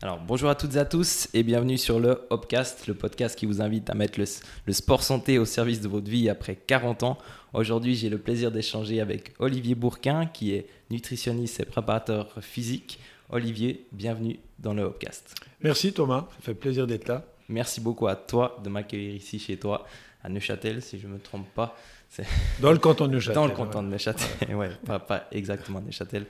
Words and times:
Alors 0.00 0.20
bonjour 0.20 0.48
à 0.48 0.54
toutes 0.54 0.76
et 0.76 0.78
à 0.78 0.84
tous 0.84 1.28
et 1.34 1.42
bienvenue 1.42 1.76
sur 1.76 1.98
le 1.98 2.20
Hopcast, 2.30 2.86
le 2.86 2.94
podcast 2.94 3.36
qui 3.36 3.46
vous 3.46 3.60
invite 3.60 3.90
à 3.90 3.94
mettre 3.94 4.20
le, 4.20 4.72
sport 4.72 5.02
santé 5.02 5.40
au 5.40 5.44
service 5.44 5.80
de 5.80 5.88
votre 5.88 6.08
vie 6.08 6.28
après 6.28 6.54
40 6.54 7.02
ans. 7.02 7.18
Aujourd'hui 7.52 7.96
j'ai 7.96 8.08
le 8.08 8.18
plaisir 8.18 8.52
d'échanger 8.52 9.00
avec 9.00 9.32
Olivier 9.40 9.74
Bourquin 9.74 10.26
qui 10.26 10.54
est 10.54 10.68
nutritionniste 10.92 11.58
et 11.58 11.64
préparateur 11.64 12.32
physique. 12.40 13.00
Olivier, 13.30 13.88
bienvenue 13.90 14.38
dans 14.60 14.72
le 14.72 14.84
Hopcast. 14.84 15.34
Merci 15.62 15.92
Thomas, 15.92 16.28
ça 16.30 16.42
fait 16.42 16.54
plaisir 16.54 16.86
d'être 16.86 17.08
là. 17.08 17.24
Merci 17.48 17.80
beaucoup 17.80 18.06
à 18.06 18.14
toi 18.14 18.60
de 18.62 18.68
m'accueillir 18.68 19.16
ici 19.16 19.40
chez 19.40 19.56
toi 19.56 19.84
à 20.22 20.28
Neuchâtel 20.28 20.80
si 20.80 21.00
je 21.00 21.08
ne 21.08 21.14
me 21.14 21.18
trompe 21.18 21.48
pas. 21.54 21.76
Dans 22.60 22.72
le 22.72 22.78
canton 22.78 23.06
de 23.06 23.12
Neuchâtel. 23.12 23.34
Dans 23.34 23.46
le 23.46 23.52
canton 23.52 23.82
de 23.82 23.88
Neuchâtel, 23.88 24.54
ouais, 24.54 24.70
pas, 25.08 25.28
exactement 25.30 25.80
Neuchâtel. 25.80 26.26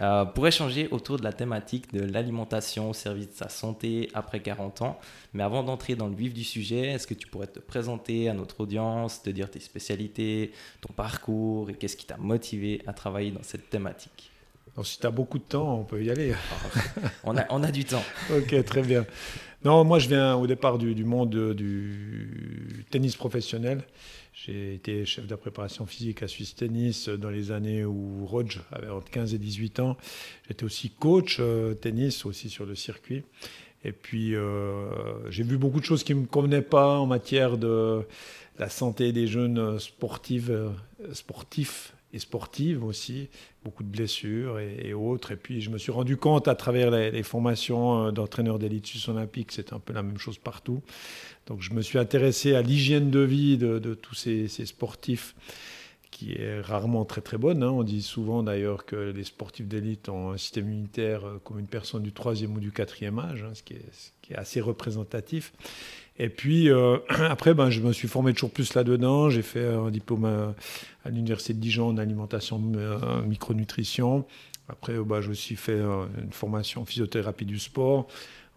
Euh, 0.00 0.24
pour 0.24 0.46
échanger 0.46 0.88
autour 0.90 1.18
de 1.18 1.24
la 1.24 1.32
thématique 1.32 1.92
de 1.92 2.04
l'alimentation 2.04 2.90
au 2.90 2.92
service 2.92 3.28
de 3.28 3.34
sa 3.34 3.48
santé 3.48 4.08
après 4.14 4.40
40 4.40 4.82
ans. 4.82 5.00
Mais 5.32 5.42
avant 5.42 5.62
d'entrer 5.62 5.96
dans 5.96 6.08
le 6.08 6.14
vif 6.14 6.32
du 6.32 6.44
sujet, 6.44 6.88
est-ce 6.88 7.06
que 7.06 7.14
tu 7.14 7.26
pourrais 7.26 7.46
te 7.46 7.58
présenter 7.58 8.28
à 8.28 8.34
notre 8.34 8.60
audience, 8.60 9.22
te 9.22 9.30
dire 9.30 9.50
tes 9.50 9.60
spécialités, 9.60 10.52
ton 10.80 10.92
parcours 10.92 11.70
et 11.70 11.74
qu'est-ce 11.74 11.96
qui 11.96 12.06
t'a 12.06 12.18
motivé 12.18 12.82
à 12.86 12.92
travailler 12.92 13.30
dans 13.30 13.42
cette 13.42 13.70
thématique? 13.70 14.30
Alors, 14.74 14.86
si 14.86 14.98
tu 14.98 15.06
as 15.06 15.10
beaucoup 15.10 15.38
de 15.38 15.44
temps, 15.44 15.80
on 15.80 15.84
peut 15.84 16.02
y 16.02 16.10
aller. 16.10 16.34
on, 17.24 17.36
a, 17.36 17.44
on 17.50 17.62
a 17.62 17.70
du 17.70 17.84
temps. 17.84 18.02
ok, 18.30 18.64
très 18.64 18.82
bien. 18.82 19.04
Non, 19.64 19.84
moi 19.84 20.00
je 20.00 20.08
viens 20.08 20.34
au 20.34 20.48
départ 20.48 20.76
du, 20.76 21.04
monde 21.04 21.54
du 21.54 22.84
tennis 22.90 23.14
professionnel. 23.14 23.84
J'ai 24.34 24.74
été 24.74 25.04
chef 25.04 25.28
de 25.28 25.36
préparation 25.36 25.86
physique 25.86 26.24
à 26.24 26.26
Suisse 26.26 26.56
Tennis 26.56 27.08
dans 27.08 27.30
les 27.30 27.52
années 27.52 27.84
où 27.84 28.26
Roger 28.26 28.58
avait 28.72 28.88
entre 28.88 29.08
15 29.10 29.34
et 29.34 29.38
18 29.38 29.78
ans. 29.78 29.96
J'étais 30.48 30.64
aussi 30.64 30.90
coach 30.90 31.36
euh, 31.38 31.74
tennis, 31.74 32.26
aussi 32.26 32.50
sur 32.50 32.66
le 32.66 32.74
circuit. 32.74 33.22
Et 33.84 33.92
puis, 33.92 34.34
euh, 34.34 35.30
j'ai 35.30 35.44
vu 35.44 35.58
beaucoup 35.58 35.78
de 35.78 35.84
choses 35.84 36.02
qui 36.02 36.14
ne 36.14 36.20
me 36.22 36.26
convenaient 36.26 36.62
pas 36.62 36.98
en 36.98 37.06
matière 37.06 37.56
de 37.56 38.02
la 38.58 38.68
santé 38.68 39.12
des 39.12 39.28
jeunes 39.28 39.58
euh, 39.58 39.78
sportifs 41.12 41.94
et 42.12 42.18
sportives 42.18 42.84
aussi, 42.84 43.28
beaucoup 43.64 43.82
de 43.82 43.88
blessures 43.88 44.58
et, 44.58 44.92
autres. 44.92 45.32
Et 45.32 45.36
puis 45.36 45.60
je 45.60 45.70
me 45.70 45.78
suis 45.78 45.92
rendu 45.92 46.16
compte 46.16 46.48
à 46.48 46.54
travers 46.54 46.90
les, 46.90 47.22
formations 47.22 48.06
euh, 48.06 48.10
d'entraîneurs 48.10 48.58
d'élite 48.58 48.86
suisse 48.86 49.08
olympique, 49.08 49.52
c'est 49.52 49.72
un 49.72 49.78
peu 49.78 49.92
la 49.92 50.02
même 50.02 50.18
chose 50.18 50.38
partout. 50.38 50.82
Donc 51.46 51.62
je 51.62 51.72
me 51.72 51.82
suis 51.82 51.98
intéressé 51.98 52.54
à 52.54 52.62
l'hygiène 52.62 53.10
de 53.10 53.20
vie 53.20 53.56
de, 53.56 53.94
tous 53.94 54.14
ces, 54.14 54.48
sportifs 54.48 55.34
qui 56.10 56.34
est 56.34 56.60
rarement 56.60 57.06
très 57.06 57.22
très 57.22 57.38
bonne. 57.38 57.62
Hein. 57.62 57.70
On 57.70 57.82
dit 57.82 58.02
souvent 58.02 58.42
d'ailleurs 58.42 58.84
que 58.84 58.96
les 58.96 59.24
sportifs 59.24 59.66
d'élite 59.66 60.10
ont 60.10 60.32
un 60.32 60.36
système 60.36 60.66
immunitaire 60.66 61.24
euh, 61.24 61.38
comme 61.42 61.58
une 61.58 61.66
personne 61.66 62.02
du 62.02 62.12
troisième 62.12 62.54
ou 62.54 62.60
du 62.60 62.72
quatrième 62.72 63.18
âge, 63.18 63.42
hein, 63.42 63.54
ce, 63.54 63.62
qui 63.62 63.74
est, 63.74 64.34
assez 64.34 64.60
représentatif. 64.60 65.52
Et 66.22 66.28
puis 66.28 66.70
euh, 66.70 66.98
après, 67.08 67.52
ben, 67.52 67.68
je 67.68 67.80
me 67.80 67.92
suis 67.92 68.06
formé 68.06 68.32
toujours 68.32 68.52
plus 68.52 68.74
là-dedans. 68.74 69.28
J'ai 69.28 69.42
fait 69.42 69.66
un 69.66 69.90
diplôme 69.90 70.24
à, 70.24 71.10
l'Université 71.10 71.52
de 71.52 71.58
Dijon 71.58 71.88
en 71.88 71.98
alimentation 71.98 72.62
euh, 72.76 73.22
micronutrition. 73.22 74.24
Après, 74.68 74.94
ben, 74.98 75.20
j'ai 75.20 75.30
aussi 75.30 75.56
fait 75.56 75.72
euh, 75.72 76.04
une 76.22 76.32
formation 76.32 76.82
en 76.82 76.84
physiothérapie 76.84 77.44
du 77.44 77.58
sport. 77.58 78.06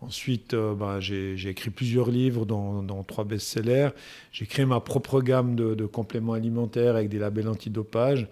Ensuite, 0.02 0.54
ben, 0.54 1.00
j'ai 1.00 1.50
écrit 1.50 1.72
plusieurs 1.72 2.12
livres, 2.12 2.46
dans, 2.46 3.04
trois 3.04 3.24
best-sellers. 3.24 3.90
J'ai 4.32 4.46
créé 4.46 4.66
ma 4.66 4.80
propre 4.80 5.22
gamme 5.22 5.56
de, 5.56 5.86
compléments 5.88 6.34
alimentaires 6.34 6.96
avec 6.96 7.10
des 7.10 7.18
labels 7.18 7.48
antidopage. 7.48 8.28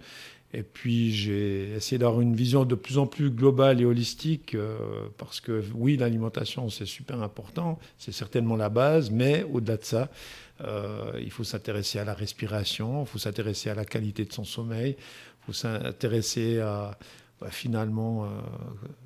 Et 0.54 0.62
puis 0.62 1.12
j'ai 1.12 1.72
essayé 1.74 1.98
d'avoir 1.98 2.20
une 2.20 2.36
vision 2.36 2.64
de 2.64 2.76
plus 2.76 2.96
en 2.96 3.06
plus 3.06 3.30
globale 3.30 3.80
et 3.80 3.84
holistique, 3.84 4.54
euh, 4.54 4.78
parce 5.18 5.40
que 5.40 5.64
oui, 5.74 5.96
l'alimentation 5.96 6.70
c'est 6.70 6.86
super 6.86 7.20
important, 7.22 7.80
c'est 7.98 8.12
certainement 8.12 8.54
la 8.54 8.68
base, 8.68 9.10
mais 9.10 9.44
au-delà 9.52 9.76
de 9.78 9.84
ça, 9.84 10.10
euh, 10.60 11.12
il 11.20 11.32
faut 11.32 11.42
s'intéresser 11.42 11.98
à 11.98 12.04
la 12.04 12.14
respiration, 12.14 13.02
il 13.02 13.06
faut 13.06 13.18
s'intéresser 13.18 13.68
à 13.68 13.74
la 13.74 13.84
qualité 13.84 14.24
de 14.24 14.32
son 14.32 14.44
sommeil, 14.44 14.96
il 14.96 15.46
faut 15.46 15.52
s'intéresser 15.52 16.60
à 16.60 16.96
bah, 17.40 17.50
finalement 17.50 18.24
euh, 18.24 18.28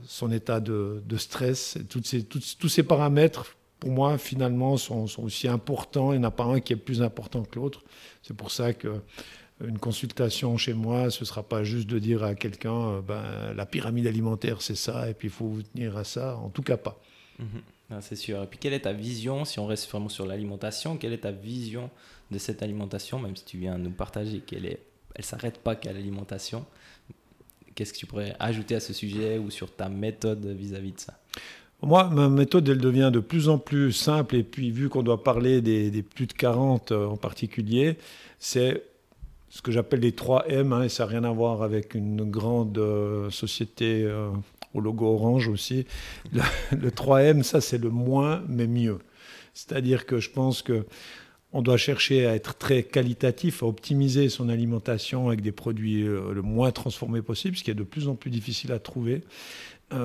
son 0.05 0.31
état 0.31 0.61
de, 0.61 1.03
stress. 1.17 1.79
Toutes 1.89 2.07
ces, 2.07 2.25
tous 2.25 2.69
ces 2.69 2.83
paramètres, 2.83 3.57
pour 3.81 3.91
moi, 3.91 4.19
finalement, 4.19 4.77
sont, 4.77 5.07
sont 5.07 5.23
aussi 5.23 5.49
importants. 5.49 6.13
Il 6.13 6.19
n'y 6.21 6.27
en 6.27 6.29
a 6.29 6.31
pas 6.31 6.45
un 6.45 6.61
qui 6.61 6.75
est 6.75 6.77
plus 6.77 7.01
important 7.01 7.43
que 7.43 7.59
l'autre. 7.59 7.83
C'est 8.23 8.37
pour 8.37 8.51
ça 8.51 8.75
que 8.75 9.01
une 9.61 9.79
consultation 9.79 10.57
chez 10.57 10.75
moi, 10.75 11.11
ce 11.11 11.21
ne 11.21 11.25
sera 11.25 11.43
pas 11.43 11.65
juste 11.65 11.89
de 11.89 11.99
dire 11.99 12.23
à 12.23 12.35
quelqu'un, 12.35 12.91
euh, 12.91 13.01
ben, 13.01 13.53
la 13.55 13.67
pyramide 13.67 14.07
alimentaire, 14.07 14.63
c'est 14.63 14.77
ça, 14.77 15.11
et 15.11 15.15
puis 15.15 15.29
il 15.29 15.31
faut 15.33 15.47
vous 15.47 15.63
tenir 15.63 15.97
à 15.97 16.05
ça. 16.05 16.37
En 16.37 16.49
tout 16.49 16.63
cas, 16.63 16.77
pas. 16.77 17.01
Mhm. 17.39 18.01
c'est 18.01 18.17
sûr. 18.17 18.43
Et 18.43 18.47
puis, 18.47 18.59
quelle 18.59 18.73
est 18.73 18.81
ta 18.81 18.93
vision, 18.93 19.45
si 19.45 19.59
on 19.59 19.67
reste 19.67 19.91
vraiment 19.91 20.09
sur 20.09 20.27
l'alimentation, 20.27 20.97
quelle 20.97 21.13
est 21.13 21.19
ta 21.19 21.33
vision 21.33 21.91
de 22.31 22.39
cette 22.39 22.63
alimentation, 22.63 23.19
même 23.19 23.37
si 23.37 23.45
tu 23.45 23.59
viens 23.59 23.79
nous 23.79 23.91
partager 23.91 24.41
qu'elle 24.41 24.67
est, 24.67 24.81
elle 25.15 25.25
s'arrête 25.25 25.59
pas 25.59 25.75
qu'à 25.75 25.93
l'alimentation. 25.93 26.65
Qu'est-ce 27.75 27.93
que 27.93 27.99
tu 27.99 28.07
pourrais 28.07 28.37
ajouter 28.39 28.75
à 28.75 28.81
ce 28.81 28.93
sujet 28.93 29.39
ou 29.39 29.51
sur 29.51 29.75
ta 29.75 29.89
méthode 29.89 30.45
vis-à-vis 30.47 30.93
de 30.93 31.01
ça? 31.01 31.19
Moi, 31.81 32.09
ma 32.11 32.29
méthode, 32.29 32.69
elle 32.69 32.79
devient 32.79 33.11
de 33.13 33.21
plus 33.21 33.49
en 33.49 33.59
plus 33.59 33.93
simple. 33.93 34.35
Et 34.35 34.43
puis, 34.43 34.71
vu 34.71 34.89
qu'on 34.89 35.05
doit 35.05 35.23
parler 35.23 35.61
des, 35.61 35.91
des, 35.91 36.03
plus 36.03 36.27
de 36.27 36.33
40 36.33 36.91
euh, 36.91 37.07
en 37.07 37.17
particulier, 37.17 37.97
c'est 38.41 38.83
ce 39.51 39.63
que 39.63 39.73
j'appelle 39.73 40.01
les 40.01 40.13
3 40.13 40.49
M, 40.49 40.73
hein, 40.73 40.83
et 40.83 40.89
ça 40.89 41.05
n'a 41.05 41.11
rien 41.11 41.25
à 41.25 41.31
voir 41.31 41.63
avec 41.63 41.95
une 41.95 42.31
grande 42.31 42.79
euh, 42.79 43.31
société 43.31 44.03
euh, 44.05 44.31
au 44.75 44.81
logo 44.81 45.07
orange 45.07 45.49
aussi. 45.49 45.87
Le, 46.33 46.43
3M, 46.91 47.43
ça 47.43 47.61
c'est 47.61 47.79
le 47.79 47.91
moins 47.91 48.43
mais 48.49 48.67
mieux. 48.67 48.99
C'est-à-dire 49.55 50.07
que 50.07 50.21
je 50.21 50.31
pense 50.31 50.63
que 50.63 50.87
on 51.55 51.63
doit 51.63 51.79
chercher 51.79 52.27
à 52.27 52.35
être 52.35 52.59
très 52.59 52.83
qualitatif, 52.83 53.63
à 53.63 53.67
optimiser 53.67 54.29
son 54.29 54.51
alimentation 54.51 55.29
avec 55.29 55.41
des 55.41 55.53
produits 55.53 56.03
euh, 56.03 56.35
le 56.35 56.43
moins 56.43 56.71
transformés 56.71 57.23
possible, 57.23 57.57
ce 57.57 57.65
qui 57.65 57.71
est 57.71 57.75
de 57.75 57.85
plus 57.85 58.07
en 58.09 58.17
plus 58.17 58.31
difficile 58.31 58.73
à 58.73 58.79
trouver. 58.79 59.23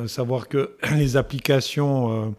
savoir 0.07 0.47
que 0.47 0.77
les 0.95 1.17
applications 1.17 2.33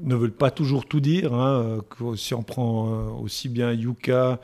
ne 0.00 0.14
veulent 0.14 0.30
pas 0.32 0.50
toujours 0.50 0.86
tout 0.86 1.00
dire. 1.00 1.34
Hein, 1.34 1.80
si 2.16 2.34
on 2.34 2.42
prend 2.42 3.18
aussi 3.18 3.48
bien 3.48 3.72
Yuka, 3.72 4.40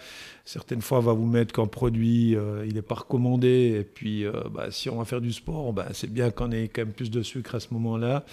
certaines 0.48 0.80
fois, 0.80 0.98
on 0.98 1.02
va 1.02 1.12
vous 1.12 1.26
mettre 1.26 1.52
qu'un 1.52 1.66
produit, 1.66 2.34
euh, 2.34 2.64
il 2.66 2.74
n'est 2.74 2.82
pas 2.82 2.94
recommandé. 2.94 3.76
Et 3.78 3.84
puis, 3.84 4.24
euh, 4.24 4.32
bah, 4.50 4.70
si 4.70 4.88
on 4.88 4.96
va 4.96 5.04
faire 5.04 5.20
du 5.20 5.32
sport, 5.32 5.74
bah, 5.74 5.88
c'est 5.92 6.10
bien 6.10 6.30
qu'on 6.30 6.50
ait 6.52 6.68
quand 6.68 6.82
même 6.82 6.94
plus 6.94 7.10
de 7.10 7.22
sucre 7.22 7.54
à 7.54 7.60
ce 7.60 7.68
moment-là. 7.74 8.24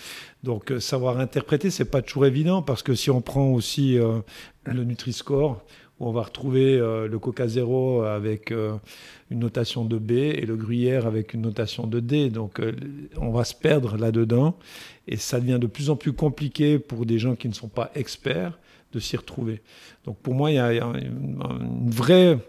Donc, 0.42 0.72
euh, 0.72 0.80
savoir 0.80 1.20
interpréter, 1.20 1.70
c'est 1.70 1.92
pas 1.92 2.02
toujours 2.02 2.26
évident 2.26 2.62
parce 2.62 2.84
que 2.84 2.96
si 2.96 3.12
on 3.12 3.20
prend 3.20 3.52
aussi 3.52 3.98
le 3.98 4.84
Nutri-Score, 4.84 5.62
où 6.00 6.08
on 6.08 6.12
va 6.12 6.24
retrouver 6.24 6.78
le 6.78 7.20
Coca 7.20 7.48
Zéro 7.48 8.02
avec 8.02 8.52
une 8.52 9.40
notation 9.40 9.86
de 9.86 9.98
B 9.98 10.12
et 10.12 10.46
le 10.46 10.56
Gruyère 10.58 11.08
avec 11.08 11.34
une 11.34 11.42
notation 11.42 11.88
de 11.88 12.00
D. 12.00 12.30
Donc, 12.30 12.62
on 13.18 13.32
va 13.32 13.46
se 13.46 13.56
perdre 13.56 13.98
là-dedans 13.98 14.58
et 15.08 15.18
ça 15.18 15.40
devient 15.40 15.60
de 15.60 15.68
plus 15.68 15.90
en 15.90 15.96
plus 15.96 16.14
compliqué 16.14 16.80
pour 16.80 17.06
des 17.06 17.20
gens 17.20 17.36
qui 17.36 17.48
ne 17.48 17.54
sont 17.54 17.68
pas 17.68 17.92
experts 17.96 18.58
de 18.94 19.00
s'y 19.00 19.18
retrouver. 19.18 19.62
Donc 20.06 20.18
pour 20.20 20.34
moi, 20.34 20.52
il 20.52 20.56
y 20.56 20.60
a, 20.60 20.72
une, 20.72 21.90
vraie, 21.90 22.40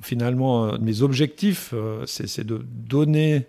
finalement, 0.00 0.78
mes 0.78 1.02
objectifs, 1.02 1.70
euh, 1.74 2.04
c'est 2.06 2.44
de 2.44 2.64
donner 2.64 3.46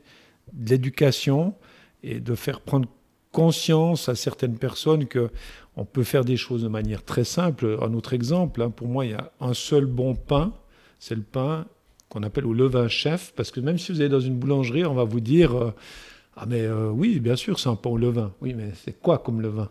de 0.52 0.70
l'éducation 0.70 1.56
et 2.04 2.20
de 2.20 2.36
faire 2.36 2.62
prendre 2.62 2.88
conscience 3.32 4.10
à 4.10 4.16
certaines 4.16 4.58
personnes 4.58 5.08
que 5.08 5.30
on 5.76 5.86
peut 5.86 6.04
faire 6.04 6.24
des 6.24 6.38
choses 6.38 6.62
de 6.62 6.68
manière 6.68 7.04
très 7.04 7.24
simple. 7.24 7.80
Un 7.82 7.94
autre 7.94 8.14
exemple, 8.14 8.62
hein, 8.62 8.70
pour 8.70 8.88
moi, 8.88 9.06
il 9.06 9.12
y 9.12 9.16
a 9.16 9.32
un 9.40 9.54
seul 9.56 9.86
bon 9.86 10.16
pain, 10.16 10.54
c'est 11.00 11.16
le 11.16 11.24
pain 11.24 11.66
qu'on 12.10 12.22
appelle 12.22 12.46
au 12.46 12.54
levain 12.54 12.88
chef, 12.88 13.34
parce 13.36 13.50
que 13.50 13.60
même 13.60 13.80
si 13.80 13.92
vous 13.92 14.02
allez 14.02 14.10
dans 14.10 14.20
une 14.20 14.36
boulangerie, 14.36 14.86
on 14.86 14.94
va 14.94 15.04
vous 15.04 15.20
dire 15.20 15.58
euh, 15.58 15.74
ah 16.36 16.46
mais 16.48 16.62
euh, 16.62 16.90
oui, 16.90 17.20
bien 17.20 17.36
sûr, 17.36 17.60
c'est 17.60 17.70
un 17.70 17.76
pain 17.76 17.92
au 17.92 17.98
levain. 17.98 18.34
Oui, 18.42 18.54
mais 18.54 18.72
c'est 18.84 19.00
quoi 19.00 19.20
comme 19.20 19.42
levain? 19.42 19.70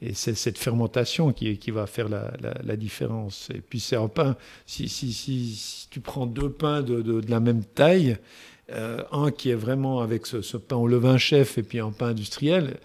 Et 0.00 0.14
c'est 0.14 0.34
cette 0.34 0.58
fermentation 0.58 1.32
qui, 1.32 1.58
qui 1.58 1.70
va 1.70 1.86
faire 1.86 2.08
la, 2.08 2.32
la, 2.62 2.76
différence. 2.76 3.48
Et 3.54 3.60
puis 3.60 3.80
c'est 3.80 3.96
un 3.96 4.08
pain, 4.08 4.36
si, 4.66 4.88
si, 4.88 5.12
si, 5.12 5.88
tu 5.90 6.00
prends 6.00 6.26
deux 6.26 6.50
pains 6.50 6.82
de, 6.82 7.00
de, 7.02 7.22
la 7.28 7.40
même 7.40 7.64
taille, 7.64 8.18
euh, 8.70 9.02
un 9.12 9.30
qui 9.30 9.50
est 9.50 9.56
vraiment 9.56 10.00
avec 10.00 10.26
ce, 10.26 10.56
pain 10.56 10.76
au 10.76 10.86
levain 10.86 11.18
chef 11.18 11.58
et 11.58 11.62
puis 11.62 11.80
un 11.80 11.90
pain 11.90 12.08
industriel, 12.08 12.78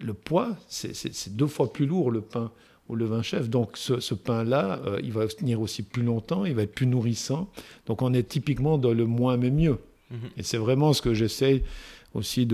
le 0.00 0.14
poids, 0.14 0.56
c'est 0.68 1.34
deux 1.34 1.46
fois 1.46 1.72
plus 1.72 1.86
lourd 1.86 2.10
le 2.10 2.20
pain 2.20 2.52
au 2.88 2.94
levain 2.94 3.22
chef. 3.22 3.48
Donc 3.48 3.76
ce, 3.76 3.98
ce 3.98 4.14
pain-là, 4.14 4.80
euh, 4.86 5.00
il 5.02 5.12
va 5.12 5.26
tenir 5.26 5.60
aussi 5.60 5.82
plus 5.82 6.02
longtemps, 6.02 6.44
il 6.44 6.54
va 6.54 6.62
être 6.62 6.74
plus 6.74 6.86
nourrissant. 6.86 7.50
Donc 7.86 8.02
on 8.02 8.12
est 8.14 8.28
typiquement 8.28 8.78
dans 8.78 8.92
le 8.92 9.06
moins 9.06 9.36
mais 9.36 9.50
mieux. 9.50 9.78
Mhm. 10.10 10.18
Et 10.36 10.42
c'est 10.42 10.58
vraiment 10.58 10.92
ce 10.92 11.02
que 11.02 11.14
j'essaye 11.14 11.62
aussi 12.14 12.46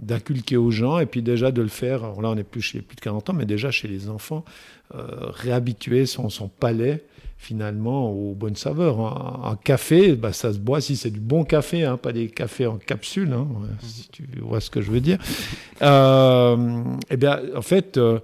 d'inculquer 0.00 0.56
aux 0.56 0.70
gens 0.70 0.98
et 0.98 1.06
puis 1.06 1.22
déjà 1.22 1.52
de 1.52 1.62
le 1.62 1.68
faire, 1.68 2.20
là 2.20 2.30
on 2.30 2.34
n'est 2.34 2.44
plus 2.44 2.62
chez 2.62 2.80
plus 2.80 2.96
de 2.96 3.00
40 3.00 3.30
ans, 3.30 3.32
mais 3.32 3.46
déjà 3.46 3.70
chez 3.70 3.88
les 3.88 4.08
enfants, 4.08 4.44
réhabituer 4.92 6.06
son, 6.06 6.28
son 6.28 6.48
palais 6.48 7.04
finalement 7.42 8.08
aux 8.12 8.34
bonnes 8.34 8.54
saveurs. 8.54 9.00
Un, 9.44 9.56
café, 9.56 10.14
bah, 10.14 10.32
ça 10.32 10.52
se 10.52 10.58
boit 10.58 10.80
si 10.80 10.96
c'est 10.96 11.10
du 11.10 11.18
bon 11.18 11.42
café, 11.42 11.84
hein, 11.84 11.96
pas 11.96 12.12
des 12.12 12.28
cafés 12.28 12.66
en 12.66 12.78
capsule, 12.78 13.32
hein, 13.32 13.48
si 13.80 14.08
tu 14.10 14.24
vois 14.40 14.60
ce 14.60 14.70
que 14.70 14.80
je 14.80 14.92
veux 14.92 15.00
dire. 15.00 15.18
Euh, 15.82 16.84
eh 17.10 17.16
bien, 17.16 17.40
en 17.56 17.62
fait, 17.62 17.96
euh, 17.96 18.20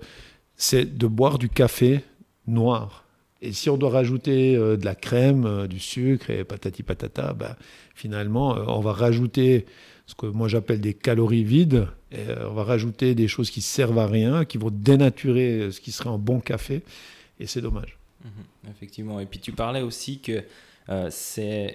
c'est 0.55 0.97
de 0.97 1.07
boire 1.09 1.39
du 1.39 1.49
café 1.49 2.05
noir. 2.47 3.05
Et 3.43 3.53
si 3.53 3.69
on 3.69 3.77
doit 3.77 3.91
rajouter 3.91 4.55
euh, 4.55 4.77
de 4.77 4.85
la 4.85 4.95
crème, 4.95 5.67
du 5.67 5.81
sucre 5.81 6.31
et 6.31 6.45
patati 6.45 6.85
patata, 6.85 7.33
bah, 7.33 7.57
finalement, 7.97 8.57
on 8.69 8.81
va 8.81 8.93
rajouter 8.93 9.67
ce 10.09 10.15
que 10.15 10.27
moi 10.27 10.49
j'appelle 10.49 10.81
des 10.81 10.95
calories 10.95 11.45
vides. 11.45 11.87
Et, 12.11 12.19
on 12.49 12.55
va 12.55 12.65
rajouter 12.65 13.15
des 13.15 13.29
choses 13.29 13.51
qui 13.51 13.61
servent 13.61 13.99
à 13.99 14.07
rien, 14.07 14.45
qui 14.45 14.59
vont 14.59 14.71
dénaturer 14.71 15.71
ce 15.71 15.81
qui 15.81 15.93
serait 15.93 16.09
un 16.09 16.19
bon 16.19 16.41
café. 16.41 16.83
Et 17.39 17.47
c'est 17.47 17.61
dommage. 17.61 17.99
Mhm, 18.25 18.71
effectivement. 18.71 19.21
Et 19.21 19.27
puis 19.27 19.39
tu 19.39 19.53
parlais 19.53 19.83
aussi 19.83 20.19
que 20.19 20.43
euh, 20.89 21.11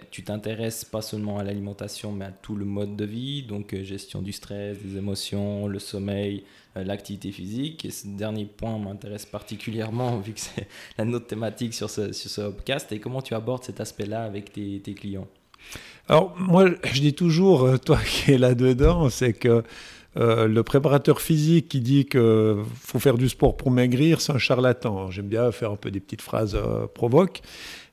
tu 0.10 0.24
t'intéresses 0.24 0.84
pas 0.84 1.04
seulement 1.04 1.38
à 1.38 1.44
l'alimentation, 1.44 2.12
mais 2.12 2.26
à 2.26 2.32
tout 2.32 2.56
le 2.56 2.66
mode 2.66 2.96
de 2.96 3.06
vie, 3.06 3.44
donc 3.44 3.74
euh, 3.74 3.84
gestion 3.84 4.24
du 4.24 4.32
stress, 4.32 4.80
des 4.80 4.98
émotions, 4.98 5.68
le 5.68 5.78
sommeil, 5.78 6.44
euh, 6.76 6.84
l'activité 6.84 7.32
physique. 7.32 7.86
Et 7.86 7.92
ce 7.92 8.08
dernier 8.08 8.46
point 8.46 8.80
m'intéresse 8.80 9.28
particulièrement 9.28 10.18
vu 10.26 10.34
que 10.34 10.40
c'est 10.40 10.68
la 10.98 11.06
note 11.06 11.28
thématique 11.28 11.76
sur 11.76 11.92
ce, 11.92 12.12
sur 12.12 12.32
ce 12.32 12.42
podcast. 12.42 12.92
Et 12.92 13.00
comment 13.00 13.22
tu 13.22 13.36
abordes 13.36 13.64
cet 13.64 13.80
aspect-là 13.80 14.24
avec 14.24 14.52
tes 14.52 14.94
clients? 14.96 15.28
Alors 16.10 16.36
moi, 16.38 16.70
je 16.84 17.02
dis 17.02 17.14
toujours, 17.14 17.80
toi 17.80 17.98
qui 18.06 18.32
es 18.32 18.38
là-dedans, 18.38 19.10
c'est 19.10 19.34
que 19.34 19.64
euh, 20.16 20.48
le 20.48 20.62
préparateur 20.64 21.22
physique 21.22 21.70
qui 21.70 21.82
dit 21.82 22.06
qu'il 22.06 22.22
faut 22.82 23.00
faire 23.00 23.18
du 23.18 23.30
sport 23.30 23.58
pour 23.58 23.72
maigrir, 23.72 24.22
c'est 24.22 24.32
un 24.32 24.38
charlatan. 24.38 25.10
J'aime 25.10 25.28
bien 25.28 25.52
faire 25.52 25.72
un 25.72 25.76
peu 25.76 25.90
des 25.90 26.00
petites 26.00 26.22
phrases 26.22 26.56
euh, 26.56 26.86
provoques. 26.94 27.42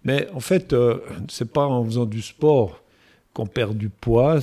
Mais 0.05 0.29
en 0.35 0.41
fait, 0.41 0.73
euh, 0.73 0.99
c'est 1.29 1.51
pas 1.51 1.67
en 1.67 1.85
faisant 1.85 2.07
du 2.07 2.21
sport 2.21 2.83
qu'on 3.33 3.47
perd 3.47 3.77
du 3.77 3.89
poids. 3.89 4.41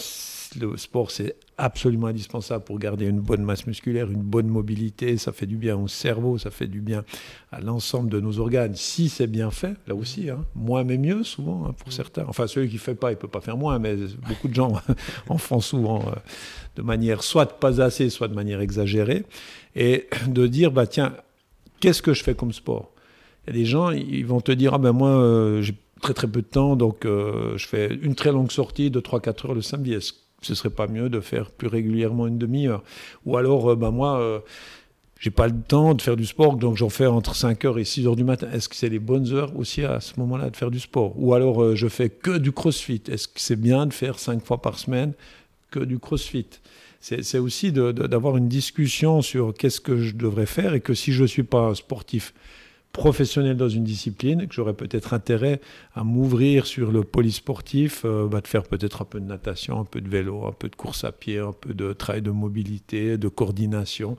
Le 0.60 0.78
sport, 0.78 1.12
c'est 1.12 1.36
absolument 1.58 2.08
indispensable 2.08 2.64
pour 2.64 2.80
garder 2.80 3.06
une 3.06 3.20
bonne 3.20 3.44
masse 3.44 3.68
musculaire, 3.68 4.10
une 4.10 4.22
bonne 4.22 4.48
mobilité. 4.48 5.18
Ça 5.18 5.32
fait 5.32 5.46
du 5.46 5.58
bien 5.58 5.76
au 5.76 5.88
cerveau, 5.88 6.38
ça 6.38 6.52
fait 6.52 6.68
du 6.68 6.80
bien 6.80 7.04
à 7.52 7.60
l'ensemble 7.60 8.10
de 8.10 8.20
nos 8.20 8.40
organes. 8.40 8.76
Si 8.76 9.10
c'est 9.10 9.28
bien 9.28 9.52
fait, 9.52 9.76
là 9.88 9.96
aussi, 9.96 10.30
hein, 10.30 10.46
moins 10.56 10.84
mais 10.84 10.98
mieux 10.98 11.24
souvent 11.24 11.66
hein, 11.68 11.74
pour 11.74 11.92
certains. 11.92 12.26
Enfin, 12.28 12.48
celui 12.48 12.70
qui 12.70 12.76
ne 12.76 12.80
fait 12.80 12.96
pas, 12.96 13.12
il 13.12 13.16
ne 13.16 13.20
peut 13.20 13.28
pas 13.28 13.42
faire 13.42 13.58
moins, 13.58 13.80
mais 13.80 13.96
beaucoup 14.28 14.48
de 14.48 14.56
gens 14.56 14.74
en 15.30 15.38
font 15.38 15.60
souvent 15.60 16.02
euh, 16.02 16.16
de 16.76 16.82
manière 16.82 17.24
soit 17.24 17.60
pas 17.60 17.82
assez, 17.82 18.10
soit 18.10 18.28
de 18.28 18.36
manière 18.36 18.62
exagérée. 18.62 19.26
Et 19.76 20.08
de 20.28 20.48
dire, 20.48 20.72
bah 20.72 20.88
tiens, 20.88 21.14
qu'est-ce 21.80 22.02
que 22.02 22.14
je 22.14 22.24
fais 22.24 22.36
comme 22.36 22.54
sport? 22.54 22.92
Il 23.46 23.54
y 23.54 23.58
a 23.58 23.60
des 23.60 23.66
gens, 23.66 23.92
ils 23.92 24.26
vont 24.26 24.42
te 24.42 24.52
dire, 24.52 24.74
ah 24.74 24.78
ben 24.78 24.92
moi, 24.92 25.10
euh, 25.10 25.62
j'ai 25.62 25.76
très 26.02 26.14
très 26.14 26.28
peu 26.28 26.42
de 26.42 26.48
temps, 26.48 26.76
donc 26.76 27.06
euh, 27.06 27.58
je 27.58 27.68
fais 27.68 27.94
une 28.02 28.16
très 28.16 28.32
longue 28.32 28.52
sortie 28.52 28.92
de 28.92 29.00
3-4 29.00 29.48
heures 29.48 29.54
le 29.54 29.62
samedi. 29.62 29.94
Est-ce 29.94 30.14
ce 30.42 30.54
serait 30.54 30.70
pas 30.70 30.88
mieux 30.88 31.10
de 31.10 31.20
faire 31.20 31.50
plus 31.50 31.68
régulièrement 31.68 32.28
une 32.28 32.38
demi-heure? 32.38 32.84
Ou 33.26 33.38
alors, 33.38 33.76
ben 33.76 33.92
moi, 33.92 34.20
euh, 34.20 34.40
j'ai 35.20 35.32
pas 35.32 35.48
le 35.48 35.60
temps 35.60 35.94
de 35.94 36.02
faire 36.02 36.16
du 36.16 36.26
sport, 36.26 36.58
donc 36.58 36.78
j'en 36.78 36.90
fais 36.90 37.08
entre 37.08 37.34
5h 37.34 37.80
et 37.80 37.84
6h 37.84 38.16
du 38.16 38.24
matin. 38.24 38.48
Est-ce 38.54 38.70
que 38.70 38.76
c'est 38.76 38.90
les 38.90 39.00
bonnes 39.00 39.34
heures 39.34 39.58
aussi 39.58 39.84
à 39.84 40.00
ce 40.00 40.20
moment-là 40.20 40.50
de 40.50 40.56
faire 40.56 40.72
du 40.72 40.80
sport? 40.80 41.14
Ou 41.18 41.34
alors, 41.34 41.64
euh, 41.64 41.76
je 41.76 41.88
fais 41.88 42.10
que 42.10 42.38
du 42.38 42.52
crossfit. 42.52 43.02
Est-ce 43.08 43.28
que 43.28 43.40
c'est 43.40 43.60
bien 43.60 43.86
de 43.88 43.94
faire 43.94 44.20
5 44.20 44.46
fois 44.46 44.62
par 44.62 44.78
semaine 44.78 45.14
que 45.72 45.80
du 45.80 46.00
crossfit? 46.00 46.48
C'est 47.00 47.38
aussi 47.38 47.72
d'avoir 47.72 48.38
une 48.38 48.48
discussion 48.48 49.22
sur 49.22 49.54
qu'est-ce 49.54 49.80
que 49.80 49.98
je 49.98 50.16
devrais 50.16 50.48
faire 50.48 50.74
et 50.74 50.82
que 50.82 50.96
si 50.96 51.14
je 51.14 51.22
ne 51.22 51.28
suis 51.28 51.44
pas 51.44 51.74
sportif 51.76 52.34
professionnel 52.98 53.56
dans 53.56 53.70
une 53.70 53.84
discipline, 53.84 54.48
que 54.48 54.54
j'aurais 54.54 54.74
peut-être 54.74 55.14
intérêt 55.14 55.62
à 55.94 56.04
m'ouvrir 56.04 56.66
sur 56.66 56.92
le 56.92 57.04
polysportif, 57.04 58.02
euh, 58.04 58.28
bah, 58.28 58.42
de 58.42 58.48
faire 58.48 58.64
peut-être 58.64 59.04
un 59.04 59.06
peu 59.06 59.20
de 59.20 59.26
natation, 59.26 59.80
un 59.80 59.86
peu 59.86 60.02
de 60.02 60.10
vélo, 60.10 60.46
un 60.48 60.52
peu 60.52 60.68
de 60.68 60.76
course 60.76 61.04
à 61.04 61.12
pied, 61.12 61.38
un 61.38 61.54
peu 61.54 61.76
de 61.76 61.94
travail 61.94 62.24
de 62.24 62.32
mobilité, 62.32 63.20
de 63.20 63.28
coordination. 63.28 64.18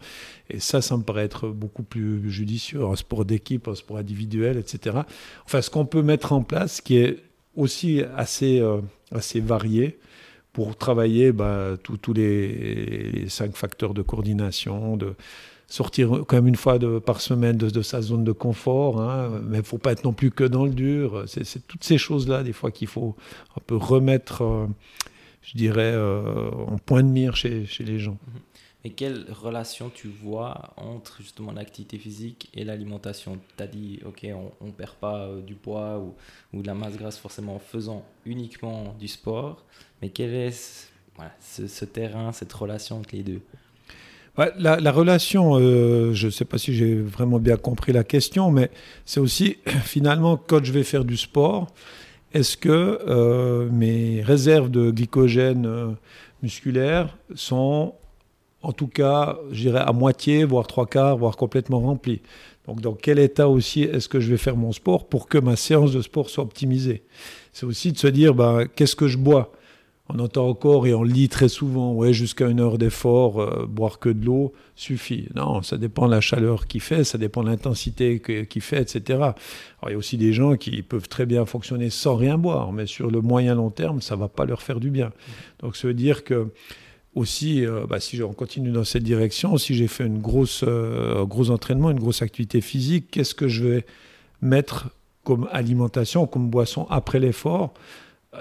Et 0.49 0.61
ça, 0.61 0.81
ça 0.81 0.97
me 0.97 1.03
paraît 1.03 1.25
être 1.25 1.49
beaucoup 1.49 1.83
plus 1.83 2.31
judicieux, 2.31 2.85
un 2.85 2.95
sport 2.95 3.25
d'équipe, 3.25 3.67
un 3.67 3.75
sport 3.75 3.99
individuel, 3.99 4.57
etc. 4.57 4.99
Enfin, 5.45 5.61
ce 5.61 5.71
qu'on 5.71 5.85
peut 5.85 6.03
mettre 6.03 6.33
en 6.33 6.45
place, 6.45 6.81
qui 6.81 6.99
est 6.99 7.19
aussi 7.57 8.03
assez, 8.17 8.61
euh, 8.61 8.81
assez 9.11 9.41
varié, 9.41 9.99
pour 10.53 10.77
travailler 10.77 11.33
bah, 11.33 11.77
tous 11.83 12.13
les, 12.13 13.11
les, 13.13 13.29
cinq 13.29 13.57
facteurs 13.57 13.93
de 13.93 14.03
coordination, 14.03 14.97
de, 14.97 15.15
sortir 15.69 16.25
quand 16.27 16.37
même 16.37 16.49
une 16.49 16.57
fois 16.57 16.79
par 17.01 17.21
semaine 17.21 17.57
de, 17.57 17.83
sa 17.83 18.01
zone 18.01 18.25
de 18.25 18.33
confort, 18.33 19.01
hein, 19.01 19.41
mais 19.45 19.59
il 19.59 19.61
ne 19.61 19.67
faut 19.67 19.79
pas 19.79 19.93
être 19.93 20.05
non 20.05 20.15
plus 20.15 20.31
que 20.31 20.45
dans 20.45 20.65
le 20.65 20.73
dur. 20.73 21.25
C'est 21.27 21.67
toutes 21.67 21.85
ces 21.85 21.99
choses-là, 21.99 22.43
des 22.43 22.55
fois, 22.55 22.71
qu'il 22.71 22.89
faut 22.89 23.15
un 23.57 23.61
peu 23.67 23.77
remettre, 23.77 24.43
euh, 24.43 24.67
je 25.43 25.57
dirais, 25.57 25.93
euh, 25.93 26.51
en 26.51 26.79
point 26.79 27.03
de 27.03 27.09
mire 27.09 27.37
chez, 27.37 27.67
les 27.81 27.99
gens. 27.99 28.19
Mhm. 28.27 28.41
Et 28.85 28.91
quelle 28.91 29.27
relation 29.31 29.91
tu 29.91 30.09
vois 30.09 30.73
entre 30.77 31.21
justement 31.21 31.53
l'activité 31.53 31.99
physique 31.99 32.49
et 32.55 32.65
l'alimentation? 32.65 33.39
Tu 33.57 33.63
as 33.63 33.67
dit, 33.67 34.01
ok, 34.07 34.27
on 34.61 34.67
ne 34.67 34.71
perd 34.71 34.95
pas 34.95 35.27
euh, 35.27 35.43
du 35.43 35.55
poids 35.55 35.99
ou, 35.99 36.15
ou, 36.55 36.63
de 36.63 36.67
la 36.67 36.75
masse 36.75 36.97
grasse 36.97 37.19
forcément 37.19 37.57
en 37.57 37.59
faisant 37.59 38.05
uniquement 38.25 38.95
du 38.99 39.09
sport, 39.09 39.65
mais 40.01 40.09
quel 40.09 40.33
est 40.33 40.89
ce 41.41 41.85
terrain, 41.85 42.33
cette 42.33 42.53
relation 42.53 43.01
entre 43.01 43.15
les 43.15 43.25
deux? 43.25 43.43
La, 44.59 44.93
relation, 44.93 45.59
euh, 45.59 46.13
je 46.15 46.27
ne 46.27 46.31
sais 46.31 46.45
pas 46.45 46.59
si 46.59 46.75
j'ai 46.75 46.95
vraiment 46.95 47.39
bien 47.39 47.57
compris 47.57 47.93
la 47.93 48.05
question, 48.05 48.51
mais 48.51 48.71
c'est 49.05 49.21
aussi 49.21 49.59
finalement 49.85 50.37
quand 50.37 50.65
je 50.65 50.73
vais 50.73 50.85
faire 50.85 51.05
du 51.05 51.17
sport, 51.17 51.69
est-ce 52.33 52.57
que 52.57 53.01
euh, 53.09 53.69
mes 53.71 54.23
réserves 54.23 54.71
de 54.71 54.91
glycogène 54.91 55.67
euh, 55.67 55.89
musculaire 56.43 57.17
sont 57.35 57.95
en 58.61 58.73
tout 58.73 58.89
cas, 58.89 59.39
je 59.53 59.61
dirais 59.63 59.83
à 59.85 59.93
moitié, 59.93 60.45
voire 60.45 60.67
trois 60.67 60.87
quarts, 60.87 61.17
voire 61.17 61.37
complètement 61.37 61.79
remplies? 61.81 62.23
Donc 62.67 62.81
dans 62.81 62.93
quel 62.93 63.19
état 63.19 63.49
aussi 63.49 63.83
est-ce 63.83 64.09
que 64.09 64.21
je 64.21 64.31
vais 64.31 64.37
faire 64.37 64.57
mon 64.57 64.73
sport 64.73 65.09
pour 65.09 65.29
que 65.29 65.39
ma 65.39 65.57
séance 65.57 65.93
de 65.93 66.03
sport 66.03 66.29
soit 66.29 66.45
optimisée? 66.45 67.03
C'est 67.53 67.67
aussi 67.67 67.93
de 67.93 67.99
se 67.99 68.09
dire, 68.09 68.35
ben, 68.35 68.67
qu'est-ce 68.67 68.97
que 68.97 69.09
je 69.09 69.17
bois? 69.17 69.53
On 70.09 70.19
entend 70.21 70.49
encore 70.49 70.87
et 70.87 70.95
on 70.95 71.03
lit 71.03 71.29
très 71.29 71.49
souvent, 71.49 71.93
ouais, 71.93 72.13
jusqu'à 72.13 72.49
une 72.49 72.61
heure 72.61 72.79
d'effort, 72.79 73.41
euh, 73.41 73.67
boire 73.67 73.99
que 73.99 74.09
de 74.09 74.25
l'eau 74.25 74.55
suffit. 74.75 75.29
Non, 75.35 75.63
ça 75.63 75.77
dépend 75.77 76.07
de 76.07 76.13
la 76.13 76.21
chaleur 76.21 76.67
qu'il 76.67 76.81
fait, 76.81 77.05
ça 77.05 77.19
dépend 77.19 77.43
de 77.43 77.49
l'intensité 77.49 78.21
qu'il 78.49 78.63
fait, 78.63 78.81
etc. 78.81 79.33
Il 79.87 79.91
y 79.91 79.95
a 79.95 79.97
aussi 79.99 80.17
des 80.17 80.33
gens 80.33 80.57
qui 80.57 80.83
peuvent 80.83 81.09
très 81.09 81.27
bien 81.27 81.45
fonctionner 81.45 81.91
sans 81.91 82.17
rien 82.17 82.39
boire, 82.39 82.73
mais 82.73 82.87
sur 82.87 83.11
le 83.11 83.21
moyen 83.21 83.55
long 83.55 83.71
terme, 83.71 84.01
ça 84.01 84.17
va 84.17 84.29
pas 84.29 84.47
leur 84.47 84.63
faire 84.63 84.81
du 84.81 84.91
bien. 84.91 85.13
Donc, 85.61 85.77
ça 85.77 85.89
veut 85.89 85.95
dire 85.95 86.25
que 86.25 86.49
aussi, 87.15 87.67
euh, 87.67 87.85
bah, 87.87 88.01
si 88.01 88.23
on 88.23 88.33
continue 88.33 88.71
dans 88.71 88.85
cette 88.85 89.03
direction, 89.03 89.59
si 89.59 89.75
j'ai 89.75 89.89
fait 89.89 90.07
une 90.07 90.21
grosse, 90.21 90.65
euh, 90.67 91.23
un 91.23 91.25
gros 91.25 91.51
entraînement, 91.51 91.91
une 91.91 92.01
grosse 92.01 92.23
activité 92.23 92.61
physique, 92.61 93.11
qu'est-ce 93.11 93.35
que 93.35 93.49
je 93.49 93.65
vais 93.65 93.87
mettre 94.41 94.89
comme 95.25 95.49
alimentation, 95.53 96.27
comme 96.27 96.49
boisson 96.49 96.87
après 96.89 97.19
l'effort? 97.19 97.75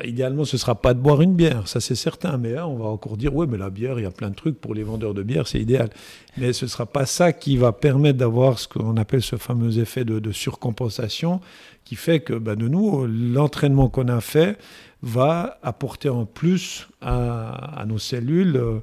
Idéalement, 0.04 0.46
ce 0.46 0.56
ne 0.56 0.60
sera 0.60 0.75
pas 0.75 0.94
de 0.94 1.00
boire 1.00 1.22
une 1.22 1.36
bière, 1.36 1.68
ça 1.68 1.80
c'est 1.80 1.96
certain. 1.96 2.38
Mais 2.38 2.54
là, 2.54 2.68
on 2.68 2.75
va 2.75 2.86
encore 2.86 3.18
dire, 3.18 3.36
oui, 3.36 3.48
mais 3.50 3.58
la 3.58 3.70
bière, 3.70 4.00
il 4.00 4.04
y 4.04 4.06
a 4.06 4.12
plein 4.12 4.30
de 4.30 4.36
trucs 4.36 4.60
pour 4.60 4.74
les 4.74 4.84
vendeurs 4.84 5.13
de 5.13 5.24
bière, 5.24 5.48
c'est 5.48 5.60
idéal. 5.60 5.89
Mais 6.38 6.54
ce 6.54 6.66
ne 6.66 6.70
sera 6.70 6.86
pas 6.86 7.06
ça 7.06 7.34
qui 7.34 7.58
va 7.58 7.72
permettre 7.72 8.18
d'avoir 8.18 8.60
ce 8.60 8.68
qu'on 8.68 8.98
appelle 8.98 9.22
ce 9.22 9.36
fameux 9.36 9.80
effet 9.80 10.06
de, 10.06 10.32
surcompensation, 10.32 11.42
qui 11.86 11.96
fait 11.96 12.20
que, 12.20 12.34
ben, 12.34 12.56
de 12.56 12.68
nous, 12.68 13.06
l'entraînement 13.08 13.89
qu'on 13.89 14.08
a 14.08 14.22
fait 14.22 14.58
va 15.01 15.60
apporter 15.63 16.10
en 16.10 16.25
plus 16.25 16.88
à, 17.01 17.84
nos 17.88 18.00
cellules 18.00 18.58
euh, 18.58 18.80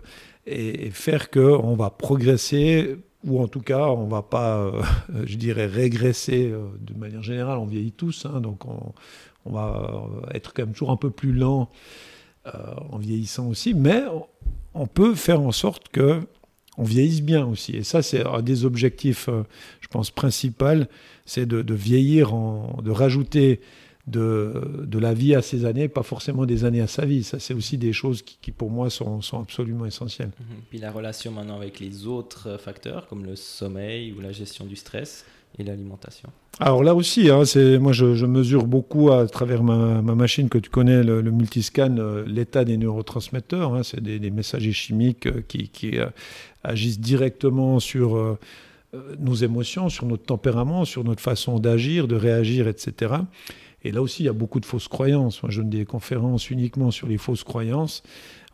et, 0.46 0.90
faire 0.90 1.30
qu'on 1.30 1.74
va 1.74 1.90
progresser 1.90 2.96
ou 3.26 3.40
en 3.42 3.48
tout 3.48 3.60
cas, 3.60 3.86
on 3.86 4.04
ne 4.04 4.10
va 4.10 4.22
pas, 4.22 4.58
euh, 4.58 4.82
je 5.24 5.36
dirais, 5.36 5.66
régresser 5.66 6.52
de 6.80 6.98
manière 6.98 7.22
générale. 7.22 7.58
On 7.58 7.66
vieillit 7.66 7.92
tous, 7.92 8.26
hein, 8.26 8.40
donc 8.40 8.66
on, 8.66 8.92
on 9.44 9.52
va 9.52 10.08
être 10.32 10.52
quand 10.52 10.62
même 10.62 10.72
toujours 10.72 10.90
un 10.90 10.96
peu 10.96 11.10
plus 11.10 11.32
lent 11.32 11.70
euh, 12.46 12.50
en 12.90 12.98
vieillissant 12.98 13.46
aussi, 13.48 13.74
mais 13.74 14.02
on 14.74 14.86
peut 14.86 15.14
faire 15.14 15.40
en 15.40 15.52
sorte 15.52 15.88
que 15.88 16.20
on 16.76 16.82
vieillisse 16.82 17.22
bien 17.22 17.46
aussi. 17.46 17.76
Et 17.76 17.84
ça, 17.84 18.02
c'est 18.02 18.26
un 18.26 18.42
des 18.42 18.64
objectifs, 18.64 19.28
euh, 19.28 19.44
je 19.80 19.88
pense, 19.88 20.10
principaux, 20.10 20.84
c'est 21.24 21.46
de, 21.46 21.74
vieillir, 21.74 22.34
en, 22.34 22.80
de 22.82 22.90
rajouter 22.90 23.60
de, 24.08 24.82
de, 24.84 24.98
la 24.98 25.14
vie 25.14 25.34
à 25.34 25.40
ses 25.40 25.64
années, 25.64 25.88
pas 25.88 26.02
forcément 26.02 26.44
des 26.44 26.64
années 26.64 26.80
à 26.80 26.86
sa 26.86 27.06
vie. 27.06 27.22
Ça, 27.22 27.38
c'est 27.38 27.54
aussi 27.54 27.78
des 27.78 27.92
choses 27.92 28.22
qui, 28.22 28.50
pour 28.50 28.70
moi, 28.70 28.90
sont, 28.90 29.22
sont, 29.22 29.40
absolument 29.40 29.86
essentielles. 29.86 30.32
Mhm. 30.38 30.56
Puis 30.68 30.78
la 30.78 30.90
relation 30.90 31.30
maintenant 31.30 31.56
avec 31.56 31.80
les 31.80 32.06
autres 32.06 32.58
facteurs, 32.58 33.06
comme 33.06 33.24
le 33.24 33.36
sommeil 33.36 34.12
ou 34.12 34.20
la 34.20 34.32
gestion 34.32 34.66
du 34.66 34.76
stress 34.76 35.24
et 35.58 35.64
l'alimentation. 35.64 36.30
Alors 36.60 36.84
là 36.84 36.94
aussi, 36.94 37.30
hein, 37.30 37.42
moi 37.80 37.92
je, 37.92 38.26
mesure 38.26 38.66
beaucoup 38.66 39.10
à 39.10 39.26
travers 39.26 39.62
ma, 39.62 40.02
ma, 40.02 40.14
machine 40.14 40.48
que 40.48 40.58
tu 40.58 40.70
connais, 40.70 41.02
le, 41.02 41.22
multiscan, 41.22 41.96
euh, 41.98 42.24
l'état 42.26 42.64
des 42.64 42.76
neurotransmetteurs. 42.76 43.74
Hein, 43.74 43.82
c'est 43.82 44.00
des, 44.00 44.30
messagers 44.30 44.72
chimiques 44.72 45.26
euh, 45.26 45.42
qui, 45.46 45.68
qui 45.68 45.98
euh, 45.98 46.06
agissent 46.62 47.00
directement 47.00 47.80
sur 47.80 48.38
nos 49.18 49.34
émotions, 49.34 49.88
sur 49.88 50.06
notre 50.06 50.24
tempérament, 50.24 50.84
sur 50.84 51.02
notre 51.02 51.20
façon 51.20 51.58
d'agir, 51.58 52.06
de 52.06 52.14
réagir, 52.14 52.68
etc. 52.68 53.14
Et 53.82 53.92
là 53.92 54.00
aussi, 54.00 54.22
il 54.22 54.26
y 54.26 54.30
a 54.30 54.32
beaucoup 54.32 54.60
de 54.60 54.64
fausses 54.64 54.88
croyances. 54.88 55.42
Moi, 55.42 55.50
je 55.50 55.60
donne 55.60 55.70
des 55.70 55.84
conférences 55.84 56.50
uniquement 56.50 56.90
sur 56.90 57.08
les 57.08 57.18
fausses 57.18 57.44
croyances. 57.44 58.02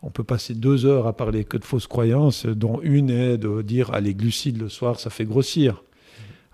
On 0.03 0.09
peut 0.09 0.23
passer 0.23 0.55
deux 0.55 0.85
heures 0.85 1.05
à 1.05 1.13
parler 1.13 1.45
que 1.45 1.57
de 1.57 1.63
fausses 1.63 1.87
croyances, 1.87 2.45
dont 2.47 2.81
une 2.81 3.11
est 3.11 3.37
de 3.37 3.61
dire 3.61 3.91
ah, 3.93 4.01
les 4.01 4.15
glucides 4.15 4.59
le 4.59 4.67
soir, 4.67 4.99
ça 4.99 5.09
fait 5.11 5.25
grossir. 5.25 5.83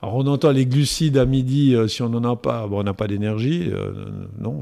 Alors 0.01 0.15
on 0.15 0.27
entend 0.27 0.51
les 0.51 0.65
glucides 0.65 1.17
à 1.17 1.25
midi, 1.25 1.73
euh, 1.73 1.87
si 1.87 2.01
on 2.03 2.09
n'en 2.09 2.23
a 2.31 2.35
pas, 2.35 2.67
on 2.69 2.83
n'a 2.83 2.93
pas 2.93 3.07
d'énergie. 3.07 3.69
Euh, 3.71 4.05
non, 4.37 4.61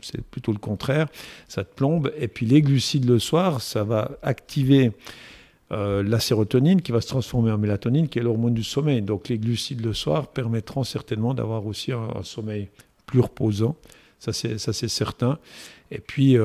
c'est 0.00 0.22
plutôt 0.22 0.52
le 0.52 0.58
contraire, 0.58 1.08
ça 1.48 1.64
te 1.64 1.74
plombe. 1.74 2.12
Et 2.16 2.28
puis 2.28 2.46
les 2.46 2.62
glucides 2.62 3.08
le 3.08 3.18
soir, 3.18 3.60
ça 3.60 3.82
va 3.82 4.12
activer 4.22 4.92
euh, 5.72 6.02
la 6.02 6.20
sérotonine 6.20 6.80
qui 6.80 6.92
va 6.92 7.00
se 7.00 7.08
transformer 7.08 7.50
en 7.50 7.58
mélatonine, 7.58 8.08
qui 8.08 8.18
est 8.18 8.22
l'hormone 8.22 8.54
du 8.54 8.64
sommeil. 8.64 9.02
Donc 9.02 9.28
les 9.28 9.38
glucides 9.38 9.84
le 9.84 9.94
soir 9.94 10.28
permettront 10.28 10.84
certainement 10.84 11.34
d'avoir 11.34 11.66
aussi 11.66 11.92
un 11.92 12.22
sommeil 12.22 12.68
plus 13.06 13.20
reposant. 13.20 13.76
Ça, 14.20 14.32
c'est, 14.32 14.56
certain. 14.88 15.40
Et 15.90 15.98
puis, 15.98 16.36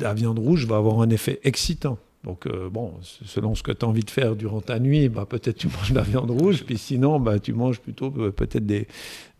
la 0.00 0.14
viande 0.14 0.40
rouge 0.40 0.66
va 0.66 0.78
avoir 0.78 1.00
un 1.00 1.10
effet 1.10 1.38
excitant. 1.44 1.96
Donc, 2.24 2.46
euh, 2.46 2.70
bon, 2.70 2.94
selon 3.02 3.54
ce 3.54 3.62
que 3.62 3.70
tu 3.70 3.84
as 3.84 3.88
envie 3.88 4.02
de 4.02 4.10
faire 4.10 4.34
durant 4.34 4.62
ta 4.62 4.78
nuit, 4.78 5.08
bah, 5.10 5.26
peut-être 5.28 5.58
tu 5.58 5.68
manges 5.68 5.90
de 5.90 5.96
la 5.96 6.02
viande 6.02 6.30
rouge, 6.30 6.64
puis 6.64 6.78
sinon, 6.78 7.20
bah, 7.20 7.38
tu 7.38 7.52
manges 7.52 7.80
plutôt 7.80 8.12
euh, 8.16 8.30
peut-être 8.30 8.64
des, 8.64 8.88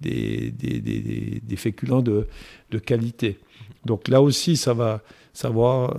des, 0.00 0.50
des, 0.50 0.80
des, 0.80 1.40
des 1.42 1.56
féculents 1.56 2.02
de, 2.02 2.26
de, 2.70 2.78
qualité. 2.78 3.38
Donc 3.86 4.08
là 4.08 4.20
aussi, 4.20 4.58
ça 4.58 4.74
va, 4.74 5.00
va 5.42 5.96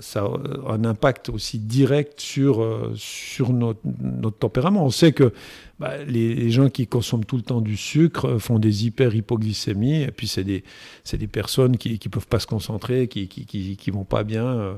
ça 0.00 0.22
a 0.22 0.72
un 0.72 0.84
impact 0.84 1.28
aussi 1.28 1.58
direct 1.58 2.20
sur, 2.20 2.92
sur 2.94 3.52
notre, 3.52 3.80
notre 4.00 4.38
tempérament. 4.38 4.84
On 4.84 4.90
sait 4.90 5.12
que 5.12 5.32
bah, 5.80 5.96
les, 6.04 6.50
gens 6.50 6.68
qui 6.70 6.86
consomment 6.86 7.24
tout 7.24 7.36
le 7.36 7.42
temps 7.42 7.60
du 7.60 7.76
sucre 7.76 8.38
font 8.38 8.58
des 8.58 8.86
hyper-hypoglycémies, 8.86 10.02
et 10.02 10.10
puis 10.10 10.26
c'est 10.26 10.44
des, 10.44 10.64
des, 11.12 11.26
personnes 11.26 11.76
qui 11.76 12.00
ne 12.04 12.10
peuvent 12.10 12.26
pas 12.26 12.40
se 12.40 12.46
concentrer, 12.46 13.08
qui 13.08 13.22
ne 13.22 13.26
qui, 13.26 13.76
qui, 13.76 13.90
vont 13.90 14.04
pas 14.04 14.24
bien 14.24 14.44
euh, 14.44 14.74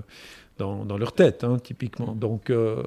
dans, 0.61 0.85
dans, 0.85 0.97
leur 0.97 1.12
tête, 1.12 1.43
hein, 1.43 1.59
typiquement. 1.62 2.14
Donc, 2.14 2.50
euh, 2.50 2.83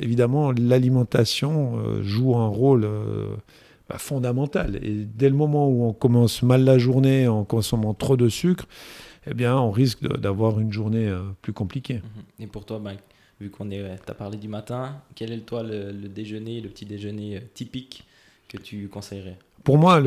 évidemment, 0.00 0.52
l'alimentation 0.52 1.78
euh, 1.78 2.02
joue 2.02 2.36
un 2.36 2.48
rôle 2.48 2.88
bah, 3.88 3.98
fondamental. 3.98 4.76
Et 4.82 5.04
dès 5.04 5.28
le 5.28 5.36
moment 5.36 5.68
où 5.68 5.84
on 5.84 5.92
commence 5.92 6.42
mal 6.42 6.64
la 6.64 6.78
journée 6.78 7.28
en 7.28 7.44
consommant 7.44 7.94
trop 7.94 8.16
de 8.16 8.28
sucre, 8.28 8.66
eh 9.28 9.34
bien, 9.34 9.56
on 9.56 9.70
risque 9.70 10.06
d'avoir 10.18 10.58
une 10.58 10.72
journée 10.72 11.12
plus 11.42 11.52
compliquée. 11.52 12.00
Et 12.40 12.46
pour 12.46 12.64
toi, 12.64 12.78
Mike 12.78 13.00
vu 13.40 13.50
qu'on 13.50 13.70
est, 13.70 13.84
as 14.08 14.14
parlé 14.14 14.38
du 14.38 14.48
matin, 14.48 15.00
quel 15.14 15.32
est 15.32 15.40
toi 15.40 15.62
le, 15.62 15.92
déjeuner, 16.08 16.60
le 16.60 16.68
petit 16.68 16.86
déjeuner 16.86 17.36
euh, 17.36 17.40
typique 17.54 18.04
que 18.48 18.56
tu 18.56 18.88
conseillerais? 18.88 19.38
Pour 19.64 19.78
moi, 19.78 20.00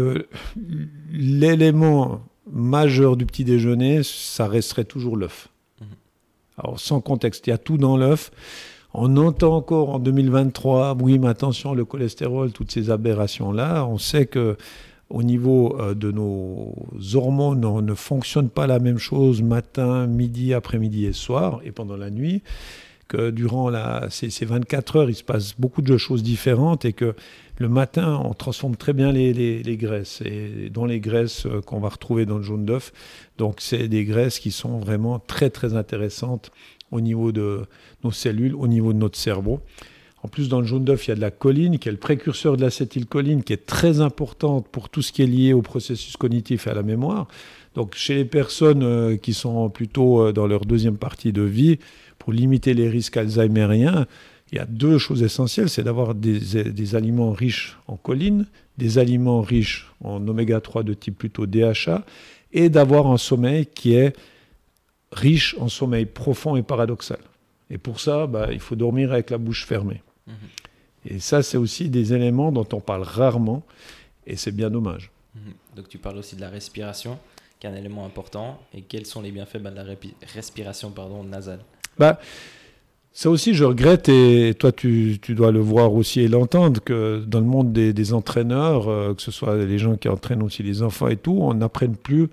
l'élément 1.12 2.24
majeur 2.50 3.18
du 3.18 3.26
petit 3.26 3.44
déjeuner, 3.44 4.04
ça 4.04 4.48
resterait 4.48 4.86
toujours 4.86 5.18
l'œuf. 5.18 5.50
Alors 6.62 6.80
sans 6.80 7.02
contexte, 7.02 7.48
il 7.48 7.52
y 7.52 7.54
a 7.54 7.58
tout 7.58 7.78
dans 7.78 7.98
l'œuf. 7.98 8.32
On 8.94 9.18
entend 9.18 9.56
encore 9.56 9.90
en 9.90 10.00
2023, 10.00 10.98
oui, 11.02 11.20
mais 11.20 11.28
attention, 11.28 11.74
le 11.74 11.86
cholestérol, 11.86 12.52
toutes 12.52 12.72
ces 12.72 12.90
aberrations-là. 12.90 13.86
On 13.86 13.98
sait 13.98 14.26
que 14.26 14.58
au 15.10 15.24
niveau 15.24 15.76
euh, 15.80 15.94
de 15.94 16.12
nos 16.12 16.74
hormones, 17.14 17.66
on 17.66 17.82
ne 17.82 17.94
fonctionne 17.94 18.50
pas 18.50 18.68
la 18.68 18.80
même 18.80 18.98
chose 18.98 19.42
matin, 19.42 20.08
midi, 20.08 20.54
après-midi 20.54 21.06
et 21.06 21.14
soir, 21.14 21.62
et 21.64 21.72
pendant 21.72 21.98
la 21.98 22.10
nuit 22.10 22.44
que 23.10 23.32
durant 23.32 23.70
la, 23.70 24.08
ces, 24.10 24.46
24 24.46 24.96
heures, 24.96 25.10
il 25.10 25.16
se 25.16 25.24
passe 25.24 25.56
beaucoup 25.60 25.82
de 25.82 25.98
choses 25.98 26.24
différentes 26.24 26.86
et 26.86 26.94
que 26.94 27.16
le 27.58 27.68
matin, 27.68 28.22
on 28.24 28.34
transforme 28.34 28.78
très 28.78 28.94
bien 28.94 29.12
les, 29.12 29.34
les, 29.34 29.78
graisses, 29.78 30.22
et 30.24 30.70
dont 30.70 30.86
les 30.86 31.02
graisses 31.02 31.46
euh, 31.46 31.60
qu'on 31.60 31.82
va 31.82 31.90
retrouver 31.90 32.26
dans 32.26 32.38
le 32.38 32.44
jaune 32.44 32.64
d'œuf. 32.64 32.94
Donc, 33.38 33.58
c'est 33.60 33.90
des 33.90 34.06
graisses 34.06 34.40
qui 34.40 34.52
sont 34.52 34.80
vraiment 34.80 35.20
très, 35.20 35.50
très 35.50 35.76
intéressantes 35.76 36.52
au 36.92 37.02
niveau 37.02 37.34
de 37.34 37.66
nos 38.06 38.12
cellules, 38.12 38.56
au 38.56 38.68
niveau 38.68 38.94
de 38.94 39.00
notre 39.00 39.18
cerveau. 39.18 39.60
En 40.22 40.28
plus, 40.28 40.50
dans 40.50 40.60
le 40.60 40.68
jaune 40.68 40.84
d'œuf, 40.84 41.08
il 41.08 41.12
y 41.12 41.14
a 41.14 41.16
de 41.16 41.22
la 41.22 41.32
choline, 41.32 41.80
qui 41.80 41.90
est 41.90 41.92
le 41.92 41.98
précurseur 41.98 42.58
de 42.58 42.62
l'acétylcholine, 42.62 43.44
qui 43.44 43.54
est 43.54 43.66
très 43.66 44.02
importante 44.02 44.68
pour 44.68 44.90
tout 44.90 45.02
ce 45.02 45.12
qui 45.12 45.22
est 45.22 45.28
lié 45.28 45.54
au 45.54 45.62
processus 45.62 46.16
cognitif 46.18 46.68
et 46.68 46.70
à 46.70 46.74
la 46.74 46.84
mémoire. 46.84 47.28
Donc, 47.76 47.96
chez 47.96 48.16
les 48.16 48.26
personnes 48.26 48.84
euh, 48.84 49.18
qui 49.18 49.34
sont 49.34 49.70
plutôt 49.70 50.22
euh, 50.22 50.34
dans 50.34 50.48
leur 50.48 50.66
deuxième 50.66 50.98
partie 50.98 51.32
de 51.32 51.42
vie, 51.42 51.80
pour 52.20 52.34
limiter 52.34 52.74
les 52.74 52.90
risques 52.90 53.18
alzheimériens, 53.18 54.06
il 54.52 54.58
y 54.58 54.62
a 54.62 54.66
deux 54.66 54.98
choses 54.98 55.24
essentielles, 55.24 55.70
c'est 55.70 55.84
d'avoir 55.84 56.16
des, 56.16 56.96
aliments 56.96 57.32
riches 57.32 57.78
en 57.88 57.98
choline, 57.98 58.46
des 58.78 58.98
aliments 58.98 59.42
riches 59.42 59.92
en 60.04 60.28
oméga 60.28 60.60
3 60.60 60.84
de 60.84 60.94
type 60.94 61.18
plutôt 61.18 61.46
DHA, 61.46 62.04
et 62.52 62.70
d'avoir 62.70 63.08
un 63.08 63.18
sommeil 63.18 63.68
qui 63.68 63.94
est 63.94 64.16
riche 65.12 65.56
en 65.60 65.70
sommeil 65.70 66.06
profond 66.06 66.56
et 66.56 66.64
paradoxal. 66.64 67.20
Et 67.70 67.78
pour 67.78 68.00
ça, 68.00 68.26
bah, 68.26 68.48
il 68.52 68.60
faut 68.60 68.76
dormir 68.76 69.12
avec 69.12 69.30
la 69.30 69.38
bouche 69.38 69.66
fermée. 69.66 70.02
Mhm. 70.26 70.34
Et 71.06 71.20
ça, 71.20 71.44
c'est 71.44 71.58
aussi 71.58 71.90
des 71.90 72.14
éléments 72.14 72.52
dont 72.52 72.68
on 72.74 72.80
parle 72.80 73.04
rarement, 73.04 73.64
et 74.26 74.36
c'est 74.36 74.52
bien 74.52 74.72
dommage. 74.72 75.12
Mhm. 75.36 75.54
Donc 75.76 75.90
tu 75.90 76.00
parles 76.00 76.18
aussi 76.18 76.36
de 76.36 76.42
la 76.42 76.50
respiration, 76.50 77.20
qui 77.60 77.68
est 77.68 77.70
un 77.70 77.76
élément 77.76 78.06
important, 78.06 78.60
et 78.74 78.82
quels 78.82 79.06
sont 79.06 79.22
les 79.22 79.32
bienfaits 79.32 79.60
bah, 79.60 79.70
de 79.70 79.76
la 79.76 79.86
respiration 80.34 80.90
pardon, 80.90 81.24
nasale? 81.24 81.60
Bah, 82.00 82.20
ça 83.12 83.30
aussi, 83.30 83.54
je 83.54 83.66
regrette, 83.66 84.08
et 84.08 84.54
toi, 84.58 84.72
tu, 84.72 85.20
dois 85.30 85.52
le 85.52 85.60
voir 85.60 85.94
aussi 85.94 86.22
et 86.22 86.30
l'entendre, 86.30 86.80
que 86.82 87.22
dans 87.28 87.42
le 87.42 87.46
monde 87.46 87.74
des, 87.74 88.14
entraîneurs, 88.14 88.88
euh, 88.88 89.14
que 89.14 89.22
ce 89.22 89.30
soit 89.30 89.58
les 89.58 89.78
gens 89.78 89.98
qui 89.98 90.08
entraînent 90.08 90.42
aussi 90.42 90.64
les 90.64 90.84
enfants 90.84 91.10
et 91.10 91.18
tout, 91.18 91.38
on 91.42 91.54
n'apprenne 91.54 91.98
plus 91.98 92.30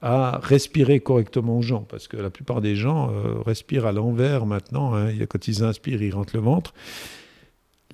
à 0.00 0.38
respirer 0.40 1.00
correctement 1.00 1.58
aux 1.58 1.62
gens, 1.62 1.84
parce 1.88 2.06
que 2.06 2.16
la 2.16 2.30
plupart 2.30 2.60
des 2.60 2.76
gens 2.76 3.10
euh, 3.10 3.40
respirent 3.44 3.86
à 3.86 3.90
l'envers 3.90 4.46
maintenant. 4.46 4.94
Hein. 4.94 5.08
quand 5.28 5.48
ils 5.48 5.64
inspirent, 5.64 6.02
ils 6.02 6.14
rentrent 6.14 6.36
le 6.36 6.42
ventre. 6.42 6.72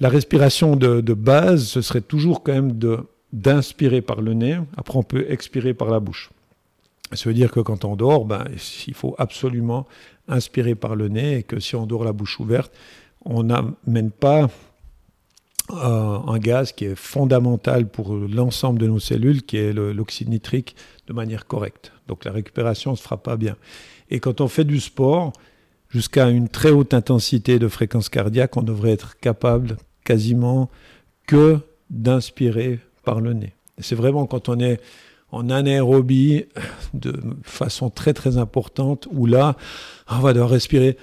La 0.00 0.10
respiration 0.10 0.76
de, 0.76 1.00
de 1.00 1.14
base, 1.14 1.64
ce 1.64 1.80
serait 1.80 2.02
toujours 2.02 2.42
quand 2.42 2.52
même 2.52 2.78
d'inspirer 3.32 4.02
par 4.02 4.20
le 4.20 4.34
nez. 4.34 4.58
Après, 4.76 4.98
on 4.98 5.02
peut 5.02 5.24
expirer 5.30 5.72
par 5.72 5.88
la 5.88 6.00
bouche. 6.00 6.30
Ça 7.12 7.28
veut 7.28 7.34
dire 7.34 7.50
que 7.50 7.60
quand 7.60 7.84
on 7.84 7.96
dort, 7.96 8.24
ben, 8.24 8.44
il 8.86 8.94
faut 8.94 9.14
absolument 9.18 9.86
inspirer 10.28 10.74
par 10.74 10.96
le 10.96 11.08
nez 11.08 11.38
et 11.38 11.42
que 11.42 11.60
si 11.60 11.76
on 11.76 11.86
dort 11.86 12.04
la 12.04 12.12
bouche 12.12 12.40
ouverte, 12.40 12.72
on 13.24 13.44
n'amène 13.44 14.10
pas 14.10 14.48
euh, 15.72 16.18
un 16.26 16.38
gaz 16.38 16.72
qui 16.72 16.84
est 16.84 16.94
fondamental 16.94 17.88
pour 17.88 18.14
l'ensemble 18.14 18.78
de 18.78 18.86
nos 18.86 18.98
cellules, 18.98 19.42
qui 19.42 19.56
est 19.56 19.72
l'oxyde 19.72 20.28
nitrique, 20.28 20.76
de 21.06 21.12
manière 21.12 21.46
correcte. 21.46 21.92
Donc 22.06 22.24
la 22.24 22.32
récupération 22.32 22.92
ne 22.92 22.96
se 22.96 23.02
fera 23.02 23.22
pas 23.22 23.36
bien. 23.36 23.56
Et 24.10 24.20
quand 24.20 24.40
on 24.40 24.48
fait 24.48 24.64
du 24.64 24.80
sport, 24.80 25.32
jusqu'à 25.88 26.28
une 26.28 26.48
très 26.48 26.70
haute 26.70 26.92
intensité 26.92 27.58
de 27.58 27.68
fréquence 27.68 28.08
cardiaque, 28.08 28.56
on 28.56 28.62
devrait 28.62 28.92
être 28.92 29.18
capable 29.18 29.76
quasiment 30.04 30.70
que 31.26 31.58
d'inspirer 31.88 32.80
par 33.04 33.20
le 33.20 33.32
nez. 33.32 33.54
C'est 33.78 33.94
vraiment 33.94 34.26
quand 34.26 34.48
on 34.48 34.60
est 34.60 34.80
en 35.34 35.50
anaérobie 35.50 36.46
de 36.94 37.20
façon 37.42 37.90
très 37.90 38.12
très 38.12 38.38
importante 38.38 39.08
où 39.10 39.26
là, 39.26 39.56
on 40.08 40.20
va 40.20 40.32
devoir 40.32 40.50
respirer 40.50 40.96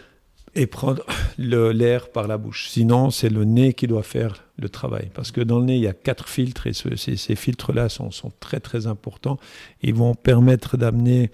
et 0.55 0.67
prendre 0.67 1.05
l'air 1.37 2.09
par 2.09 2.27
la 2.27 2.37
bouche. 2.37 2.67
Sinon, 2.69 3.09
c'est 3.09 3.29
le 3.29 3.45
nez 3.45 3.73
qui 3.73 3.87
doit 3.87 4.03
faire 4.03 4.43
le 4.57 4.69
travail. 4.69 5.09
Parce 5.13 5.31
que 5.31 5.41
dans 5.41 5.59
le 5.59 5.65
nez, 5.65 5.75
il 5.75 5.83
y 5.83 5.87
a 5.87 5.93
quatre 5.93 6.27
filtres 6.27 6.67
et 6.67 6.73
ces, 6.73 7.35
filtres-là 7.35 7.89
sont, 7.89 8.11
sont, 8.11 8.31
très 8.39 8.59
très 8.59 8.87
importants. 8.87 9.39
Ils 9.81 9.95
vont 9.95 10.13
permettre 10.13 10.77
d'amener 10.77 11.31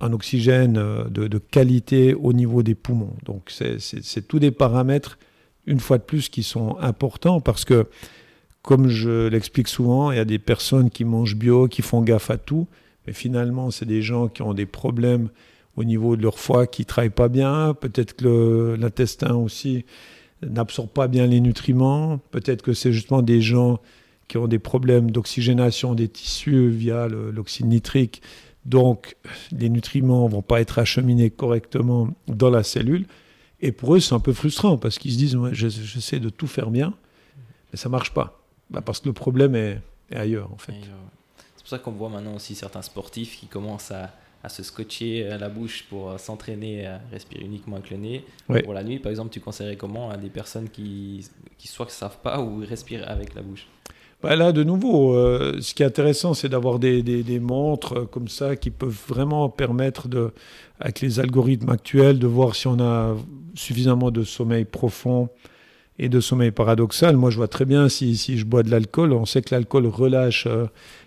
un 0.00 0.12
oxygène 0.12 0.78
euh, 0.78 1.04
de, 1.04 1.26
de, 1.26 1.38
qualité 1.38 2.14
au 2.14 2.32
niveau 2.32 2.62
des 2.62 2.74
poumons. 2.74 3.16
Donc 3.24 3.50
c'est 3.50 4.28
tous 4.28 4.38
des 4.38 4.52
paramètres, 4.52 5.18
une 5.66 5.80
fois 5.80 5.98
de 5.98 6.04
plus, 6.04 6.28
qui 6.28 6.42
sont 6.42 6.76
importants 6.80 7.40
parce 7.40 7.64
que 7.64 7.88
comme 8.64 8.88
je 8.88 9.28
l'explique 9.28 9.68
souvent, 9.68 10.10
il 10.10 10.16
y 10.16 10.20
a 10.20 10.24
des 10.24 10.38
personnes 10.38 10.88
qui 10.88 11.04
mangent 11.04 11.36
bio, 11.36 11.68
qui 11.68 11.82
font 11.82 12.00
gaffe 12.00 12.30
à 12.30 12.38
tout, 12.38 12.66
mais 13.06 13.12
finalement, 13.12 13.70
c'est 13.70 13.84
des 13.84 14.00
gens 14.00 14.26
qui 14.28 14.40
ont 14.40 14.54
des 14.54 14.64
problèmes 14.64 15.28
au 15.76 15.84
niveau 15.84 16.16
de 16.16 16.22
leur 16.22 16.38
foie 16.38 16.66
qui 16.66 16.82
ne 16.82 16.86
travaillent 16.86 17.10
pas 17.10 17.28
bien. 17.28 17.74
Peut-être 17.74 18.14
que 18.14 18.74
l'intestin 18.80 19.34
aussi 19.34 19.84
n'absorbe 20.42 20.88
pas 20.88 21.08
bien 21.08 21.26
les 21.26 21.40
nutriments. 21.40 22.18
Peut-être 22.30 22.62
que 22.62 22.72
c'est 22.72 22.90
justement 22.90 23.20
des 23.20 23.42
gens 23.42 23.80
qui 24.28 24.38
ont 24.38 24.48
des 24.48 24.58
problèmes 24.58 25.10
d'oxygénation 25.10 25.94
des 25.94 26.08
tissus 26.08 26.70
via 26.70 27.06
l'oxyde 27.06 27.66
nitrique. 27.66 28.22
Donc, 28.64 29.16
les 29.52 29.68
nutriments 29.68 30.26
ne 30.26 30.32
vont 30.32 30.42
pas 30.42 30.62
être 30.62 30.78
acheminés 30.78 31.28
correctement 31.28 32.08
dans 32.28 32.48
la 32.48 32.62
cellule. 32.62 33.04
Et 33.60 33.72
pour 33.72 33.94
eux, 33.94 34.00
c'est 34.00 34.14
un 34.14 34.20
peu 34.20 34.32
frustrant 34.32 34.78
parce 34.78 34.98
qu'ils 34.98 35.12
se 35.12 35.18
disent 35.18 35.38
j'essaie 35.52 36.18
de 36.18 36.30
tout 36.30 36.46
faire 36.46 36.70
bien, 36.70 36.94
mais 37.70 37.76
ça 37.76 37.90
ne 37.90 37.92
marche 37.92 38.14
pas. 38.14 38.43
Bah, 38.70 38.80
parce 38.80 39.00
que 39.00 39.08
le 39.08 39.12
problème 39.12 39.54
est, 39.54 39.80
ailleurs, 40.14 40.52
en 40.52 40.58
fait. 40.58 40.72
C'est 41.38 41.62
pour 41.62 41.68
ça 41.68 41.78
qu'on 41.78 41.92
voit 41.92 42.08
maintenant 42.08 42.34
aussi 42.34 42.54
certains 42.54 42.82
sportifs 42.82 43.38
qui 43.38 43.46
commencent 43.46 43.90
à, 43.90 44.10
à 44.44 44.48
se 44.50 44.62
scotcher 44.62 45.26
à 45.28 45.38
la 45.38 45.48
bouche 45.48 45.86
pour 45.88 46.10
euh, 46.10 46.18
s'entraîner 46.18 46.86
à 46.86 47.00
respirer 47.10 47.44
uniquement 47.44 47.76
avec 47.76 47.90
le 47.90 47.96
nez. 47.96 48.24
Pour 48.64 48.74
la 48.74 48.84
nuit, 48.84 48.98
par 48.98 49.10
exemple, 49.10 49.30
tu 49.30 49.40
conseillerais 49.40 49.76
comment 49.76 50.10
à 50.10 50.18
des 50.18 50.28
personnes 50.28 50.68
qui, 50.68 51.26
qui 51.56 51.66
soit 51.66 51.86
ne 51.86 51.90
savent 51.90 52.18
pas 52.22 52.40
ou 52.40 52.58
respirent 52.58 53.08
avec 53.08 53.34
la 53.34 53.40
bouche? 53.42 53.66
Bah 54.22 54.36
Là, 54.36 54.52
de 54.52 54.62
nouveau, 54.62 55.14
euh, 55.14 55.60
ce 55.60 55.74
qui 55.74 55.82
est 55.82 55.86
intéressant, 55.86 56.34
c'est 56.34 56.48
d'avoir 56.50 56.78
des, 56.78 57.02
des, 57.02 57.40
montres 57.40 58.08
comme 58.10 58.28
ça 58.28 58.56
qui 58.56 58.70
peuvent 58.70 58.98
vraiment 59.08 59.48
permettre, 59.48 60.08
de, 60.08 60.32
avec 60.78 61.00
les 61.00 61.20
algorithmes 61.20 61.70
actuels, 61.70 62.18
de 62.18 62.26
voir 62.26 62.54
si 62.54 62.66
on 62.66 62.78
a 62.80 63.16
suffisamment 63.54 64.10
de 64.10 64.24
sommeil 64.24 64.64
profond 64.64 65.28
et 65.98 66.08
de 66.08 66.20
sommeil 66.20 66.50
paradoxal. 66.50 67.16
Moi, 67.16 67.30
je 67.30 67.36
vois 67.36 67.48
très 67.48 67.64
bien 67.64 67.88
si, 67.88 68.16
si 68.16 68.38
je 68.38 68.44
bois 68.44 68.62
de 68.62 68.70
l'alcool, 68.70 69.12
on 69.12 69.26
sait 69.26 69.42
que 69.42 69.54
l'alcool 69.54 69.86
relâche 69.86 70.46
euh, 70.46 70.66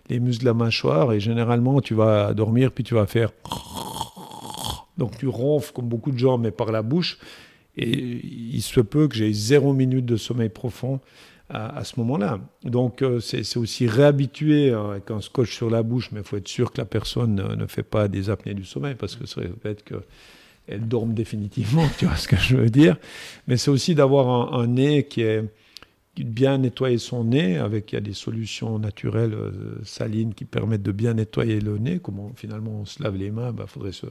les 0.09 0.19
muscles 0.19 0.43
de 0.43 0.49
la 0.49 0.53
mâchoire 0.53 1.11
et 1.13 1.19
généralement, 1.19 1.81
tu 1.81 1.93
vas 1.93 2.33
dormir 2.33 2.71
puis 2.71 2.83
tu 2.83 2.93
vas 2.93 3.05
faire. 3.05 3.31
Donc, 4.97 5.17
tu 5.17 5.27
ronfles 5.27 5.73
comme 5.73 5.87
beaucoup 5.87 6.11
de 6.11 6.17
gens, 6.17 6.37
mais 6.37 6.51
par 6.51 6.71
la 6.71 6.81
bouche. 6.81 7.19
Et 7.75 7.91
il 7.91 8.61
se 8.61 8.81
peut 8.81 9.07
que 9.07 9.15
j'ai 9.15 9.31
zéro 9.33 9.73
minute 9.73 10.05
de 10.05 10.17
sommeil 10.17 10.49
profond 10.49 10.99
à, 11.49 11.83
ce 11.83 11.99
moment-là. 11.99 12.39
Donc, 12.63 13.01
euh, 13.01 13.19
c'est 13.19 13.57
aussi 13.57 13.87
réhabituer 13.87 14.73
hein, 14.73 14.91
avec 14.91 15.11
un 15.11 15.21
scotch 15.21 15.55
sur 15.55 15.69
la 15.69 15.83
bouche, 15.83 16.11
mais 16.11 16.19
il 16.19 16.25
faut 16.25 16.37
être 16.37 16.47
sûr 16.47 16.71
que 16.71 16.79
la 16.79 16.85
personne 16.85 17.35
ne, 17.35 17.67
fait 17.67 17.83
pas 17.83 18.07
des 18.07 18.29
apnées 18.29 18.53
du 18.53 18.65
sommeil 18.65 18.95
parce 18.95 19.15
que 19.15 19.25
ça 19.25 19.41
peut 19.41 19.69
être 19.69 19.83
que 19.83 19.95
elle 20.67 20.87
dorme 20.87 21.13
définitivement, 21.13 21.87
tu 21.97 22.05
vois 22.05 22.15
ce 22.15 22.27
que 22.27 22.37
je 22.37 22.55
veux 22.55 22.69
dire. 22.69 22.97
Mais 23.47 23.57
c'est 23.57 23.71
aussi 23.71 23.95
d'avoir 23.95 24.53
un, 24.53 24.67
nez 24.67 25.05
qui 25.05 25.21
est 25.21 25.43
bien 26.17 26.57
nettoyer 26.57 26.97
son 26.97 27.25
nez 27.25 27.57
avec 27.57 27.91
il 27.91 27.95
y 27.95 27.97
a 27.99 28.01
des 28.01 28.13
solutions 28.13 28.79
naturelles 28.79 29.35
euh, 29.35 29.51
salines 29.83 30.33
qui 30.33 30.45
permettent 30.45 30.81
de 30.81 30.91
bien 30.91 31.13
nettoyer 31.13 31.59
le 31.59 31.77
nez. 31.77 31.99
Comment 31.99 32.31
finalement 32.35 32.71
on 32.81 32.85
se 32.85 33.01
lave 33.03 33.15
les 33.17 33.29
mains, 33.29 33.49
il 33.49 33.55
bah, 33.55 33.65
faudrait 33.67 33.91
se, 33.91 34.07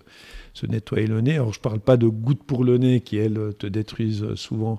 nettoyer 0.67 1.07
le 1.07 1.21
nez. 1.21 1.35
Alors 1.35 1.53
je 1.53 1.61
parle 1.61 1.81
pas 1.81 1.97
de 1.97 2.07
gouttes 2.07 2.45
pour 2.45 2.65
le 2.65 2.79
nez 2.79 3.01
qui 3.01 3.17
elles 3.17 3.55
te 3.59 3.67
détruisent 3.67 4.35
souvent 4.35 4.79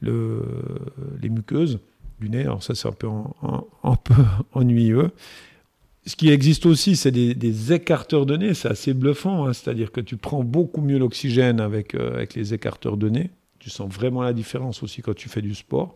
le, 0.00 0.42
les 1.20 1.28
muqueuses 1.28 1.80
du 2.20 2.30
nez. 2.30 2.42
Alors 2.42 2.62
ça 2.62 2.74
c'est 2.74 2.88
un 2.88 2.92
peu 2.92 3.08
ennuyeux 4.52 5.10
ce 6.04 6.16
qui 6.16 6.30
existe 6.30 6.66
aussi, 6.66 6.96
c'est 6.96 7.12
des, 7.12 7.72
écarteurs 7.72 8.26
de 8.26 8.36
nez. 8.36 8.54
C'est 8.54 8.68
assez 8.68 8.92
bluffant. 8.92 9.46
Hein. 9.46 9.52
C'est-à-dire 9.52 9.92
que 9.92 10.00
tu 10.00 10.16
prends 10.16 10.42
beaucoup 10.42 10.80
mieux 10.80 10.98
l'oxygène 10.98 11.60
avec, 11.60 11.94
euh, 11.94 12.14
avec 12.14 12.34
les 12.34 12.54
écarteurs 12.54 12.96
de 12.96 13.08
nez. 13.08 13.30
Tu 13.60 13.70
sens 13.70 13.92
vraiment 13.92 14.22
la 14.22 14.32
différence 14.32 14.82
aussi 14.82 15.02
quand 15.02 15.14
tu 15.14 15.28
fais 15.28 15.42
du 15.42 15.54
sport. 15.54 15.94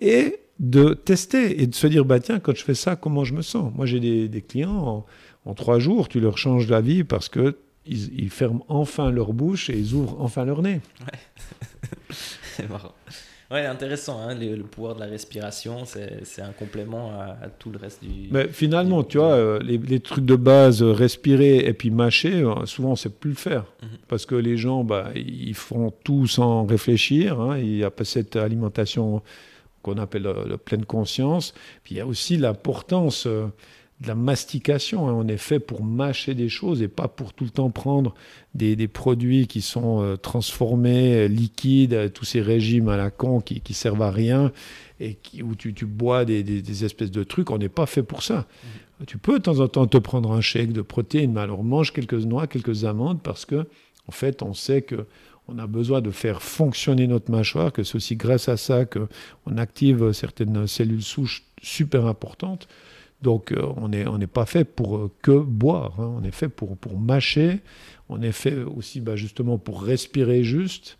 Et 0.00 0.40
de 0.60 0.92
tester 0.92 1.62
et 1.62 1.66
de 1.66 1.74
se 1.74 1.86
dire, 1.86 2.04
bah 2.04 2.20
tiens, 2.20 2.38
quand 2.38 2.54
je 2.54 2.62
fais 2.62 2.74
ça, 2.74 2.96
comment 2.96 3.24
je 3.24 3.32
me 3.32 3.42
sens? 3.42 3.72
Moi, 3.74 3.86
j'ai 3.86 4.28
des, 4.28 4.42
clients, 4.42 5.06
en, 5.46 5.54
trois 5.54 5.78
jours, 5.78 6.08
tu 6.08 6.20
leur 6.20 6.36
changes 6.36 6.68
la 6.68 6.80
vie 6.80 7.02
parce 7.02 7.28
que 7.28 7.56
ils, 7.86 8.30
ferment 8.30 8.64
enfin 8.68 9.10
leur 9.10 9.32
bouche 9.32 9.68
et 9.68 9.78
ils 9.78 9.94
ouvrent 9.94 10.16
enfin 10.20 10.44
leur 10.44 10.62
nez. 10.62 10.80
C'est 12.10 12.68
marrant. 12.68 12.94
Ouais, 13.50 13.66
intéressant. 13.66 14.20
Hein, 14.20 14.34
le, 14.34 14.62
pouvoir 14.62 14.94
de 14.94 15.00
la 15.00 15.06
respiration, 15.06 15.84
c'est 15.84 16.42
un 16.42 16.52
complément 16.52 17.12
à, 17.12 17.48
tout 17.58 17.70
le 17.70 17.78
reste 17.78 18.02
du. 18.02 18.28
Mais 18.30 18.48
finalement, 18.48 19.02
tu 19.04 19.18
vois, 19.18 19.32
euh, 19.32 19.58
les, 19.60 20.00
trucs 20.00 20.24
de 20.24 20.36
base, 20.36 20.82
euh, 20.82 20.92
respirer 20.92 21.58
et 21.58 21.74
puis 21.74 21.90
mâcher, 21.90 22.42
euh, 22.42 22.64
souvent, 22.66 22.92
on 22.92 22.96
sait 22.96 23.10
plus 23.10 23.30
le 23.30 23.36
faire. 23.36 23.64
Mhm. 23.82 23.88
Parce 24.08 24.26
que 24.26 24.34
les 24.34 24.56
gens, 24.56 24.82
bah, 24.82 25.10
ils 25.14 25.54
font 25.54 25.92
tout 26.04 26.26
sans 26.26 26.64
réfléchir. 26.64 27.40
Hein, 27.40 27.58
il 27.58 27.74
n'y 27.76 27.84
a 27.84 27.90
pas 27.90 28.04
cette 28.04 28.36
alimentation 28.36 29.22
qu'on 29.82 29.98
appelle 29.98 30.22
la, 30.22 30.56
pleine 30.56 30.86
conscience. 30.86 31.52
Puis 31.82 31.96
il 31.96 31.98
y 31.98 32.00
a 32.00 32.06
aussi 32.06 32.38
l'importance 32.38 33.28
de 34.04 34.08
la 34.08 34.14
mastication. 34.14 35.08
Hein. 35.08 35.14
On 35.14 35.26
est 35.26 35.38
fait 35.38 35.58
pour 35.58 35.82
mâcher 35.82 36.34
des 36.34 36.48
choses 36.48 36.82
et 36.82 36.88
pas 36.88 37.08
pour 37.08 37.32
tout 37.32 37.44
le 37.44 37.50
temps 37.50 37.70
prendre 37.70 38.14
des, 38.54 38.76
produits 38.86 39.46
qui 39.46 39.60
sont 39.60 40.02
euh, 40.02 40.16
transformés, 40.16 41.24
euh, 41.24 41.26
liquides, 41.26 41.94
euh, 41.94 42.08
tous 42.08 42.24
ces 42.24 42.40
régimes 42.40 42.88
à 42.88 42.96
la 42.96 43.10
con 43.10 43.40
qui, 43.40 43.60
qui 43.60 43.74
servent 43.74 44.02
à 44.02 44.10
rien 44.10 44.52
et 45.00 45.14
qui, 45.14 45.42
où 45.42 45.54
tu, 45.56 45.72
bois 45.86 46.24
des, 46.24 46.84
espèces 46.84 47.10
de 47.10 47.24
trucs. 47.24 47.50
On 47.50 47.58
n'est 47.58 47.68
pas 47.68 47.86
fait 47.86 48.02
pour 48.02 48.22
ça. 48.22 48.46
Mmh. 49.00 49.04
Tu 49.06 49.18
peux 49.18 49.38
de 49.38 49.42
temps 49.42 49.58
en 49.58 49.68
temps 49.68 49.86
te 49.86 49.98
prendre 49.98 50.32
un 50.32 50.40
shake 50.40 50.72
de 50.72 50.82
protéines, 50.82 51.32
mais 51.32 51.40
alors 51.40 51.64
mange 51.64 51.92
quelques 51.92 52.14
noix, 52.14 52.46
quelques 52.46 52.84
amandes 52.84 53.20
parce 53.20 53.44
que, 53.44 53.66
en 54.06 54.12
fait, 54.12 54.42
on 54.42 54.54
sait 54.54 54.82
que 54.82 55.06
on 55.46 55.58
a 55.58 55.66
besoin 55.66 56.00
de 56.00 56.10
faire 56.10 56.42
fonctionner 56.42 57.06
notre 57.06 57.30
mâchoire, 57.30 57.70
que 57.70 57.82
c'est 57.82 57.96
aussi 57.96 58.16
grâce 58.16 58.48
à 58.48 58.56
ça 58.56 58.86
qu'on 58.86 59.58
active 59.58 60.12
certaines 60.12 60.66
cellules 60.66 61.02
souches 61.02 61.44
super 61.60 62.06
importantes. 62.06 62.66
Donc 63.24 63.52
euh, 63.52 63.62
on 63.78 63.88
n'est 63.88 64.06
on 64.06 64.18
pas 64.20 64.44
fait 64.44 64.64
pour 64.64 64.98
euh, 64.98 65.10
que 65.22 65.32
boire, 65.32 65.98
hein. 65.98 66.12
on 66.18 66.22
est 66.24 66.30
fait 66.30 66.50
pour, 66.50 66.76
pour 66.76 67.00
mâcher, 67.00 67.62
on 68.10 68.20
est 68.20 68.32
fait 68.32 68.62
aussi 68.62 69.00
bah, 69.00 69.16
justement 69.16 69.56
pour 69.56 69.82
respirer 69.82 70.44
juste. 70.44 70.98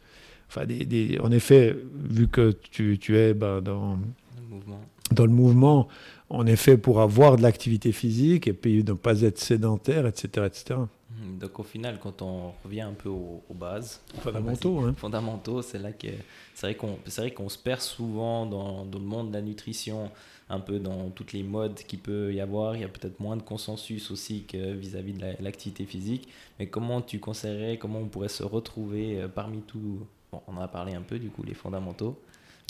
Enfin, 0.49 0.65
des, 0.65 1.19
en 1.23 1.31
effet, 1.31 1.77
vu 1.95 2.29
que 2.29 2.53
tu, 2.71 2.99
tu 2.99 3.19
es 3.19 3.35
bah, 3.35 3.61
dans, 3.61 3.99
le 4.39 4.47
mouvement. 4.49 4.81
dans 5.13 5.27
le 5.27 5.33
mouvement, 5.33 5.89
on 6.35 6.47
est 6.47 6.57
fait 6.57 6.77
pour 6.77 7.01
avoir 7.01 7.37
de 7.37 7.43
l'activité 7.43 7.93
physique 7.93 8.49
et 8.49 8.53
puis 8.53 8.83
ne 8.83 8.93
pas 8.93 9.23
être 9.23 9.39
sédentaire, 9.39 10.07
etc. 10.07 10.47
etc. 10.47 10.81
Mmh, 11.11 11.39
donc 11.39 11.59
au 11.61 11.63
final, 11.63 11.99
quand 12.03 12.23
on 12.23 12.53
revient 12.65 12.83
un 12.83 12.93
peu 12.93 13.09
aux, 13.09 13.43
bases, 13.55 14.01
fondamentaux, 14.21 14.81
hein. 14.81 14.95
fondamentaux, 14.97 15.63
c'est 15.63 15.79
là 15.79 15.93
que 15.93 16.09
c'est 16.55 16.67
vrai 16.67 16.75
qu'on 16.75 16.99
c'est 17.07 17.21
vrai 17.21 17.31
qu'on 17.31 17.49
se 17.49 17.59
perd 17.59 17.81
souvent 17.81 18.47
dans, 18.47 18.85
dans, 18.85 18.99
le 18.99 19.05
monde 19.05 19.29
de 19.29 19.35
la 19.35 19.43
nutrition 19.43 20.11
un 20.51 20.61
peu 20.61 20.79
dans 20.79 21.11
toutes 21.11 21.33
les 21.33 21.43
modes 21.43 21.75
qu'il 21.75 22.01
peut 22.01 22.35
y 22.35 22.41
avoir. 22.41 22.75
Il 22.75 22.83
y 22.83 22.85
a 22.85 22.89
peut-être 22.89 23.21
moins 23.21 23.37
de 23.37 23.43
consensus 23.43 24.11
aussi 24.11 24.45
que 24.45 24.73
vis-à-vis 24.73 25.13
de 25.13 25.25
l'activité 25.41 25.85
physique. 25.85 26.29
Mais 26.59 26.67
comment 26.67 27.01
tu 27.01 27.21
conseillerais, 27.21 27.79
comment 27.79 28.01
on 28.01 28.09
pourrait 28.09 28.29
se 28.29 28.43
retrouver 28.43 29.23
euh, 29.23 29.29
parmi 29.29 29.61
tout 29.63 30.01
bon, 30.33 30.43
On 30.49 30.57
en 30.57 30.61
a 30.61 30.69
parlé 30.69 30.95
un 30.95 31.03
peu 31.03 31.19
du 31.19 31.31
coup, 31.31 31.45
les 31.45 31.55
fondamentaux. 31.55 32.21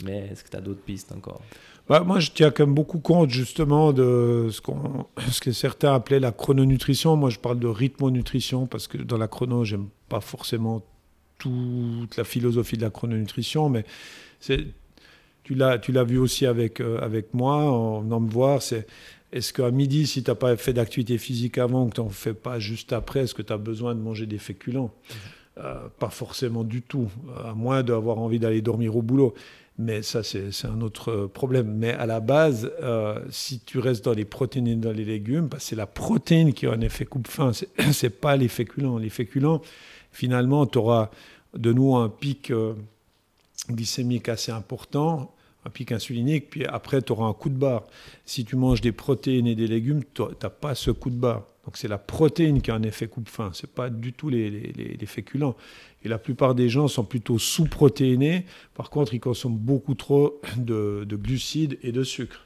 Mais 0.03 0.29
est-ce 0.31 0.43
que 0.43 0.49
tu 0.49 0.57
as 0.57 0.61
d'autres 0.61 0.81
pistes 0.81 1.11
encore? 1.11 1.41
Bah, 1.87 2.01
Moi, 2.01 2.19
je 2.19 2.31
tiens 2.31 2.51
quand 2.51 2.65
même 2.65 2.75
beaucoup 2.75 2.99
compte 2.99 3.29
justement 3.29 3.93
de 3.93 4.49
ce, 4.51 4.59
qu'on, 4.61 5.05
ce 5.31 5.39
que 5.39 5.51
certains 5.51 5.93
appelaient 5.93 6.19
la 6.19 6.31
chrononutrition. 6.31 7.15
Moi, 7.15 7.29
je 7.29 7.39
parle 7.39 7.59
de 7.59 7.67
rythmonutrition 7.67 8.67
parce 8.67 8.87
que 8.87 8.97
dans 8.97 9.17
la 9.17 9.27
chrono, 9.27 9.63
j'aime 9.63 9.87
pas 10.09 10.21
forcément 10.21 10.83
toute 11.37 12.15
la 12.17 12.23
philosophie 12.23 12.77
de 12.77 12.81
la 12.81 12.89
chrononutrition, 12.89 13.69
mais 13.69 13.85
c'est 14.39 14.65
tu 15.43 15.53
l'as, 15.53 15.77
tu 15.77 15.91
l'as 15.91 16.03
vu 16.03 16.17
aussi 16.17 16.47
avec, 16.47 16.81
euh, 16.81 16.97
avec 17.01 17.33
moi 17.33 17.55
en 17.55 18.01
venant 18.01 18.19
me 18.19 18.29
voir. 18.29 18.63
C'est 18.63 18.87
est-ce 19.31 19.53
qu'à 19.53 19.69
midi, 19.69 20.07
si 20.07 20.23
tu 20.23 20.31
n'as 20.31 20.35
pas 20.35 20.57
fait 20.57 20.73
d'activité 20.73 21.17
physique 21.19 21.57
avant, 21.59 21.87
que 21.87 21.95
tu 21.95 22.01
n'en 22.01 22.09
fais 22.09 22.33
pas 22.33 22.57
juste 22.57 22.93
après, 22.93 23.21
est-ce 23.21 23.35
que 23.35 23.43
tu 23.43 23.53
as 23.53 23.57
besoin 23.57 23.93
de 23.93 23.99
manger 23.99 24.25
des 24.25 24.39
féculents? 24.39 24.85
Mmh. 24.85 25.13
euh, 25.59 25.87
Pas 25.99 26.09
forcément 26.09 26.63
du 26.63 26.81
tout, 26.81 27.09
à 27.43 27.53
moins 27.53 27.83
d'avoir 27.83 28.17
envie 28.17 28.39
d'aller 28.39 28.61
dormir 28.61 28.95
au 28.95 29.03
boulot. 29.03 29.35
Mais 29.77 30.01
ça, 30.03 30.23
c'est, 30.23 30.49
un 30.65 30.79
autre 30.81 31.27
problème. 31.27 31.73
Mais 31.75 31.91
à 31.91 32.05
la 32.05 32.21
base, 32.21 32.71
euh, 32.81 33.19
si 33.29 33.59
tu 33.59 33.79
restes 33.79 34.05
dans 34.05 34.13
les 34.13 34.23
protéines 34.23 34.67
et 34.67 34.75
dans 34.75 34.93
les 34.93 35.03
légumes, 35.03 35.47
bah, 35.47 35.57
c'est 35.59 35.75
la 35.75 35.85
protéine 35.85 36.53
qui 36.53 36.65
a 36.65 36.71
un 36.71 36.81
effet 36.81 37.05
coupe-faim. 37.05 37.51
C'est, 37.53 37.69
n'est 38.03 38.09
pas 38.09 38.37
les 38.37 38.47
féculents. 38.47 38.97
Les 38.97 39.09
féculents, 39.09 39.61
finalement, 40.11 40.65
tu 40.65 40.77
auras 40.77 41.11
de 41.57 41.73
nouveau 41.73 41.97
un 41.97 42.09
pic 42.09 42.53
glycémique 43.69 44.29
assez 44.29 44.51
important 44.51 45.35
un 45.65 45.69
pic 45.69 45.91
insulinique, 45.91 46.49
puis 46.49 46.65
après, 46.65 47.01
tu 47.01 47.11
auras 47.11 47.25
un 47.27 47.33
coup 47.33 47.49
de 47.49 47.57
barre. 47.57 47.83
Si 48.25 48.45
tu 48.45 48.55
manges 48.55 48.81
des 48.81 48.91
protéines 48.91 49.47
et 49.47 49.55
des 49.55 49.67
légumes, 49.67 50.03
tu 50.13 50.21
n'as 50.21 50.49
pas 50.49 50.75
ce 50.75 50.91
coup 50.91 51.09
de 51.09 51.15
barre. 51.15 51.43
Donc 51.65 51.77
c'est 51.77 51.87
la 51.87 51.97
protéine 51.97 52.61
qui 52.61 52.69
a 52.69 52.75
un 52.75 52.83
effet 52.83 53.07
coupe-faim, 53.07 53.49
ce 53.53 53.65
n'est 53.65 53.71
pas 53.71 53.89
du 53.89 54.13
tout 54.13 54.29
les, 54.29 54.49
les, 54.49 55.05
féculents. 55.05 55.55
Et 56.03 56.07
la 56.07 56.19
plupart 56.19 56.53
des 56.53 56.69
gens 56.69 56.87
sont 56.87 57.03
plutôt 57.03 57.39
sous-protéinés. 57.39 58.45
Par 58.75 58.91
contre, 58.91 59.15
ils 59.15 59.19
consomment 59.19 59.57
beaucoup 59.57 59.95
trop 59.95 60.39
de, 60.57 61.05
glucides 61.11 61.79
et 61.81 61.91
de 61.91 62.03
sucre. 62.03 62.45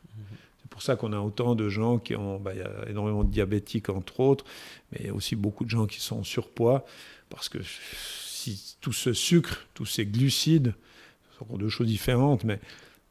C'est 0.62 0.70
pour 0.70 0.82
ça 0.82 0.96
qu'on 0.96 1.12
a 1.12 1.20
autant 1.20 1.56
de 1.56 1.68
gens 1.68 1.98
qui 1.98 2.16
ont, 2.16 2.40
bah, 2.40 2.54
il 2.54 2.60
y 2.60 2.64
a 2.64 2.90
énormément 2.90 3.26
de 3.26 3.30
diabétiques 3.30 3.90
entre 3.90 4.22
autres, 4.22 4.46
mais 4.92 5.00
il 5.02 5.08
y 5.08 5.10
a 5.10 5.14
aussi 5.14 5.36
beaucoup 5.36 5.66
de 5.66 5.70
gens 5.70 5.86
qui 5.86 6.00
sont 6.00 6.20
en 6.20 6.24
surpoids, 6.24 6.86
parce 7.30 7.50
que 7.50 7.58
si 7.62 8.78
tout 8.80 8.94
ce 8.94 9.12
sucre, 9.12 9.68
tous 9.74 9.86
ces 9.86 10.06
glucides, 10.06 10.74
ce 11.32 11.40
sont 11.40 11.58
deux 11.58 11.68
choses 11.68 11.88
différentes, 11.88 12.46
mais 12.46 12.62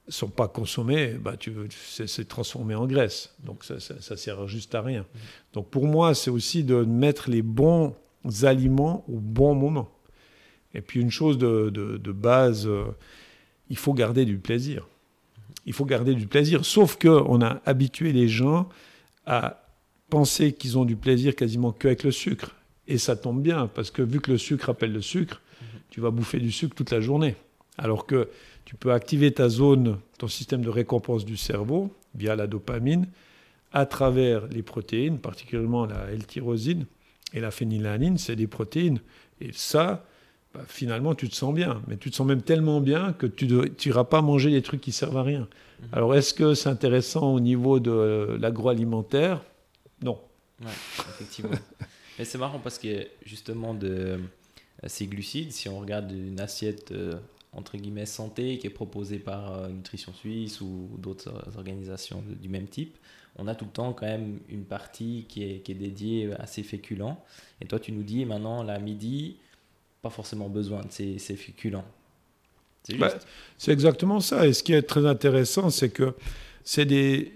sont 0.09 0.29
pas 0.29 0.49
consommés, 0.49 1.15
bah, 1.15 1.37
tu 1.39 1.53
c'est 1.89 2.29
transformé 2.29 2.75
en 2.75 2.87
graisse. 2.87 3.35
Donc 3.45 3.65
ça, 3.65 3.79
ça, 3.81 4.17
sert 4.17 4.49
juste 4.49 4.75
à 4.75 4.83
rien. 4.83 5.05
Donc 5.53 5.69
pour 5.69 5.87
moi, 5.87 6.15
c'est 6.15 6.31
aussi 6.31 6.65
de 6.65 6.83
mettre 6.83 7.31
les 7.31 7.43
bons 7.43 7.95
aliments 8.43 9.05
au 9.09 9.19
bon 9.19 9.55
moment. 9.55 9.91
Et 10.75 10.81
puis 10.81 11.01
une 11.01 11.11
chose 11.11 11.39
de, 11.39 11.71
de, 11.71 12.13
base, 12.13 12.67
euh, 12.67 12.85
il 13.71 13.77
faut 13.77 13.95
garder 13.95 14.25
du 14.25 14.39
plaisir. 14.39 14.87
il 15.67 15.73
faut 15.73 15.85
garder 15.85 16.15
du 16.15 16.27
plaisir. 16.27 16.65
Sauf 16.65 16.99
qu'on 16.99 17.43
a 17.43 17.61
habitué 17.65 18.13
les 18.13 18.29
gens 18.29 18.69
à 19.27 19.65
penser 20.11 20.53
qu'ils 20.53 20.79
ont 20.79 20.85
du 20.85 20.97
plaisir 20.97 21.35
quasiment 21.35 21.73
qu'avec 21.73 22.03
le 22.03 22.11
sucre. 22.11 22.55
Et 22.87 22.97
ça 22.97 23.17
tombe 23.17 23.43
bien, 23.43 23.67
parce 23.67 23.91
que 23.91 24.01
vu 24.01 24.21
que 24.21 24.31
le 24.31 24.39
sucre 24.39 24.71
appelle 24.71 24.93
le 24.93 25.03
sucre, 25.03 25.43
tu 25.91 26.01
vas 26.01 26.11
bouffer 26.11 26.39
du 26.39 26.51
sucre 26.51 26.75
toute 26.75 26.91
la 26.91 27.01
journée. 27.01 27.37
Alors 27.77 28.07
que 28.07 28.29
tu 28.69 28.77
peux 28.77 28.93
activer 28.93 29.33
ta 29.33 29.49
zone, 29.49 29.99
ton 30.19 30.29
système 30.29 30.61
de 30.61 30.69
récompense 30.69 31.25
du 31.25 31.39
cerveau, 31.39 31.91
via 32.15 32.37
la 32.37 32.47
dopamine, 32.47 33.07
à 33.73 33.87
travers 33.87 34.47
les 34.49 34.63
protéines, 34.63 35.21
particulièrement 35.21 35.87
la 35.87 36.11
L-tyrosine 36.13 36.85
et 37.33 37.41
la 37.41 37.51
phénylalanine, 37.51 38.19
c'est 38.19 38.37
des 38.37 38.47
protéines. 38.47 39.01
Et 39.41 39.53
ça, 39.55 40.05
bah, 40.53 40.61
finalement, 40.69 41.15
tu 41.15 41.31
te 41.31 41.35
sens 41.35 41.55
bien. 41.55 41.81
Mais 41.89 41.97
tu 41.97 42.11
te 42.11 42.17
sens 42.17 42.27
même 42.27 42.43
tellement 42.43 42.83
bien 42.83 43.15
que 43.15 43.25
tu 43.25 43.47
n'iras 43.47 44.05
pas 44.05 44.21
manger 44.21 44.51
des 44.51 44.61
trucs 44.61 44.83
qui 44.83 44.93
servent 44.93 45.17
à 45.17 45.23
rien. 45.23 45.49
Mhm. 45.81 45.89
Alors, 45.93 46.15
est-ce 46.15 46.35
que 46.35 46.53
c'est 46.53 46.69
intéressant 46.69 47.33
au 47.33 47.41
niveau 47.41 47.81
de 47.81 48.37
l'agroalimentaire? 48.39 49.41
Non. 50.03 50.21
Ouais, 50.61 50.69
effectivement. 51.09 51.57
Mais 52.19 52.27
c'est 52.27 52.37
marrant 52.37 52.59
parce 52.59 52.79
que 52.79 53.07
justement, 53.25 53.73
de 53.73 53.89
euh, 53.89 54.19
ces 54.89 55.07
glucides, 55.07 55.53
si 55.53 55.71
on 55.71 55.79
regarde 55.79 56.13
une 56.13 56.39
assiette 56.39 56.93
euh, 56.93 57.15
entre 57.53 57.77
guillemets 57.77 58.07
santé 58.07 58.59
qui 58.59 58.67
est 58.67 58.71
proposée 58.71 59.19
par 59.19 59.53
euh, 59.53 59.69
Nutrition 59.69 60.13
Suisse 60.15 60.61
ou 60.61 60.91
d'autres 60.99 61.33
organisations 61.57 62.23
du 62.41 62.49
même 62.49 62.67
type, 62.67 62.97
on 63.37 63.47
a 63.47 63.55
tout 63.55 63.65
le 63.65 63.71
temps 63.71 63.93
quand 63.93 64.07
même 64.07 64.41
une 64.49 64.65
partie 64.65 65.27
qui 65.29 65.45
est, 65.45 65.59
qui 65.61 65.73
est 65.73 65.77
dédiée 65.77 66.33
à 66.39 66.47
ces 66.47 66.63
féculents. 66.63 67.25
Et 67.61 67.67
toi, 67.67 67.79
tu 67.79 67.93
nous 67.93 68.03
dis 68.03 68.25
maintenant, 68.25 68.63
là, 68.65 68.79
midi, 68.79 69.37
pas 70.03 70.11
forcément 70.11 70.49
besoin 70.49 70.83
de 70.83 70.91
ces, 70.91 71.19
ces 71.19 71.37
féculents. 71.37 71.85
C'est 72.83 72.97
bah, 72.97 73.15
exactement 73.69 74.21
ça. 74.21 74.47
Et 74.47 74.53
ce 74.53 74.63
qui 74.63 74.73
est 74.73 74.83
très 74.83 75.07
intéressant, 75.07 75.71
c'est 75.71 75.91
que 75.91 76.15
c'est 76.65 76.85
des, 76.85 77.35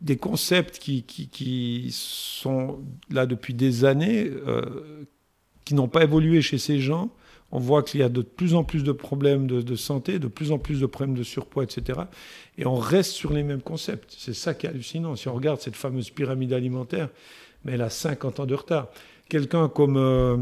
des 0.00 0.16
concepts 0.16 0.78
qui, 0.78 1.02
qui, 1.02 1.28
qui, 1.28 1.88
sont 1.92 2.80
là 3.10 3.26
depuis 3.26 3.54
des 3.54 3.84
années, 3.84 4.28
euh, 4.28 5.04
qui 5.64 5.74
n'ont 5.74 5.88
pas 5.88 6.04
évolué 6.04 6.40
chez 6.42 6.58
ces 6.58 6.78
gens. 6.78 7.10
On 7.52 7.58
voit 7.58 7.82
qu'il 7.82 8.00
y 8.00 8.02
a 8.02 8.08
de 8.08 8.22
plus 8.22 8.54
en 8.54 8.62
plus 8.62 8.84
de 8.84 8.92
problèmes 8.92 9.46
de, 9.46 9.76
santé, 9.76 10.18
de 10.18 10.28
plus 10.28 10.52
en 10.52 10.58
plus 10.58 10.80
de 10.80 10.86
problèmes 10.86 11.16
de 11.16 11.24
surpoids, 11.24 11.64
etc. 11.64 12.00
Et 12.58 12.66
on 12.66 12.76
reste 12.76 13.12
sur 13.12 13.32
les 13.32 13.42
mêmes 13.42 13.62
concepts. 13.62 14.14
C'est 14.16 14.34
ça 14.34 14.54
qui 14.54 14.66
est 14.66 14.70
hallucinant. 14.70 15.16
Si 15.16 15.28
on 15.28 15.34
regarde 15.34 15.60
cette 15.60 15.76
fameuse 15.76 16.10
pyramide 16.10 16.52
alimentaire, 16.52 17.08
mais 17.64 17.72
elle 17.72 17.82
a 17.82 17.90
50 17.90 18.40
ans 18.40 18.46
de 18.46 18.54
retard. 18.54 18.88
Quelqu'un 19.28 19.68
comme 19.68 19.96
euh, 19.96 20.36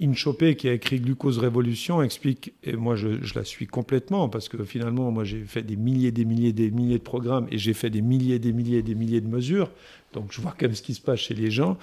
Inchopé, 0.00 0.56
qui 0.56 0.68
a 0.68 0.72
écrit 0.72 0.98
Glucose 0.98 1.38
Révolution, 1.38 2.02
explique, 2.02 2.52
et 2.64 2.74
moi 2.74 2.96
je, 2.96 3.08
la 3.34 3.44
suis 3.44 3.66
complètement, 3.66 4.28
parce 4.28 4.48
que 4.48 4.64
finalement, 4.64 5.10
moi 5.10 5.24
j'ai 5.24 5.44
fait 5.44 5.62
des 5.62 5.76
milliers, 5.76 6.10
des 6.10 6.24
milliers, 6.24 6.52
des 6.52 6.70
milliers 6.70 6.98
de 6.98 7.02
programmes, 7.02 7.46
et 7.50 7.58
j'ai 7.58 7.74
fait 7.74 7.90
des 7.90 8.02
milliers, 8.02 8.38
des 8.38 8.52
milliers, 8.52 8.82
des 8.82 8.94
milliers 8.96 9.20
de 9.20 9.28
mesures, 9.28 9.70
donc 10.14 10.32
je 10.32 10.40
vois 10.40 10.52
quand 10.58 10.66
même 10.66 10.74
ce 10.74 10.82
qui 10.82 10.94
se 10.94 11.00
passe 11.00 11.20
chez 11.20 11.34
les 11.34 11.50
gens, 11.50 11.78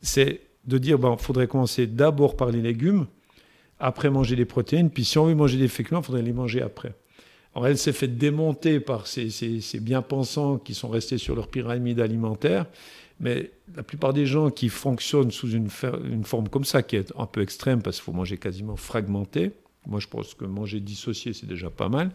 c'est 0.00 0.40
de 0.66 0.78
dire, 0.78 0.98
ben, 0.98 1.16
faudrait 1.16 1.46
commencer 1.46 1.86
d'abord 1.86 2.36
par 2.36 2.50
les 2.50 2.60
légumes, 2.60 3.06
après 3.80 4.10
manger 4.10 4.36
des 4.36 4.44
protéines, 4.44 4.90
puis 4.90 5.04
si 5.04 5.18
on 5.18 5.26
veut 5.26 5.34
manger 5.34 5.58
des 5.58 5.68
féculents, 5.68 6.00
il 6.00 6.04
faudrait 6.04 6.22
les 6.22 6.32
manger 6.32 6.62
après. 6.62 6.94
Alors 7.54 7.66
elle 7.66 7.78
s'est 7.78 7.92
fait 7.92 8.08
démonter 8.08 8.80
par 8.80 9.06
ces, 9.06 9.30
ces, 9.30 9.60
ces 9.60 9.80
bien-pensants 9.80 10.58
qui 10.58 10.74
sont 10.74 10.88
restés 10.88 11.18
sur 11.18 11.34
leur 11.34 11.48
pyramide 11.48 12.00
alimentaire, 12.00 12.66
mais 13.20 13.50
la 13.74 13.82
plupart 13.82 14.12
des 14.12 14.26
gens 14.26 14.50
qui 14.50 14.68
fonctionnent 14.68 15.30
sous 15.30 15.50
une, 15.50 15.68
une 16.04 16.24
forme 16.24 16.48
comme 16.48 16.64
ça, 16.64 16.82
qui 16.82 16.96
est 16.96 17.12
un 17.16 17.26
peu 17.26 17.42
extrême 17.42 17.82
parce 17.82 17.96
qu'il 17.96 18.04
faut 18.04 18.12
manger 18.12 18.36
quasiment 18.36 18.76
fragmenté, 18.76 19.52
moi 19.86 20.00
je 20.00 20.06
pense 20.06 20.34
que 20.34 20.44
manger 20.44 20.80
dissocié 20.80 21.32
c'est 21.32 21.46
déjà 21.46 21.70
pas 21.70 21.88
mal, 21.88 22.10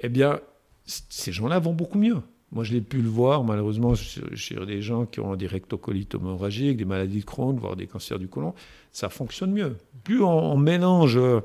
eh 0.00 0.08
bien 0.08 0.40
ces 0.84 1.32
gens-là 1.32 1.58
vont 1.58 1.74
beaucoup 1.74 1.98
mieux. 1.98 2.20
Moi, 2.50 2.64
je 2.64 2.72
l'ai 2.72 2.80
pu 2.80 3.02
le 3.02 3.08
voir, 3.08 3.44
malheureusement, 3.44 3.94
chez 3.94 4.56
des 4.66 4.80
gens 4.80 5.04
qui 5.04 5.20
ont 5.20 5.36
des 5.36 5.46
rectocolites 5.46 6.14
hémorragiques, 6.14 6.78
des 6.78 6.86
maladies 6.86 7.20
de 7.20 7.24
Crohn, 7.24 7.58
voire 7.58 7.76
des 7.76 7.86
cancers 7.86 8.18
du 8.18 8.28
côlon. 8.28 8.54
Ça 8.90 9.10
fonctionne 9.10 9.52
mieux. 9.52 9.76
Plus 10.02 10.22
on, 10.22 10.56
mélange 10.56 11.18
euh, 11.18 11.40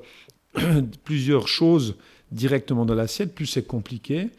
plusieurs 1.04 1.48
choses 1.50 1.96
directement 2.32 2.86
dans 2.86 2.96
l'assiette, 2.96 3.36
plus 3.36 3.46
c'est 3.46 3.68
compliqué 3.68 4.30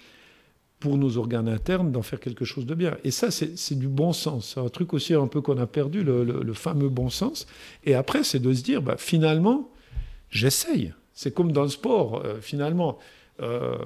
pour 0.81 0.97
nos 0.99 1.17
organes 1.17 1.49
internes 1.49 1.93
d'en 1.93 2.03
faire 2.03 2.21
quelque 2.21 2.45
chose 2.45 2.67
de 2.67 2.75
bien. 2.75 2.97
Et 3.05 3.11
ça, 3.11 3.31
c'est 3.31 3.79
du 3.79 3.89
bon 3.89 4.13
sens. 4.13 4.53
C'est 4.55 4.61
un 4.61 4.69
truc 4.69 4.93
aussi 4.93 5.15
un 5.15 5.27
peu 5.27 5.41
qu'on 5.41 5.59
a 5.59 5.67
perdu, 5.67 6.03
le, 6.03 6.53
fameux 6.53 6.89
bon 6.89 7.09
sens. 7.09 7.47
Et 7.85 7.95
après, 7.95 8.25
c'est 8.25 8.39
de 8.39 8.53
se 8.53 8.63
dire, 8.63 8.83
bah, 8.83 8.97
finalement, 8.99 9.71
j'essaye. 10.31 10.93
C'est 11.15 11.33
comme 11.33 11.53
dans 11.53 11.63
le 11.63 11.69
sport, 11.69 12.23
euh, 12.25 12.41
finalement. 12.41 12.99
Euh, 13.41 13.79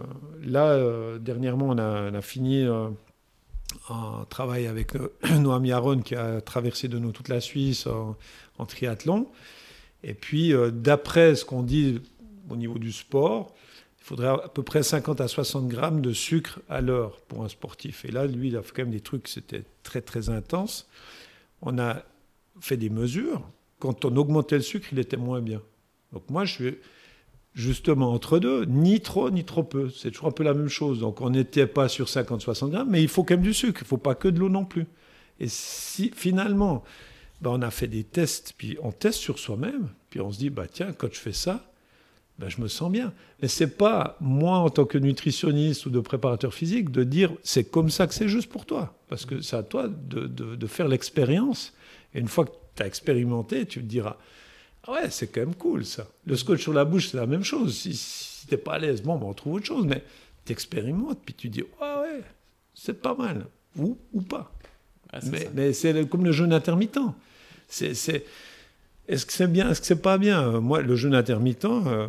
là, 0.43 0.73
euh, 0.73 1.19
dernièrement, 1.19 1.69
on 1.69 1.79
a, 1.79 2.21
fini 2.23 2.65
un 2.65 4.27
travail 4.29 4.67
avec 4.67 4.93
Noam 5.39 5.65
Yaron 5.65 6.01
qui 6.01 6.15
a 6.15 6.41
traversé 6.41 6.89
de 6.89 6.99
nous 6.99 7.13
toute 7.13 7.29
la 7.29 7.41
Suisse 7.41 7.87
en, 7.87 8.67
triathlon. 8.67 9.29
Et 10.03 10.15
puis, 10.15 10.53
d'après 10.73 11.35
ce 11.35 11.45
qu'on 11.45 11.63
dit 11.63 12.01
au 12.51 12.57
niveau 12.57 12.79
du 12.79 12.93
sport, 12.93 13.55
faudrait 14.09 14.29
à 14.29 14.49
peu 14.49 14.63
près 14.63 14.83
50 14.83 15.21
à 15.21 15.29
60 15.29 15.69
grammes 15.69 16.01
de 16.01 16.13
sucre 16.13 16.61
à 16.69 16.81
l'heure 16.81 17.21
pour 17.29 17.45
un 17.45 17.49
sportif. 17.49 18.05
Et 18.05 18.11
là, 18.11 18.27
lui, 18.27 18.49
il 18.49 18.57
a 18.57 18.63
fait 18.63 18.73
quand 18.75 18.83
même 18.83 18.93
des 18.93 19.01
trucs, 19.01 19.29
c'était 19.29 19.65
très 19.83 20.01
très 20.01 20.31
intense. 20.31 20.89
On 21.61 21.79
a 21.79 22.03
fait 22.61 22.79
des 22.79 22.89
mesures. 22.89 23.43
Quand 23.79 24.05
on 24.05 24.17
augmentait 24.17 24.57
le 24.57 24.63
sucre, 24.63 24.89
il 24.93 24.99
était 24.99 25.19
moins 25.19 25.41
bien. 25.41 25.61
Donc 26.13 26.31
moi, 26.31 26.47
je 26.47 26.55
suis 26.55 26.79
justement 27.55 28.13
entre 28.13 28.39
deux, 28.39 28.65
ni 28.65 29.01
trop 29.01 29.31
ni 29.31 29.45
trop 29.45 29.63
peu. 29.63 29.91
C'est 29.91 30.11
toujours 30.11 30.29
un 30.29 30.33
peu 30.33 30.45
la 30.45 30.55
même 30.55 30.69
chose. 30.69 31.01
Donc 31.01 31.21
on 31.21 31.31
n'était 31.31 31.67
pas 31.67 31.89
sur 31.89 32.07
50-60 32.07 32.71
grammes, 32.71 32.91
mais 32.91 33.03
il 33.03 33.09
faut 33.09 33.25
quand 33.25 33.35
même 33.35 33.43
du 33.43 33.55
sucre. 33.55 33.81
Il 33.83 33.85
ne 33.85 33.89
faut 33.89 33.97
pas 33.97 34.15
que 34.15 34.29
de 34.29 34.39
l'eau 34.39 34.49
non 34.49 34.65
plus. 34.65 34.87
Et 35.41 35.49
si 35.49 36.11
finalement, 36.15 36.85
ben, 37.41 37.51
on 37.51 37.63
a 37.63 37.71
fait 37.71 37.87
des 37.87 38.05
tests, 38.05 38.55
puis 38.57 38.77
on 38.83 38.93
teste 38.93 39.19
sur 39.19 39.39
soi-même, 39.39 39.89
puis 40.11 40.21
on 40.21 40.33
se 40.33 40.39
dit, 40.39 40.51
bah 40.51 40.67
tiens, 40.71 40.93
quand 40.93 41.09
je 41.13 41.19
fais 41.19 41.33
ça, 41.33 41.65
ben, 42.39 42.49
je 42.49 42.61
me 42.61 42.69
sens 42.69 42.91
bien. 42.91 43.13
Mais 43.43 43.49
c'est 43.49 43.77
pas 43.77 44.17
moi 44.21 44.59
en 44.59 44.71
tant 44.71 44.85
que 44.85 44.99
nutritionniste 44.99 45.87
ou 45.87 45.91
de 45.91 46.01
préparateur 46.01 46.55
physique 46.55 46.91
de 46.91 47.03
dire 47.05 47.33
c'est 47.43 47.65
comme 47.65 47.91
ça 47.91 48.07
que 48.07 48.15
c'est 48.15 48.29
juste 48.29 48.49
pour 48.49 48.65
toi. 48.65 48.97
Parce 49.09 49.25
que 49.25 49.41
c'est 49.41 49.57
à 49.57 49.63
toi 49.63 49.89
de, 49.89 50.27
de, 50.27 50.67
faire 50.67 50.89
l'expérience. 50.89 51.73
Et 52.15 52.21
une 52.21 52.29
fois 52.29 52.45
que 52.45 52.53
tu 52.77 52.83
as 52.83 52.87
expérimenté, 52.87 53.67
tu 53.67 53.81
te 53.81 53.87
diras 53.87 54.17
ouais, 54.91 55.11
c'est 55.11 55.29
quand 55.29 55.41
même 55.41 55.55
cool 55.55 55.85
ça. 55.85 56.07
Le 56.27 56.37
scotch 56.37 56.63
sur 56.63 56.73
la 56.73 56.85
bouche, 56.85 57.09
c'est 57.09 57.17
la 57.17 57.27
même 57.27 57.45
chose. 57.45 57.77
Si, 57.77 57.95
si 57.95 58.47
tu 58.47 58.55
n'es 58.55 58.59
pas 58.59 58.75
à 58.75 58.79
l'aise, 58.79 59.03
bon, 59.03 59.17
ben, 59.17 59.27
on 59.27 59.35
trouve 59.35 59.55
autre 59.55 59.67
chose. 59.67 59.87
Mais 59.87 60.03
tu 60.45 60.53
expérimentes, 60.53 61.21
puis 61.25 61.35
tu 61.35 61.49
dis 61.49 61.65
ah 61.81 62.03
ouais, 62.03 62.23
c'est 62.75 63.01
pas 63.01 63.15
mal. 63.15 63.47
Ou, 63.77 63.97
ou 64.13 64.23
pas. 64.23 64.53
mais, 65.31 65.49
mais 65.55 65.73
c'est 65.73 66.09
comme 66.09 66.25
le 66.25 66.33
jeûne 66.33 66.53
intermittent. 66.53 66.99
C'est. 67.69 68.25
Est-ce 69.09 69.25
que 69.25 69.33
c'est 69.33 69.51
bien, 69.51 69.71
est-ce 69.71 69.81
que 69.81 69.87
c'est 69.87 70.03
pas 70.03 70.19
bien? 70.19 70.61
Moi, 70.61 70.83
le 70.83 70.95
jeûne 70.95 71.15
intermittent, 71.15 71.65
euh, 71.65 72.09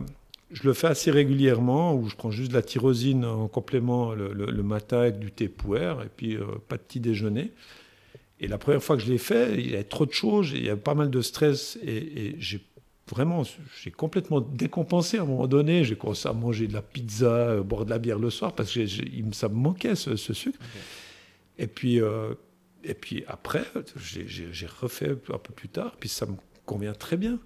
je 0.52 0.64
le 0.64 0.74
fais 0.74 0.88
assez 0.88 1.12
régulièrement, 1.12 1.96
où 1.96 2.10
je 2.10 2.16
prends 2.16 2.30
juste 2.30 2.50
de 2.50 2.56
la 2.56 2.62
tyrosine 2.62 3.24
en 3.24 3.48
complément 3.48 4.14
le, 4.14 4.64
matin 4.64 5.00
avec 5.00 5.18
du 5.18 5.32
thé 5.32 5.48
puer, 5.48 5.94
et 6.04 6.10
puis 6.16 6.36
euh, 6.36 6.44
pas 6.68 6.76
de 6.76 6.82
petit 6.82 7.00
déjeuner. 7.00 7.52
Et 8.42 8.48
la 8.48 8.58
première 8.58 8.84
fois 8.84 8.98
que 8.98 9.04
je 9.04 9.10
l'ai 9.10 9.18
fait, 9.18 9.54
il 9.58 9.72
y 9.72 9.74
avait 9.76 9.84
trop 9.84 10.06
de 10.06 10.12
choses, 10.12 10.52
il 10.54 10.66
y 10.66 10.70
avait 10.70 10.80
pas 10.80 10.94
mal 10.94 11.10
de 11.10 11.22
stress, 11.22 11.78
et, 11.86 12.36
j'ai 12.38 12.60
vraiment, 13.10 13.44
j'ai 13.82 13.92
complètement 13.92 14.42
décompensé 14.42 15.18
à 15.18 15.24
un 15.24 15.26
moment 15.26 15.48
donné. 15.48 15.84
J'ai 15.84 15.96
commencé 15.96 16.28
à 16.28 16.34
manger 16.34 16.68
de 16.68 16.74
la 16.74 16.82
pizza, 16.82 17.26
euh, 17.26 17.64
boire 17.64 17.86
de 17.86 17.90
la 17.90 18.00
bière 18.00 18.20
le 18.20 18.30
soir, 18.30 18.54
parce 18.54 18.74
que 18.74 18.86
ça 19.32 19.50
me 19.50 19.56
manquait 19.56 19.96
ce, 19.96 20.16
sucre. 20.16 20.60
Et 21.58 21.68
puis, 21.68 22.02
euh, 22.02 22.34
et 22.84 22.94
puis 22.94 23.24
après, 23.28 23.66
j'ai 23.96 24.68
refait 24.68 25.12
un 25.12 25.38
peu 25.38 25.54
plus 25.54 25.70
tard, 25.70 25.96
puis 26.00 26.10
ça 26.10 26.26
me 26.26 26.36
convient 26.66 26.94
très 26.94 27.18
bien. 27.18 27.40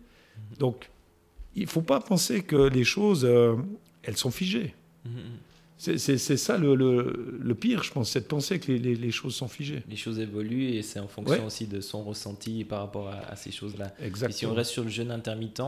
Donc, 0.60 0.90
il 1.56 1.64
ne 1.64 1.70
faut 1.70 1.82
pas 1.82 2.00
penser 2.00 2.44
que 2.44 2.56
les 2.56 2.84
choses, 2.84 3.26
euh, 3.26 3.56
elles 4.04 4.18
sont 4.18 4.32
figées. 4.32 4.74
C'est 5.84 6.18
ça 6.38 6.58
le, 6.58 6.76
le, 6.76 7.56
pire, 7.56 7.84
je 7.84 7.92
pense, 7.92 8.12
c'est 8.12 8.22
de 8.22 8.26
penser 8.26 8.58
que 8.58 8.72
les, 8.72 8.96
les, 8.96 9.12
choses 9.12 9.36
sont 9.36 9.50
figées. 9.50 9.84
Les 9.90 9.98
choses 9.98 10.18
évoluent 10.18 10.70
et 10.76 10.82
c'est 10.82 11.00
en 11.00 11.10
fonction 11.10 11.46
aussi 11.46 11.68
de 11.68 11.82
son 11.82 12.04
ressenti 12.04 12.64
par 12.64 12.80
rapport 12.80 13.10
à, 13.10 13.36
ces 13.36 13.52
choses-là. 13.52 13.94
Et 14.02 14.32
si 14.32 14.46
on 14.46 14.54
reste 14.54 14.72
sur 14.72 14.84
le 14.84 14.90
jeûne 14.90 15.12
intermittent, 15.12 15.62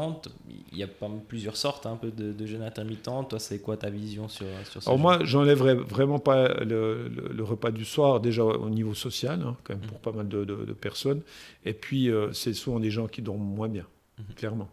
il 0.71 0.78
y 0.78 0.84
a 0.84 0.88
pas 0.88 1.10
plusieurs 1.28 1.58
sortes 1.58 1.86
un 1.86 1.97
peu 1.97 2.12
de, 2.12 2.32
de 2.32 2.45
jeûne 2.45 2.62
intermittent. 2.62 3.04
Toi, 3.04 3.39
c'est 3.39 3.60
quoi 3.60 3.75
ta 3.75 3.89
vision 3.89 4.30
sur, 4.30 4.45
sur 4.71 4.82
ça 4.82 4.89
Alors 4.89 4.99
moi, 4.99 5.19
j'enlèverais 5.23 5.75
vraiment 5.75 6.19
pas 6.19 6.47
le, 6.63 7.10
le, 7.10 7.43
repas 7.43 7.71
du 7.71 7.84
soir, 7.84 8.21
déjà 8.21 8.43
au 8.45 8.69
niveau 8.69 8.93
social, 8.93 9.41
hein, 9.41 9.58
quand 9.65 9.73
même 9.73 9.86
pour 9.86 9.99
pas 9.99 10.13
mal 10.13 10.30
de, 10.30 10.45
personnes. 10.80 11.21
Et 11.65 11.73
puis, 11.73 12.10
euh, 12.10 12.32
c'est 12.32 12.54
souvent 12.54 12.80
des 12.80 12.89
gens 12.89 13.08
qui 13.08 13.21
dorment 13.21 13.43
moins 13.43 13.67
bien, 13.67 13.86
mhm. 14.17 14.36
clairement. 14.36 14.69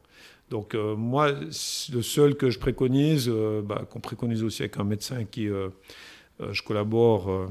Donc 0.53 0.75
euh, 0.75 0.95
moi, 0.95 1.31
le 1.31 2.03
seul 2.03 2.35
que 2.35 2.51
je 2.51 2.59
préconise, 2.59 3.27
euh, 3.27 3.63
bah, 3.63 3.87
qu'on 3.89 4.01
préconise 4.01 4.45
aussi 4.45 4.61
avec 4.61 4.77
un 4.77 4.85
médecin 4.85 5.25
qui 5.25 5.49
euh, 5.49 5.71
je 6.39 6.63
collabore, 6.63 7.49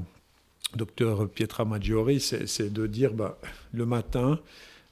docteur 0.75 1.27
Pietra 1.27 1.65
Maggiori, 1.65 2.19
c'est 2.19 2.71
de 2.71 2.85
dire 2.85 3.15
bah, 3.15 3.39
le 3.73 3.87
matin, 3.87 4.39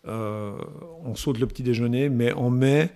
on 0.05 1.13
saute 1.13 1.37
le 1.37 1.45
petit 1.45 1.61
déjeuner, 1.61 2.09
mais 2.09 2.33
on 2.33 2.49
met 2.49 2.89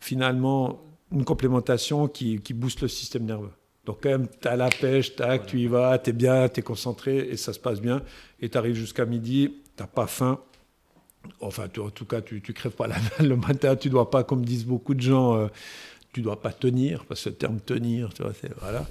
finalement 0.00 0.80
une 1.12 1.24
complémentation 1.24 2.08
qui, 2.08 2.40
booste 2.54 2.80
le 2.80 2.88
système 2.88 3.24
nerveux. 3.24 3.52
Donc 3.84 3.98
quand 4.02 4.08
même, 4.08 4.28
tu 4.40 4.48
as 4.48 4.56
la 4.56 4.70
pêche, 4.70 5.14
tac, 5.14 5.46
tu 5.46 5.58
y 5.58 5.66
vas, 5.66 5.98
tu 5.98 6.10
es 6.10 6.12
bien, 6.14 6.48
tu 6.48 6.60
es 6.60 6.62
concentré 6.62 7.18
et 7.18 7.36
ça 7.36 7.52
se 7.52 7.60
passe 7.60 7.82
bien. 7.82 8.02
Et 8.40 8.48
tu 8.48 8.56
arrives 8.56 8.76
jusqu'à 8.76 9.04
midi, 9.04 9.52
tu 9.76 9.82
n'as 9.82 9.88
pas 9.88 10.06
faim. 10.06 10.40
Enfin, 11.40 11.68
en 11.78 11.90
tout 11.90 12.04
cas, 12.04 12.20
tu 12.20 12.40
crèves 12.40 12.72
pas 12.72 12.86
la 12.86 12.96
dalle 12.96 13.28
le 13.28 13.36
matin, 13.36 13.76
tu 13.76 13.90
dois 13.90 14.10
pas, 14.10 14.24
comme 14.24 14.44
disent 14.44 14.66
beaucoup 14.66 14.94
de 14.94 15.00
gens, 15.00 15.36
euh, 15.36 15.48
tu 16.12 16.22
dois 16.22 16.40
pas 16.40 16.52
tenir, 16.52 17.04
parce 17.04 17.24
que 17.24 17.28
le 17.30 17.34
terme 17.36 17.60
tenir, 17.60 18.12
tu 18.14 18.22
vois, 18.22 18.32
voilà. 18.60 18.86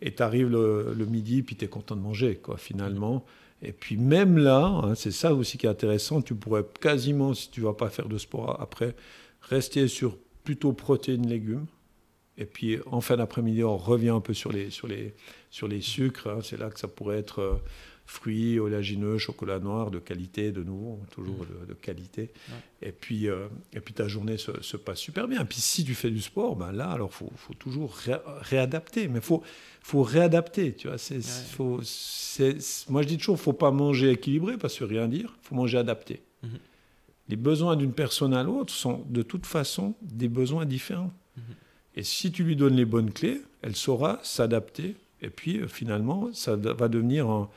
Et 0.00 0.14
tu 0.14 0.22
arrives 0.22 0.48
le, 0.48 1.06
midi, 1.08 1.42
puis 1.42 1.56
tu 1.56 1.64
es 1.64 1.68
content 1.68 1.96
de 1.96 2.00
manger, 2.00 2.36
quoi, 2.36 2.56
finalement. 2.56 3.24
Et 3.62 3.72
puis 3.72 3.96
même 3.96 4.38
là, 4.38 4.64
hein, 4.64 4.94
c'est 4.96 5.12
ça 5.12 5.34
aussi 5.34 5.56
qui 5.56 5.66
est 5.66 5.70
intéressant, 5.70 6.20
tu 6.22 6.34
pourrais 6.34 6.64
quasiment, 6.80 7.34
si 7.34 7.50
tu 7.50 7.60
vas 7.60 7.74
pas 7.74 7.90
faire 7.90 8.08
de 8.08 8.18
sport 8.18 8.60
après, 8.60 8.96
rester 9.42 9.86
sur 9.86 10.18
plutôt 10.42 10.72
protéines, 10.72 11.28
légumes. 11.28 11.66
Et 12.38 12.46
puis 12.46 12.78
en 12.86 13.00
fin 13.00 13.16
d'après-midi, 13.16 13.62
on 13.62 13.76
revient 13.76 14.08
un 14.08 14.20
peu 14.20 14.34
sur 14.34 14.50
les, 14.50 14.70
sur 14.70 14.88
les, 14.88 15.14
sur 15.50 15.68
les 15.68 15.80
sucres. 15.80 16.28
Hein. 16.28 16.38
c'est 16.42 16.58
là 16.58 16.70
que 16.70 16.80
ça 16.80 16.88
pourrait 16.88 17.18
être 17.18 17.40
euh, 17.40 17.54
fruits, 18.06 18.58
oléagineux, 18.58 19.18
chocolat 19.18 19.58
noir 19.58 19.90
de 19.90 19.98
qualité, 19.98 20.52
de 20.52 20.62
nouveau, 20.62 21.00
toujours 21.10 21.44
mm. 21.44 21.66
de, 21.68 21.74
qualité. 21.74 22.30
Et, 22.82 22.92
puis, 22.92 23.28
euh, 23.28 23.48
et 23.72 23.80
puis 23.80 23.94
ta 23.94 24.08
journée 24.08 24.36
se, 24.36 24.76
passe 24.76 24.98
super 24.98 25.28
bien. 25.28 25.42
Et 25.42 25.44
puis 25.44 25.60
si 25.60 25.84
tu 25.84 25.94
fais 25.94 26.10
du 26.10 26.20
sport, 26.20 26.56
ben 26.56 26.72
là, 26.72 26.90
alors 26.90 27.12
faut, 27.12 27.32
faut 27.36 27.54
toujours 27.54 27.96
réadapter. 28.42 29.08
Mais 29.08 29.18
il 29.18 29.24
faut, 29.24 29.42
faut 29.80 30.02
réadapter. 30.02 30.74
Tu 30.74 30.88
vois, 30.88 30.98
c'est, 30.98 31.22
faut, 31.22 31.80
moi, 32.88 33.02
je 33.02 33.08
dis 33.08 33.18
toujours, 33.18 33.40
faut 33.40 33.52
pas 33.52 33.70
manger 33.70 34.10
équilibré, 34.10 34.58
parce 34.58 34.78
que 34.78 34.84
rien 34.84 35.08
dire, 35.08 35.36
faut 35.42 35.54
manger 35.54 35.78
adapté. 35.78 36.22
Mm-hmm. 36.44 36.48
Les 37.28 37.36
besoins 37.36 37.76
d'une 37.76 37.92
personne 37.92 38.34
à 38.34 38.42
l'autre 38.42 38.72
sont 38.72 39.04
de 39.08 39.22
toute 39.22 39.46
façon 39.46 39.94
des 40.02 40.28
besoins 40.28 40.66
différents. 40.66 41.12
Mm-hmm. 41.38 41.54
Et 41.96 42.02
si 42.02 42.32
tu 42.32 42.44
lui 42.44 42.56
donnes 42.56 42.76
les 42.76 42.84
bonnes 42.84 43.12
clés, 43.12 43.40
elle 43.62 43.76
saura 43.76 44.20
s'adapter. 44.22 44.96
Et 45.22 45.30
puis 45.30 45.58
euh, 45.58 45.68
finalement, 45.68 46.30
ça 46.32 46.56
va 46.56 46.88
devenir 46.88 47.30
un, 47.30 47.48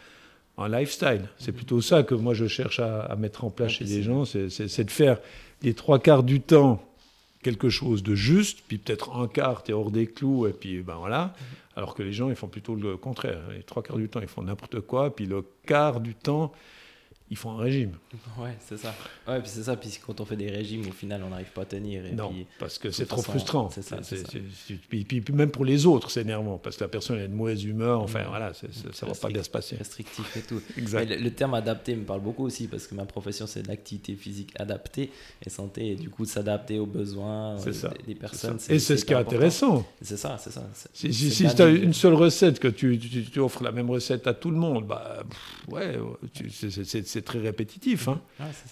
un 0.58 0.70
lifestyle. 0.70 1.30
C'est 1.38 1.52
plutôt 1.52 1.82
ça 1.82 2.04
que 2.04 2.16
moi 2.16 2.34
je 2.34 2.48
cherche 2.48 2.80
à, 2.80 3.16
mettre 3.18 3.44
en 3.44 3.50
place 3.50 3.74
chez 3.74 3.86
les 3.86 4.04
gens, 4.04 4.26
c'est 4.26 4.84
de 4.84 4.92
faire 4.92 5.20
les 5.62 5.74
trois 5.74 6.00
quarts 6.00 6.24
du 6.24 6.42
temps 6.42 6.82
quelque 7.46 7.70
chose 7.70 8.02
de 8.02 8.16
juste, 8.16 8.64
puis 8.68 8.80
peut-être 8.80 9.16
un 9.16 9.28
quart, 9.28 9.62
tu 9.62 9.70
es 9.70 9.74
hors 9.76 9.92
des 9.92 10.08
clous, 10.08 10.48
et 10.48 10.54
puis 10.54 10.82
ben 10.82 10.96
voilà. 10.96 11.36
Alors 11.76 11.94
que 11.94 12.02
les 12.02 12.12
gens, 12.12 12.30
ils 12.30 12.36
font 12.36 12.48
plutôt 12.48 12.74
le 12.74 12.98
contraire. 12.98 13.40
Les 13.56 13.62
trois 13.62 13.84
quarts 13.84 13.98
du 13.98 14.10
temps, 14.10 14.20
ils 14.20 14.28
font 14.28 14.42
n'importe 14.42 14.80
quoi, 14.82 15.16
puis 15.16 15.28
le 15.28 15.46
quart 15.68 16.00
du 16.00 16.16
temps, 16.16 16.52
ils 17.32 17.38
font 17.38 17.52
un 17.52 17.58
régime. 17.58 17.94
Ouais, 18.38 18.56
c'est 18.60 18.78
ça. 18.78 18.94
Ouais, 19.28 19.40
puis 19.40 19.50
c'est 19.50 19.64
ça. 19.64 19.76
Puis 19.76 19.90
quand 20.06 20.22
on 20.22 20.26
fait 20.26 20.36
des 20.36 20.50
régimes, 20.50 20.88
au 20.88 20.92
final, 20.92 21.24
on 21.26 21.30
n'arrive 21.30 21.52
pas 21.52 21.64
à 21.64 21.66
tenir. 21.66 22.06
Et 22.06 22.12
non, 22.12 22.30
puis, 22.30 22.46
parce 22.60 22.78
que 22.78 22.92
c'est 22.92 23.08
trop 23.08 23.22
frustrant. 23.24 23.70
C'est 23.72 23.82
ça. 23.82 23.98
puis, 24.88 25.24
même 25.34 25.50
pour 25.50 25.66
les 25.66 25.88
autres, 25.88 26.12
c'est 26.12 26.22
énervant 26.22 26.60
parce 26.60 26.78
que 26.78 26.84
la 26.84 26.88
personne 26.88 27.18
est 27.20 27.28
de 27.28 27.34
mauvaise 27.34 27.64
humeur. 27.64 28.02
Enfin, 28.02 28.26
voilà, 28.30 28.54
ça 28.54 28.68
ne 28.68 29.12
va 29.12 29.18
pas 29.20 29.30
bien 29.30 29.42
se 29.42 29.50
passer. 29.50 29.76
Restrictif 29.76 30.38
et 30.38 30.42
tout. 30.42 30.62
exact. 30.78 31.10
Le, 31.10 31.32
terme 31.32 31.56
adapté 31.56 31.96
me 31.96 32.04
parle 32.04 32.22
beaucoup 32.22 32.46
aussi 32.46 32.68
parce 32.68 32.86
que 32.86 32.94
ma 32.94 33.06
profession, 33.06 33.48
c'est 33.48 33.66
l'activité 33.68 34.14
physique 34.14 34.54
adaptée 34.60 35.10
et 35.44 35.50
santé. 35.50 35.94
Et 35.94 35.96
du 35.96 36.12
coup, 36.12 36.26
s'adapter 36.26 36.78
aux 36.78 36.86
besoins 36.86 37.58
euh, 37.60 37.90
des, 38.06 38.14
personnes. 38.14 38.60
Et 38.70 38.78
c'est 38.78 38.98
ce 38.98 39.04
qui 39.04 39.14
est 39.14 39.18
intéressant. 39.18 39.84
C'est 40.00 40.18
ça, 40.18 40.38
c'est 40.38 40.52
ça. 40.52 40.70
Si, 40.94 41.12
si, 41.12 41.56
tu 41.56 41.62
as 41.62 41.70
une 41.70 41.94
seule 41.94 42.14
recette, 42.14 42.60
que 42.60 42.68
tu, 42.68 43.00
tu, 43.00 43.40
offres 43.40 43.64
la 43.64 43.72
même 43.72 43.90
recette 43.90 44.28
à 44.28 44.36
tout 44.36 44.52
le 44.52 44.58
monde, 44.58 44.86
bah, 44.86 45.24
ouais, 45.70 45.98
c'est 47.15 47.15
c'est 47.16 47.22
très 47.22 47.40
répétitif. 47.40 48.10
Hein. 48.10 48.22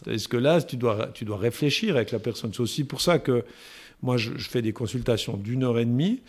Est-ce 0.06 0.28
que 0.28 0.38
là, 0.38 0.62
tu 0.62 0.76
dois, 0.76 1.08
tu 1.14 1.24
dois 1.24 1.38
réfléchir 1.38 1.96
avec 1.96 2.12
la 2.12 2.20
personne? 2.20 2.52
C'est 2.54 2.60
aussi 2.60 2.84
pour 2.84 3.00
ça 3.00 3.18
que 3.20 3.46
moi, 4.02 4.18
je, 4.18 4.32
fais 4.38 4.62
des 4.62 4.74
consultations 4.74 5.38
d'une 5.38 5.64
heure 5.64 5.80
et 5.80 5.86
demie. 5.86 6.22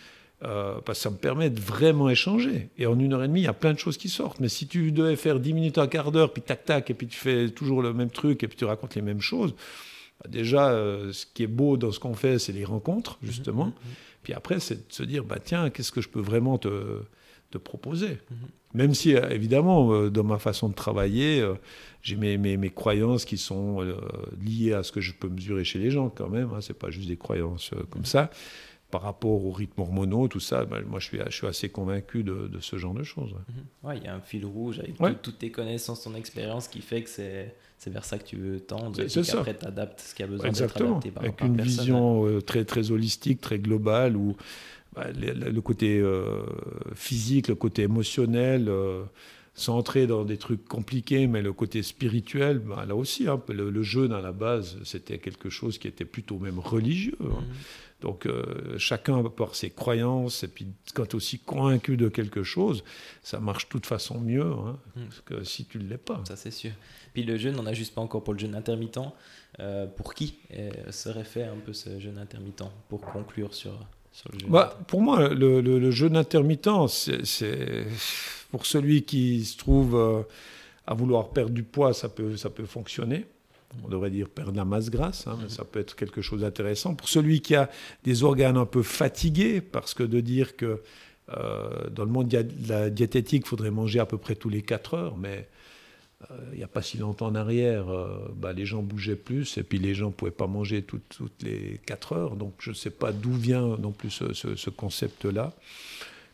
Euh, 0.43 0.81
parce 0.85 0.99
que 0.99 1.03
ça 1.03 1.09
me 1.09 1.15
permet 1.15 1.49
de 1.49 1.59
vraiment 1.61 2.09
échanger. 2.09 2.69
Et 2.77 2.85
en 2.85 2.99
une 2.99 3.13
heure 3.13 3.23
et 3.23 3.27
demie, 3.27 3.41
il 3.41 3.45
y 3.45 3.47
a 3.47 3.53
plein 3.53 3.73
de 3.73 3.79
choses 3.79 3.97
qui 3.97 4.09
sortent. 4.09 4.39
Mais 4.41 4.49
si 4.49 4.67
tu 4.67 4.91
devais 4.91 5.15
faire 5.15 5.39
dix 5.39 5.53
minutes, 5.53 5.77
un 5.77 5.87
quart 5.87 6.11
d'heure, 6.11 6.33
puis 6.33 6.41
tac 6.41 6.65
tac, 6.65 6.89
et 6.89 6.93
puis 6.93 7.07
tu 7.07 7.17
fais 7.17 7.49
toujours 7.49 7.81
le 7.81 7.93
même 7.93 8.09
truc, 8.09 8.43
et 8.43 8.47
puis 8.49 8.57
tu 8.57 8.65
racontes 8.65 8.95
les 8.95 9.01
mêmes 9.01 9.21
choses, 9.21 9.55
bah, 10.21 10.29
déjà, 10.29 10.71
euh, 10.71 11.13
ce 11.13 11.25
qui 11.25 11.43
est 11.43 11.47
beau 11.47 11.77
dans 11.77 11.91
ce 11.91 11.99
qu'on 11.99 12.13
fait, 12.13 12.37
c'est 12.37 12.51
les 12.51 12.65
rencontres, 12.65 13.17
mmh, 13.21 13.25
justement. 13.25 13.65
Mmh, 13.67 13.69
mmh. 13.69 13.93
Puis 14.23 14.33
après, 14.33 14.59
c'est 14.59 14.87
de 14.87 14.93
se 14.93 15.03
dire, 15.03 15.23
bah, 15.23 15.37
tiens, 15.43 15.69
qu'est-ce 15.69 15.93
que 15.93 16.01
je 16.01 16.09
peux 16.09 16.21
vraiment 16.21 16.57
te, 16.57 17.01
te 17.49 17.57
proposer? 17.57 18.19
Même 18.75 18.93
si, 18.93 19.15
euh, 19.15 19.29
évidemment, 19.29 19.91
euh, 19.93 20.09
dans 20.09 20.23
ma 20.23 20.37
façon 20.37 20.69
de 20.69 20.73
travailler, 20.73 21.39
euh, 21.39 21.55
j'ai 22.01 22.15
mes, 22.15 22.37
mes, 22.37 22.69
croyances 22.69 23.25
qui 23.25 23.37
sont 23.37 23.79
liées 24.39 24.73
à 24.73 24.83
ce 24.83 24.91
que 24.91 25.01
je 25.01 25.13
peux 25.13 25.29
mesurer 25.29 25.63
chez 25.63 25.79
les 25.79 25.89
gens 25.89 26.09
quand 26.09 26.29
même. 26.29 26.51
Hein, 26.53 26.61
ce 26.61 26.71
n'est 26.71 26.77
pas 26.77 26.91
juste 26.91 27.07
des 27.07 27.17
croyances 27.17 27.71
comme 27.89 28.05
ça. 28.05 28.29
Par 28.91 29.01
rapport 29.01 29.43
aux 29.43 29.51
rythmes 29.51 29.81
hormonaux, 29.81 30.27
tout 30.27 30.39
ça, 30.39 30.65
ben, 30.65 30.83
moi 30.83 30.99
je 30.99 31.05
suis, 31.07 31.17
je 31.25 31.35
suis 31.35 31.47
assez 31.47 31.69
convaincu 31.69 32.23
de, 32.23 32.47
de 32.47 32.59
ce 32.59 32.77
genre 32.77 32.93
de 32.93 33.01
choses. 33.01 33.33
Ouais, 33.81 33.97
il 33.97 34.03
y 34.03 34.07
a 34.07 34.13
un 34.13 34.21
fil 34.21 34.45
rouge 34.45 34.79
avec 34.79 35.21
toutes 35.23 35.39
tes 35.39 35.49
connaissances, 35.49 36.03
ton 36.03 36.13
expérience 36.13 36.67
qui 36.67 36.81
fait 36.81 37.01
que 37.01 37.09
c'est 37.09 37.55
vers 37.87 38.05
ça 38.05 38.19
que 38.19 38.25
tu 38.25 38.35
veux 38.35 38.59
tendre. 38.59 38.95
C'est 39.07 39.23
ça. 39.23 39.39
Après, 39.39 39.57
tu 39.57 39.65
adaptes 39.65 40.01
ce 40.01 40.13
qui 40.13 40.21
a 40.21 40.27
besoin 40.27 40.51
d'être 40.51 40.77
adapté 40.77 41.09
par 41.09 41.23
Avec 41.23 41.41
une 41.41 41.59
vision 41.59 42.39
très, 42.45 42.65
très 42.65 42.91
holistique, 42.91 43.41
très 43.41 43.57
globale, 43.57 44.15
où 44.15 44.35
le, 44.97 45.59
côté 45.61 45.99
euh, 45.99 46.43
physique, 46.93 47.47
le 47.47 47.55
côté 47.55 47.83
émotionnel, 47.83 48.67
euh, 48.69 49.03
sans 49.53 49.77
entrer 49.77 50.07
dans 50.07 50.25
des 50.25 50.37
trucs 50.37 50.65
compliqués, 50.65 51.27
mais 51.27 51.41
le 51.41 51.53
côté 51.53 51.83
spirituel, 51.83 52.59
bah, 52.59 52.85
là 52.87 52.95
aussi, 52.95 53.27
hein, 53.27 53.41
le, 53.49 53.83
jeûne 53.83 54.13
à 54.13 54.21
la 54.21 54.31
base, 54.31 54.77
c'était 54.83 55.17
quelque 55.17 55.49
chose 55.49 55.77
qui 55.77 55.87
était 55.87 56.05
plutôt 56.05 56.39
même 56.39 56.59
religieux. 56.59 57.17
Hein. 57.21 57.41
Mhm. 57.41 57.55
Donc 58.01 58.25
euh, 58.25 58.77
chacun 58.77 59.23
par 59.23 59.55
ses 59.55 59.69
croyances, 59.69 60.43
et 60.43 60.47
puis 60.49 60.67
quand 60.93 61.05
tu 61.05 61.11
es 61.11 61.15
aussi 61.15 61.39
convaincu 61.39 61.95
de 61.97 62.09
quelque 62.09 62.43
chose, 62.43 62.83
ça 63.23 63.39
marche 63.39 63.65
de 63.65 63.69
toute 63.69 63.85
façon 63.85 64.19
mieux 64.19 64.45
hein, 64.45 64.77
mhm. 64.95 65.07
que 65.25 65.43
si 65.43 65.65
tu 65.65 65.79
ne 65.79 65.87
l'es 65.87 65.97
pas. 65.97 66.21
Ça 66.27 66.35
c'est 66.35 66.51
sûr. 66.51 66.71
Puis 67.13 67.23
le 67.23 67.37
jeûne, 67.37 67.57
on 67.57 67.63
n'a 67.63 67.73
juste 67.73 67.95
pas 67.95 68.01
encore 68.01 68.23
pour 68.23 68.33
le 68.33 68.39
jeûne 68.39 68.53
intermittent. 68.53 68.99
pour 69.95 70.13
qui 70.13 70.37
serait 70.91 71.23
fait 71.23 71.43
un 71.43 71.55
peu 71.55 71.71
ce 71.71 71.97
jeûne 71.99 72.17
intermittent 72.17 72.63
Pour 72.89 73.01
conclure 73.01 73.53
sur 73.53 73.79
bah, 74.47 74.77
pour 74.87 75.01
moi, 75.01 75.29
le, 75.29 75.91
jeûne 75.91 76.15
intermittent, 76.15 76.69
c'est 76.87 77.85
pour 78.51 78.65
celui 78.65 79.03
qui 79.03 79.43
se 79.45 79.57
trouve 79.57 79.95
euh, 79.95 80.21
à 80.87 80.93
vouloir 80.93 81.29
perdre 81.29 81.51
du 81.51 81.63
poids, 81.63 81.93
ça 81.93 82.09
peut, 82.09 82.37
ça 82.37 82.49
peut 82.49 82.65
fonctionner. 82.65 83.25
On 83.83 83.89
devrait 83.89 84.09
dire 84.09 84.29
perdre 84.29 84.55
la 84.55 84.63
masse 84.63 84.89
grasse, 84.89 85.27
hein, 85.27 85.37
ça 85.49 85.65
peut 85.65 85.79
être 85.79 85.95
quelque 85.95 86.21
chose 86.21 86.41
d'intéressant. 86.41 86.95
Pour 86.95 87.09
celui 87.09 87.41
qui 87.41 87.55
a 87.55 87.69
des 88.03 88.23
organes 88.23 88.55
un 88.55 88.65
peu 88.65 88.83
fatigués, 88.83 89.59
parce 89.59 89.93
que 89.93 90.03
de 90.03 90.21
dire 90.21 90.55
que 90.55 90.81
euh, 91.35 91.89
dans 91.89 92.05
le 92.05 92.11
monde 92.11 92.29
de 92.29 92.45
la 92.69 92.89
diététique, 92.89 93.43
il 93.45 93.49
faudrait 93.49 93.71
manger 93.71 93.99
à 93.99 94.05
peu 94.05 94.17
près 94.17 94.35
tous 94.35 94.49
les 94.49 94.61
4 94.61 94.93
heures, 94.93 95.17
mais 95.17 95.49
il 96.51 96.57
n'y 96.57 96.63
a 96.63 96.67
pas 96.67 96.81
si 96.81 96.97
longtemps 96.97 97.27
en 97.27 97.35
arrière, 97.35 97.89
euh, 97.89 98.33
bah, 98.35 98.53
les 98.53 98.65
gens 98.65 98.81
bougeaient 98.81 99.15
plus 99.15 99.57
et 99.57 99.63
puis 99.63 99.77
les 99.77 99.93
gens 99.93 100.07
ne 100.07 100.11
pouvaient 100.11 100.31
pas 100.31 100.47
manger 100.47 100.81
toutes, 100.81 101.19
les 101.41 101.79
4 101.85 102.13
heures. 102.13 102.35
Donc 102.35 102.53
je 102.59 102.71
ne 102.71 102.75
sais 102.75 102.89
pas 102.89 103.11
d'où 103.11 103.33
vient 103.33 103.77
non 103.77 103.91
plus 103.91 104.09
ce, 104.09 104.69
concept-là. 104.69 105.53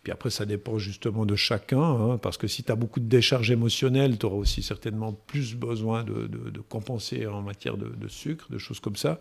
Puis 0.04 0.12
après, 0.12 0.30
ça 0.32 0.46
dépend 0.46 0.80
justement 0.80 1.26
de 1.26 1.36
chacun, 1.36 1.82
hein, 1.82 2.18
parce 2.18 2.38
que 2.38 2.48
si 2.48 2.64
tu 2.64 2.72
as 2.72 2.76
beaucoup 2.76 3.00
de 3.00 3.06
décharge 3.06 3.52
émotionnelle, 3.52 4.18
tu 4.18 4.26
auras 4.26 4.38
aussi 4.38 4.64
certainement 4.64 5.14
plus 5.14 5.56
besoin 5.56 6.04
de, 6.04 6.60
compenser 6.70 7.28
en 7.28 7.42
matière 7.42 7.78
de, 7.78 7.90
de, 7.90 8.08
sucre, 8.08 8.48
de 8.52 8.58
choses 8.58 8.80
comme 8.80 8.96
ça. 8.96 9.20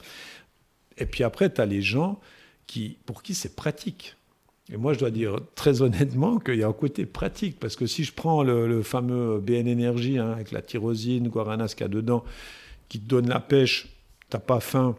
Et 0.96 1.06
puis 1.06 1.24
après, 1.24 1.52
tu 1.52 1.60
as 1.60 1.66
les 1.66 1.82
gens 1.82 2.20
qui, 2.66 2.98
pour 3.04 3.22
qui 3.22 3.34
c'est 3.34 3.56
pratique. 3.56 4.16
Et 4.72 4.76
moi, 4.76 4.92
je 4.92 4.98
dois 4.98 5.10
dire 5.10 5.36
très 5.54 5.82
honnêtement 5.82 6.38
qu'il 6.38 6.56
y 6.56 6.62
a 6.62 6.68
un 6.68 6.72
côté 6.72 7.04
pratique, 7.04 7.58
parce 7.58 7.74
que 7.74 7.86
si 7.86 8.04
je 8.04 8.12
prends 8.12 8.42
le, 8.42 8.82
fameux 8.82 9.40
BN 9.40 9.68
Energy, 9.68 10.18
hein, 10.18 10.32
avec 10.32 10.52
la 10.52 10.62
tyrosine, 10.62 11.28
guarana, 11.28 11.66
ce 11.66 11.74
qu'il 11.74 11.84
y 11.84 11.86
a 11.86 11.88
dedans, 11.88 12.24
qui 12.88 13.00
te 13.00 13.08
donne 13.08 13.28
la 13.28 13.40
pêche, 13.40 13.88
t'as 14.28 14.38
pas 14.38 14.60
faim, 14.60 14.96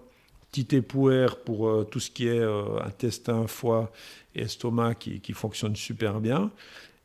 petit 0.51 0.75
épouère 0.75 1.37
pour 1.37 1.69
euh, 1.69 1.87
tout 1.89 2.01
ce 2.01 2.11
qui 2.11 2.27
est 2.27 2.39
euh, 2.39 2.81
intestin, 2.83 3.47
foie 3.47 3.91
et 4.35 4.41
estomac 4.41 4.95
qui, 4.95 5.21
qui 5.21 5.31
fonctionne 5.31 5.75
super 5.75 6.19
bien. 6.19 6.51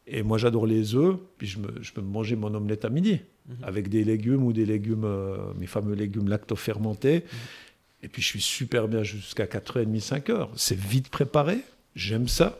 Et 0.09 0.23
moi, 0.23 0.39
j'adore 0.39 0.67
les 0.67 0.95
œufs, 0.97 1.17
puis 1.39 1.47
je, 1.47 1.59
me, 1.61 1.69
je, 1.81 1.93
peux 1.93 2.01
manger 2.01 2.35
mon 2.35 2.53
omelette 2.53 2.85
à 2.85 2.91
midi, 2.91 3.21
mhm. 3.49 3.57
avec 3.63 3.89
des 3.89 4.03
légumes 4.03 4.43
ou 4.43 4.53
des 4.53 4.67
légumes, 4.67 5.05
euh, 5.05 5.37
mes 5.57 5.67
fameux 5.67 5.95
légumes 5.95 6.29
lactofermentés. 6.29 7.19
Mhm. 7.19 7.39
Et 8.03 8.09
puis, 8.09 8.23
je 8.23 8.27
suis 8.27 8.41
super 8.41 8.89
bien 8.89 9.05
jusqu'à 9.05 9.47
4h30, 9.47 10.01
5h. 10.01 10.49
C'est 10.57 10.79
vite 10.79 11.09
préparé 11.09 11.59
j'aime 11.97 12.29
ça, 12.29 12.57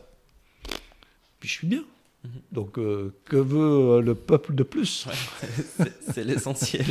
puis 1.39 1.47
je 1.47 1.53
suis 1.53 1.67
bien. 1.67 1.83
Donc, 2.51 2.77
euh, 2.77 3.13
que 3.25 3.37
veut 3.37 3.97
euh, 3.97 4.01
le 4.01 4.15
peuple 4.15 4.53
de 4.53 4.63
plus? 4.63 5.07
C'est 6.11 6.25
l'essentiel. 6.25 6.85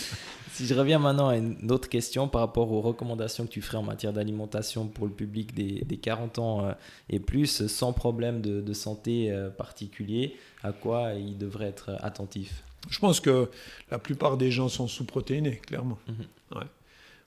si 0.52 0.66
je 0.66 0.74
reviens 0.74 0.98
maintenant 0.98 1.28
à 1.28 1.36
une 1.36 1.70
autre 1.70 1.88
question 1.88 2.26
par 2.26 2.40
rapport 2.40 2.72
aux 2.72 2.80
recommandations 2.80 3.46
que 3.46 3.50
tu 3.50 3.62
ferais 3.62 3.78
en 3.78 3.82
matière 3.82 4.12
d'alimentation 4.12 4.88
pour 4.88 5.06
le 5.06 5.12
public 5.12 5.54
des, 5.54 5.96
40 5.96 6.38
ans 6.40 6.64
euh, 6.64 6.72
et 7.10 7.20
plus, 7.20 7.66
sans 7.68 7.92
problème 7.92 8.40
de, 8.40 8.72
santé 8.72 9.32
particulier, 9.56 10.34
à 10.64 10.72
quoi 10.72 11.12
il 11.12 11.38
devrait 11.38 11.68
être 11.68 11.90
attentif? 12.00 12.64
Je 12.90 12.98
pense 12.98 13.20
que 13.20 13.48
la 13.90 13.98
plupart 13.98 14.36
des 14.36 14.50
gens 14.50 14.68
sont 14.68 14.88
sous-protéinés, 14.88 15.56
clairement. 15.56 15.98
Mhm. 16.08 16.64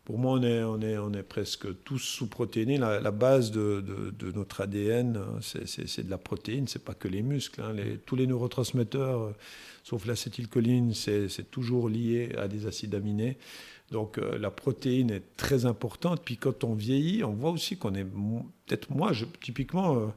Pour 0.06 0.18
moi, 0.20 0.34
on 0.34 0.44
est, 0.44 0.64
on 0.64 0.82
est, 0.82 0.98
on 0.98 1.14
est 1.14 1.24
presque 1.24 1.68
tous 1.84 2.00
sous-protéinés. 2.00 2.78
La, 2.78 3.12
base 3.12 3.52
de, 3.52 3.84
de, 4.18 4.32
notre 4.32 4.62
ADN, 4.62 5.20
c'est 5.42 6.06
de 6.06 6.10
la 6.10 6.18
protéine, 6.18 6.68
c'est 6.68 6.84
pas 6.84 6.94
que 6.94 7.08
les 7.08 7.24
muscles. 7.24 7.62
Hein. 7.62 7.74
Les, 7.74 7.98
tous 7.98 8.16
les 8.16 8.28
neurotransmetteurs, 8.28 9.34
sauf 9.84 10.06
l'acétylcholine, 10.06 10.94
c'est 10.94 11.52
toujours 11.52 11.90
lié 11.90 12.32
à 12.38 12.48
des 12.48 12.68
acides 12.68 12.96
aminés. 12.96 13.38
Donc 13.92 14.18
euh, 14.18 14.38
la 14.38 14.52
protéine 14.52 15.12
est 15.12 15.36
très 15.38 15.66
importante. 15.66 16.22
Puis 16.24 16.38
quand 16.38 16.64
on 16.64 16.74
vieillit, 16.74 17.24
on 17.24 17.34
voit 17.34 17.52
aussi 17.52 17.78
qu'on 17.78 17.94
est 17.96 18.06
peut-être 18.06 18.90
moi, 18.92 19.14
je, 19.14 19.26
typiquement. 19.42 19.98
Euh, 19.98 20.08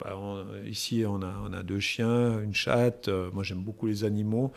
bah, 0.00 0.16
ici, 0.66 1.04
on 1.06 1.20
a, 1.22 1.34
on 1.46 1.52
a, 1.52 1.62
deux 1.62 1.80
chiens, 1.80 2.40
une 2.40 2.54
chatte. 2.54 3.08
Euh, 3.08 3.30
moi, 3.32 3.44
j'aime 3.44 3.62
beaucoup 3.62 3.86
les 3.86 4.04
animaux. 4.04 4.52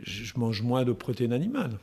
Je, 0.00 0.32
mange 0.36 0.62
moins 0.62 0.84
de 0.84 0.92
protéines 0.92 1.32
animales. 1.32 1.78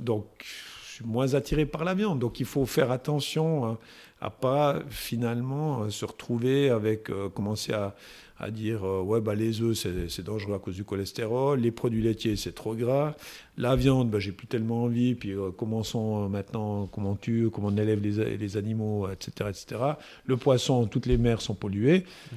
Donc, 0.00 0.46
je 0.46 0.77
suis 0.98 1.06
moins 1.06 1.34
attiré 1.34 1.66
par 1.66 1.84
la 1.84 1.94
viande. 1.94 2.18
Donc, 2.18 2.40
il 2.40 2.46
faut 2.46 2.66
faire 2.66 2.90
attention 2.90 3.64
à, 3.64 3.78
à 4.20 4.30
pas 4.30 4.82
finalement 4.88 5.88
se 5.90 6.04
retrouver 6.04 6.70
avec 6.70 7.10
commencer 7.34 7.72
à, 7.72 7.94
à 8.40 8.50
dire 8.50 8.84
euh, 8.84 9.02
ouais 9.02 9.20
bah 9.20 9.34
les 9.34 9.60
œufs 9.60 9.76
c'est 10.08 10.22
dangereux 10.22 10.54
à 10.54 10.58
cause 10.58 10.76
du 10.76 10.84
cholestérol, 10.84 11.60
les 11.60 11.70
produits 11.70 12.02
laitiers 12.02 12.36
c'est 12.36 12.54
trop 12.54 12.74
gras, 12.74 13.14
la 13.56 13.74
viande 13.76 14.10
bah, 14.10 14.18
j'ai 14.18 14.32
plus 14.32 14.46
tellement 14.46 14.84
envie, 14.84 15.14
puis 15.14 15.32
euh, 15.32 15.50
commençons 15.50 16.24
euh, 16.24 16.28
maintenant 16.28 16.86
comment 16.86 17.12
on 17.12 17.16
tue, 17.16 17.50
comment 17.52 17.68
on 17.68 17.76
élève 17.76 18.00
les, 18.00 18.36
les, 18.36 18.56
animaux, 18.56 19.08
etc., 19.10 19.50
etc. 19.50 19.82
Le 20.24 20.36
poisson, 20.36 20.86
toutes 20.86 21.06
les 21.06 21.18
mers 21.18 21.40
sont 21.40 21.54
polluées, 21.54 22.04
mmh. 22.30 22.36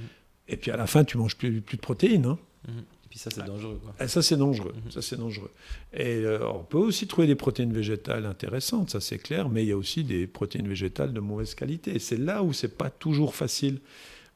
et 0.50 0.58
puis 0.58 0.71
à 0.71 0.78
la 0.78 0.88
fin 0.88 1.04
tu 1.04 1.17
manges 1.17 1.38
plus, 1.38 1.62
plus 1.62 1.78
de 1.78 1.82
protéines. 1.82 2.26
Hein. 2.26 2.39
Mmh. 2.67 2.71
Et 3.12 3.15
puis 3.15 3.19
ça 3.19 3.30
c'est 3.30 3.45
dangereux. 3.45 3.80
Quoi. 3.84 3.93
Et 4.00 4.08
ça 4.08 4.21
c'est 4.21 4.38
dangereux, 4.38 4.74
mmh. 4.74 4.91
ça 4.91 5.02
c'est 5.02 5.17
dangereux. 5.17 5.52
Et 5.93 6.24
on 6.41 6.63
peut 6.63 6.78
aussi 6.78 7.08
trouver 7.08 7.28
des 7.28 7.36
protéines 7.36 7.74
végétales 7.74 8.26
intéressantes, 8.26 8.89
ça 8.91 9.02
c'est 9.02 9.17
clair, 9.17 9.50
mais 9.50 9.63
il 9.63 9.69
y 9.69 9.74
a 9.74 9.78
aussi 9.78 10.04
des 10.04 10.28
protéines 10.28 10.67
végétales 10.67 11.12
de 11.12 11.19
mauvaise 11.19 11.56
qualité. 11.56 11.95
Et 11.95 12.00
c'est 12.00 12.17
là 12.17 12.41
où 12.43 12.54
c'est 12.54 12.78
pas 12.78 12.89
toujours 12.89 13.36
facile 13.36 13.80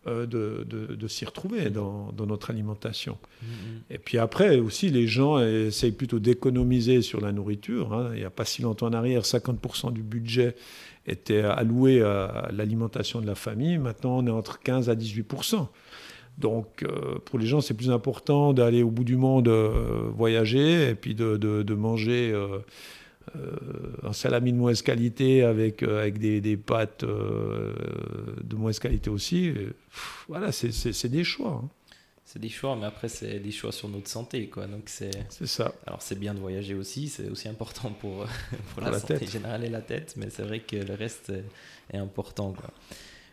euh, 0.08 0.28
de, 0.28 0.64
de, 0.64 1.08
s'y 1.08 1.26
retrouver 1.26 1.72
dans, 1.72 2.12
dans, 2.12 2.28
notre 2.28 2.52
alimentation. 2.52 3.18
Mm-hmm. 3.44 3.96
Et 3.96 3.98
puis 3.98 4.20
après 4.20 4.58
aussi, 4.58 4.92
les 4.92 5.08
gens 5.08 5.40
essayent 5.40 5.94
plutôt 5.94 6.20
d'économiser 6.20 7.02
sur 7.02 7.22
la 7.22 7.32
nourriture. 7.32 7.92
Hein. 7.92 8.12
Il 8.14 8.20
n'y 8.20 8.24
a 8.24 8.30
pas 8.30 8.46
si 8.46 8.62
longtemps 8.62 8.86
en 8.86 8.94
arrière, 8.94 9.24
50% 9.24 9.94
du 9.94 10.04
budget 10.04 10.56
était 11.08 11.42
alloué 11.42 12.04
à 12.04 12.50
l'alimentation 12.54 13.20
de 13.20 13.26
la 13.26 13.34
famille. 13.34 13.80
Maintenant, 13.80 14.20
on 14.20 14.28
est 14.28 14.32
entre 14.32 14.60
15 14.60 14.92
à 14.92 14.96
18%. 14.96 15.70
Donc, 16.38 16.84
euh, 16.84 17.18
pour 17.26 17.40
les 17.40 17.48
gens, 17.48 17.62
c'est 17.62 17.74
plus 17.74 17.90
important 17.90 18.54
d'aller 18.54 18.84
au 18.84 18.92
bout 18.92 19.06
du 19.06 19.16
monde 19.16 19.48
euh, 19.48 20.10
voyager 20.14 20.90
et 20.90 20.96
puis 20.96 21.16
de, 21.16 21.38
de 21.38 21.74
manger 21.74 22.32
euh, 22.34 22.60
un 24.04 24.14
salami 24.14 24.52
de 24.52 24.58
mauvaise 24.58 24.82
qualité 24.82 25.44
avec, 25.44 25.82
avec 25.84 26.20
des, 26.20 26.42
des 26.42 26.58
pâtes 26.58 27.06
de 27.06 28.56
mauvaise 28.56 28.80
qualité 28.80 29.10
aussi. 29.10 29.54
voilà, 30.28 30.52
c'est 30.52 31.08
des 31.08 31.24
choix. 31.24 31.62
Hein. 31.64 31.70
C'est 32.26 32.40
des 32.40 32.50
choix, 32.50 32.76
mais 32.76 32.86
après, 32.86 33.08
c'est 33.08 33.40
des 33.40 33.52
choix 33.52 33.72
sur 33.72 33.88
notre 33.88 34.10
santé. 34.10 34.48
Quoi. 34.48 34.68
Donc 34.68 34.84
c'est 34.88 35.12
ça. 35.46 35.74
Alors, 35.88 36.02
c'est 36.02 36.20
bien 36.20 36.34
de 36.34 36.40
voyager 36.40 36.74
aussi, 36.74 37.08
c'est 37.08 37.30
aussi 37.30 37.48
important 37.48 37.92
pour, 37.92 38.26
pour, 38.74 38.84
la, 38.84 39.00
santé 39.00 39.26
générale 39.26 39.64
et 39.64 39.70
la 39.70 39.82
tête, 39.82 40.16
mais 40.18 40.30
c'est 40.30 40.44
vrai 40.44 40.60
que 40.60 40.76
le 40.76 40.96
reste 40.96 41.32
est 41.94 41.98
important. 41.98 42.52
Quoi. 42.52 42.72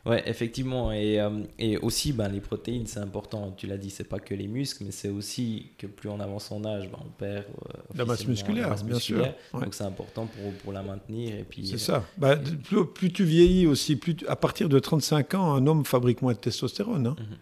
Ouais, 0.05 0.23
effectivement. 0.27 0.91
Et, 0.91 1.21
euh, 1.21 1.31
et 1.59 1.77
aussi, 1.79 2.13
ben, 2.13 2.29
les 2.29 2.41
protéines, 2.41 2.87
c'est 2.87 2.99
important. 2.99 3.53
Tu 3.57 3.67
l'as 3.69 3.77
dit, 3.77 3.91
c'est 3.91 4.09
pas 4.09 4.19
que 4.19 4.35
les 4.35 4.49
muscles, 4.49 4.85
mais 4.85 4.91
c'est 4.91 5.09
aussi 5.09 5.71
que 5.79 5.87
plus 5.87 6.09
on 6.09 6.19
avance 6.19 6.51
en 6.51 6.65
âge, 6.65 6.89
ben, 6.91 6.99
on 7.05 7.09
perd 7.11 7.45
euh, 7.45 7.79
la 7.95 8.05
masse 8.05 8.27
musculaire, 8.27 8.75
bien 8.85 8.99
sûr. 8.99 9.25
Donc 9.53 9.75
c'est 9.75 9.85
important 9.85 10.27
pour, 10.27 10.53
pour, 10.55 10.73
la 10.73 10.83
maintenir. 10.83 11.37
Et 11.37 11.45
puis, 11.45 11.67
c'est 11.67 11.79
ça. 11.79 12.05
Ben, 12.19 12.37
plus, 12.37 12.87
plus, 12.87 13.13
tu 13.13 13.25
vieillis 13.25 13.67
aussi, 13.67 13.95
plus 13.95 14.17
à 14.27 14.35
partir 14.35 14.69
de 14.69 14.79
35 14.79 15.35
ans, 15.35 15.55
un 15.55 15.67
homme 15.67 15.85
fabrique 15.85 16.21
moins 16.21 16.33
de 16.33 16.39
testostérone. 16.39 17.07
Hein. 17.07 17.17
Mhm. 17.19 17.37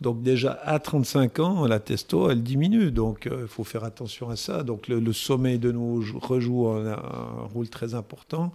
Donc 0.00 0.22
déjà 0.22 0.52
à 0.52 0.78
35 0.78 1.38
ans, 1.40 1.66
la 1.66 1.80
testo, 1.80 2.30
elle 2.30 2.42
diminue. 2.42 2.90
Donc 2.90 3.26
euh, 3.26 3.42
il 3.42 3.48
faut 3.48 3.64
faire 3.64 3.84
attention 3.84 4.28
à 4.28 4.36
ça. 4.36 4.62
Donc 4.62 4.88
le, 4.88 5.12
sommeil 5.12 5.58
de 5.58 5.72
nous 5.72 6.04
rejoue 6.20 6.68
un, 6.68 6.92
un, 6.92 7.46
rôle 7.52 7.68
très 7.68 7.94
important. 7.94 8.52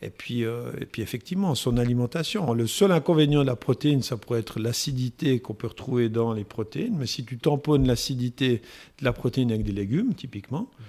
Et 0.00 0.10
puis, 0.10 0.44
euh, 0.44 0.72
et 0.80 0.86
puis 0.86 1.02
effectivement, 1.02 1.54
son 1.54 1.76
alimentation. 1.76 2.54
Le 2.54 2.66
seul 2.66 2.92
inconvénient 2.92 3.42
de 3.42 3.46
la 3.46 3.56
protéine, 3.56 4.02
ça 4.02 4.16
pourrait 4.16 4.40
être 4.40 4.60
l'acidité 4.60 5.40
qu'on 5.40 5.54
peut 5.54 5.66
retrouver 5.66 6.08
dans 6.08 6.32
les 6.32 6.44
protéines. 6.44 6.96
Mais 6.96 7.06
si 7.06 7.24
tu 7.24 7.36
tamponnes 7.36 7.86
l'acidité 7.86 8.62
de 8.98 9.04
la 9.04 9.12
protéine 9.12 9.50
avec 9.50 9.64
des 9.64 9.72
légumes, 9.72 10.14
typiquement, 10.14 10.70
mhm. 10.78 10.86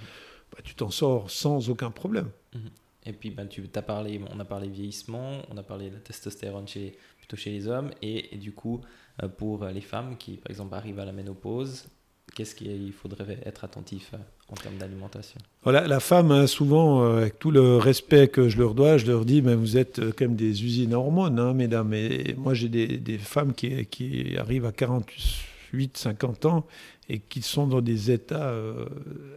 bah, 0.52 0.58
tu 0.64 0.74
t'en 0.74 0.90
sors 0.90 1.30
sans 1.30 1.68
aucun 1.68 1.90
problème. 1.90 2.30
Mhm. 2.54 2.60
Et 3.06 3.12
puis, 3.12 3.30
ben, 3.30 3.48
tu 3.48 3.62
as 3.74 3.82
parlé, 3.82 4.20
on 4.30 4.38
a 4.40 4.44
parlé 4.44 4.68
vieillissement, 4.68 5.42
on 5.50 5.56
a 5.56 5.62
parlé 5.62 5.88
de 5.88 5.94
la 5.94 6.00
testostérone 6.00 6.68
chez, 6.68 6.96
plutôt 7.18 7.36
chez 7.36 7.50
les 7.50 7.66
hommes, 7.66 7.90
et, 8.02 8.34
et 8.34 8.38
du 8.38 8.52
coup, 8.52 8.82
pour 9.28 9.64
les 9.66 9.80
femmes 9.80 10.16
qui, 10.18 10.36
par 10.36 10.50
exemple, 10.50 10.74
arrivent 10.74 11.00
à 11.00 11.04
la 11.04 11.12
ménopause, 11.12 11.86
qu'est-ce 12.34 12.54
qu'il 12.54 12.92
faudrait 12.92 13.38
être 13.44 13.64
attentif 13.64 14.12
en 14.48 14.54
termes 14.54 14.76
d'alimentation? 14.76 15.40
Voilà, 15.62 15.86
La 15.86 16.00
femme, 16.00 16.30
hein, 16.30 16.46
souvent, 16.46 17.02
euh, 17.02 17.18
avec 17.18 17.38
tout 17.38 17.50
le 17.50 17.76
respect 17.76 18.28
que 18.28 18.48
je 18.48 18.58
leur 18.58 18.74
dois, 18.74 18.98
je 18.98 19.06
leur 19.06 19.24
dis, 19.24 19.42
mais 19.42 19.54
vous 19.54 19.76
êtes 19.76 19.98
euh, 19.98 20.12
quand 20.16 20.26
même 20.26 20.36
des 20.36 20.64
usines 20.64 20.94
à 20.94 20.98
hormones, 20.98 21.38
hein, 21.38 21.54
mesdames. 21.54 21.92
Et 21.94 22.34
moi, 22.36 22.54
j'ai 22.54 22.68
des, 22.68 22.98
des, 22.98 23.18
femmes 23.18 23.52
qui, 23.52 23.84
qui, 23.86 24.36
arrivent 24.38 24.66
à 24.66 24.72
48, 24.72 25.96
50 25.96 26.46
ans 26.46 26.66
et 27.08 27.18
qui 27.18 27.42
sont 27.42 27.66
dans 27.66 27.80
des 27.80 28.12
états 28.12 28.50
euh, 28.50 28.86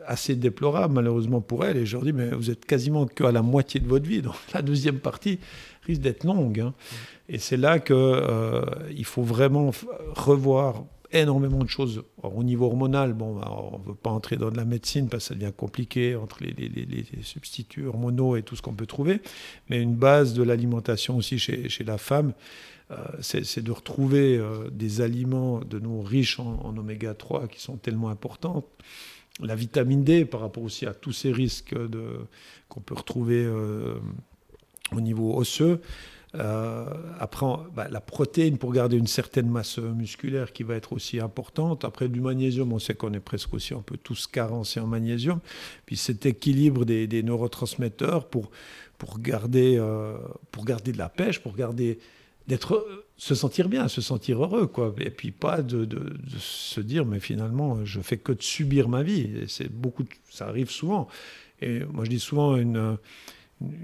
assez 0.06 0.36
déplorables, 0.36 0.94
malheureusement 0.94 1.42
pour 1.42 1.66
elles. 1.66 1.78
Et 1.78 1.86
je 1.86 1.98
leur 1.98 2.06
dis, 2.06 2.14
mais 2.14 2.30
vous 2.30 2.52
êtes 2.52 2.66
quasiment 2.66 3.08
qu'à 3.08 3.32
la 3.32 3.42
moitié 3.42 3.80
de 3.80 3.88
votre 3.88 4.06
vie. 4.08 4.22
Donc 4.22 4.36
la 4.54 4.62
deuxième 4.62 5.00
partie 5.00 5.40
risque 5.86 6.02
d'être 6.02 6.24
longue. 6.24 6.60
Hein. 6.60 6.74
Et 7.30 7.40
c'est 7.40 7.58
là 7.58 7.80
qu'il 7.80 7.96
euh, 7.96 9.04
faut 9.04 9.24
vraiment 9.24 9.72
revoir 10.16 10.84
énormément 11.12 11.64
de 11.64 11.70
choses. 11.70 12.04
au 12.24 12.44
niveau 12.44 12.66
hormonal, 12.66 13.14
bon, 13.14 13.36
bah, 13.36 13.52
on 13.72 13.78
ne 13.78 13.84
veut 13.84 13.96
pas 13.96 14.10
entrer 14.10 14.36
dans 14.36 14.50
de 14.50 14.58
la 14.58 14.66
médecine 14.66 15.10
parce 15.10 15.26
que 15.26 15.28
ça 15.30 15.36
devient 15.36 15.54
compliqué 15.56 16.16
entre 16.16 16.44
les, 16.44 17.06
substituts 17.22 17.86
hormonaux 17.86 18.36
et 18.36 18.42
tout 18.42 18.56
ce 18.56 18.62
qu'on 18.62 18.74
peut 18.74 18.88
trouver. 18.88 19.22
Mais 19.70 19.80
une 19.80 19.96
base 19.96 20.34
de 20.34 20.42
l'alimentation 20.42 21.16
aussi 21.16 21.38
chez, 21.38 21.84
la 21.86 22.00
femme, 22.00 22.34
euh, 22.92 22.96
c'est 23.22 23.64
de 23.64 23.72
retrouver 23.72 24.38
euh, 24.38 24.70
des 24.72 25.02
aliments 25.02 25.60
de 25.60 25.80
nous 25.80 26.02
riches 26.02 26.40
en, 26.40 26.76
oméga 26.76 27.14
3 27.14 27.48
qui 27.48 27.62
sont 27.62 27.78
tellement 27.78 28.10
importants. 28.10 28.66
La 29.40 29.56
vitamine 29.56 30.04
D 30.04 30.26
par 30.26 30.42
rapport 30.42 30.64
aussi 30.64 30.86
à 30.86 30.94
tous 30.94 31.14
ces 31.14 31.32
risques 31.32 31.76
qu'on 32.70 32.82
peut 32.82 32.96
retrouver 32.96 33.48
au 34.92 35.02
niveau 35.02 35.36
osseux. 35.36 35.80
Euh, 36.36 36.86
après, 37.20 37.46
bah, 37.76 37.88
la 37.92 38.02
protéine 38.02 38.58
pour 38.58 38.74
garder 38.74 38.98
une 38.98 39.08
certaine 39.08 39.50
masse 39.50 39.78
musculaire 39.78 40.52
qui 40.52 40.64
va 40.64 40.76
être 40.76 40.94
aussi 40.94 41.20
importante. 41.20 41.86
Après, 41.86 42.10
du 42.10 42.22
magnésium, 42.22 42.74
on 42.74 42.80
sait 42.80 42.96
qu'on 42.96 43.14
est 43.14 43.20
presque 43.20 43.54
aussi 43.54 43.74
un 43.74 43.82
peu 43.82 43.98
tous 43.98 44.26
carencés 44.26 44.80
en 44.80 44.88
magnésium. 44.88 45.40
Puis 45.86 45.96
cet 45.96 46.26
équilibre 46.26 46.86
des, 46.86 47.24
neurotransmetteurs 47.24 48.28
pour, 48.28 48.50
pour, 48.98 49.20
garder, 49.20 49.78
euh, 49.78 50.18
pour 50.52 50.66
garder 50.66 50.92
de 50.92 50.98
la 50.98 51.10
pêche, 51.10 51.40
pour 51.40 51.56
garder 51.56 52.00
d'être 52.48 52.86
se 53.16 53.36
sentir 53.36 53.70
bien, 53.70 53.88
se 53.88 54.02
sentir 54.02 54.44
heureux, 54.44 54.68
quoi. 54.68 54.94
Et 55.00 55.12
puis 55.12 55.32
pas 55.32 55.62
de, 55.62 55.86
de, 55.86 56.14
se 56.40 56.82
dire, 56.82 57.06
mais 57.06 57.20
finalement, 57.20 57.86
je 57.86 58.02
fais 58.02 58.18
que 58.18 58.32
de 58.32 58.42
subir 58.42 58.90
ma 58.90 59.04
vie. 59.04 59.30
C'est 59.48 59.72
beaucoup, 59.72 60.04
ça 60.30 60.48
arrive 60.48 60.72
souvent. 60.72 61.08
Et 61.62 61.86
moi, 61.86 62.04
je 62.04 62.10
dis 62.10 62.20
souvent 62.20 62.58
une 62.58 62.98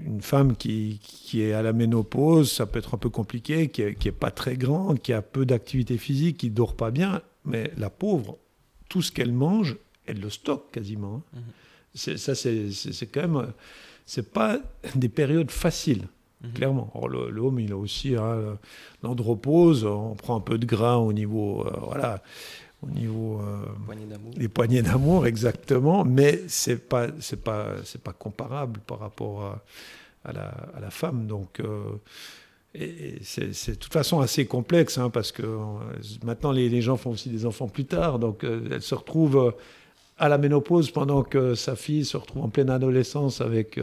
une 0.06 0.20
femme 0.20 0.56
qui, 0.56 1.00
qui, 1.02 1.42
est 1.42 1.52
à 1.52 1.62
la 1.62 1.72
ménopause, 1.72 2.52
ça 2.52 2.66
peut 2.66 2.78
être 2.78 2.94
un 2.94 2.98
peu 2.98 3.08
compliqué, 3.08 3.68
qui 3.68 3.82
n'est 3.82 3.96
est 4.04 4.12
pas 4.12 4.30
très 4.30 4.56
grande, 4.56 5.00
qui 5.00 5.12
a 5.12 5.22
peu 5.22 5.46
d'activité 5.46 5.98
physique, 5.98 6.38
qui 6.38 6.50
dort 6.50 6.76
pas 6.76 6.90
bien, 6.90 7.22
mais 7.44 7.72
la 7.76 7.90
pauvre, 7.90 8.38
tout 8.88 9.02
ce 9.02 9.12
qu'elle 9.12 9.32
mange, 9.32 9.76
elle 10.06 10.20
le 10.20 10.30
stocke 10.30 10.70
quasiment. 10.72 11.22
Mhm. 11.32 12.16
Ça, 12.16 12.34
c'est 12.34 13.06
quand 13.12 13.28
même, 13.28 13.52
c'est 14.06 14.32
pas 14.32 14.58
des 14.94 15.08
périodes 15.08 15.50
faciles. 15.50 16.06
Mhm. 16.42 16.52
Clairement. 16.52 16.92
L'homme, 17.08 17.60
il 17.60 17.72
a 17.72 17.76
aussi 17.76 18.16
hein, 18.16 18.58
l'andropause, 19.02 19.84
on 19.84 20.14
prend 20.14 20.36
un 20.36 20.40
peu 20.40 20.58
de 20.58 20.66
gras 20.66 20.96
au 20.96 21.12
niveau. 21.12 21.66
Euh, 21.66 21.72
voilà 21.82 22.22
au 22.82 22.88
niveau 22.90 23.40
euh, 23.40 23.66
des 24.36 24.48
poignées 24.48 24.82
d'amour 24.82 25.26
exactement. 25.26 26.04
Mais 26.04 26.40
c'est 26.48 26.88
pas 26.88 27.08
c'est 27.20 27.42
pas 27.42 27.74
c'est 27.84 28.02
pas 28.02 28.12
comparable 28.12 28.80
par 28.86 28.98
rapport 28.98 29.60
à, 30.24 30.32
la, 30.32 30.48
à 30.74 30.80
la, 30.80 30.90
femme. 30.90 31.26
Donc 31.26 31.60
euh, 31.60 31.82
c'est 33.22 33.70
de 33.70 33.74
toute 33.74 33.92
façon 33.92 34.20
assez 34.20 34.46
complexe 34.46 34.98
hein, 34.98 35.10
parce 35.10 35.32
que 35.32 35.42
euh, 35.42 35.56
maintenant 36.24 36.52
les, 36.52 36.68
les, 36.68 36.80
gens 36.80 36.96
font 36.96 37.10
aussi 37.10 37.28
des 37.28 37.44
enfants 37.44 37.68
plus 37.68 37.84
tard. 37.84 38.18
Donc 38.18 38.44
elle 38.44 38.82
se 38.82 38.94
retrouve 38.94 39.54
à 40.16 40.28
la 40.28 40.38
ménopause 40.38 40.90
pendant 40.90 41.22
que 41.22 41.54
sa 41.54 41.76
fille 41.76 42.04
se 42.04 42.16
retrouve 42.16 42.44
en 42.44 42.48
pleine 42.48 42.70
adolescence 42.70 43.40
avec 43.40 43.80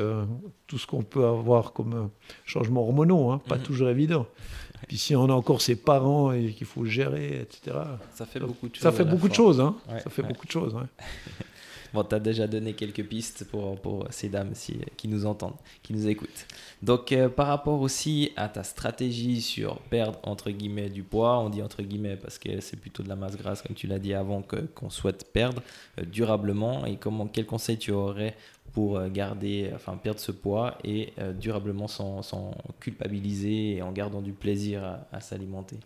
tout 0.68 0.78
ce 0.78 0.86
qu'on 0.86 1.02
peut 1.02 1.26
avoir 1.26 1.74
comme 1.74 2.10
changement 2.46 2.82
hormonaux 2.82 3.32
hein, 3.32 3.42
pas 3.48 3.58
mhm. 3.58 3.64
toujours 3.64 3.90
évident 3.90 4.28
puis 4.88 4.98
si 4.98 5.16
on 5.16 5.26
a 5.26 5.34
encore 5.34 5.62
ses 5.62 5.76
parents 5.76 6.32
et 6.32 6.52
qu'il 6.52 6.68
faut 6.68 6.86
gérer, 6.86 7.42
etc. 7.42 7.78
Ça 8.14 8.26
fait 8.26 8.40
beaucoup 8.40 8.68
de 8.68 8.76
choses. 8.76 8.84
Ça 8.84 8.92
fait 8.92 9.06
beaucoup 9.06 9.28
de 9.28 9.34
choses, 9.34 9.60
hein. 9.60 9.76
ça 10.04 10.10
fait 10.10 10.24
beaucoup 10.24 10.46
de 10.46 10.52
choses. 10.52 10.76
Bon, 11.94 12.04
tu 12.04 12.16
as 12.16 12.20
déjà 12.20 12.48
donné 12.48 12.74
quelques 12.74 13.06
pistes 13.06 13.46
pour, 13.50 13.80
pour 13.80 14.08
ces 14.10 14.30
dames 14.30 14.54
qui 14.98 15.08
nous 15.08 15.26
entendent, 15.26 15.56
qui 15.84 15.94
nous 15.94 16.08
écoutent. 16.08 16.46
Donc, 16.82 17.12
euh, 17.12 17.30
par 17.30 17.48
rapport 17.48 17.82
aussi 17.82 18.32
à 18.36 18.50
ta 18.50 18.64
stratégie 18.64 19.42
sur 19.42 19.80
perdre, 19.82 20.20
entre 20.24 20.52
guillemets, 20.52 20.90
du 20.90 21.04
poids, 21.04 21.40
on 21.40 21.50
dit 21.50 21.62
entre 21.62 21.82
guillemets 21.82 22.18
parce 22.18 22.38
que 22.38 22.60
c'est 22.60 22.78
plutôt 22.78 23.04
de 23.04 23.10
la 23.10 23.16
masse 23.16 23.38
grasse, 23.38 23.62
comme 23.62 23.76
tu 23.76 23.88
l'as 23.88 24.00
dit 24.00 24.14
avant, 24.14 24.44
qu'on 24.76 24.90
souhaite 24.90 25.32
perdre 25.32 25.62
euh, 26.00 26.04
durablement. 26.06 26.86
Et 26.86 26.98
comment, 26.98 27.28
quel 27.28 27.46
conseil 27.46 27.78
tu 27.78 27.92
aurais 27.92 28.36
pour 28.74 28.98
euh, 28.98 29.10
garder, 29.10 29.72
enfin, 29.74 29.98
perdre 29.98 30.20
ce 30.20 30.32
poids 30.32 30.78
et 30.84 31.14
durablement 31.40 31.88
sans, 31.88 32.22
sans, 32.22 32.56
culpabiliser 32.80 33.78
et 33.78 33.82
en 33.82 33.92
gardant 33.92 34.22
du 34.22 34.34
plaisir 34.34 35.00
à 35.12 35.20
s'alimenter? 35.20 35.78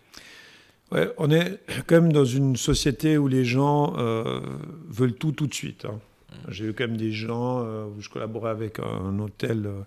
Ouais, 0.92 1.10
on 1.18 1.32
est 1.32 1.60
quand 1.88 2.02
même 2.02 2.12
dans 2.12 2.26
une 2.26 2.58
société 2.58 3.18
où 3.18 3.30
les 3.30 3.46
gens 3.46 3.96
euh, 3.98 4.42
veulent 4.90 5.14
tout 5.16 5.32
tout 5.32 5.48
de 5.48 5.54
suite. 5.54 5.86
Hein. 5.86 6.00
Mm. 6.30 6.52
J'ai 6.52 6.66
eu 6.66 6.74
quand 6.74 6.86
même 6.86 6.98
des 6.98 7.14
gens 7.14 7.64
euh, 7.64 7.86
où 7.86 8.02
je 8.02 8.10
collaborais 8.10 8.52
avec 8.52 8.80
un, 8.80 9.18
hôtel 9.20 9.68
euh, 9.68 9.82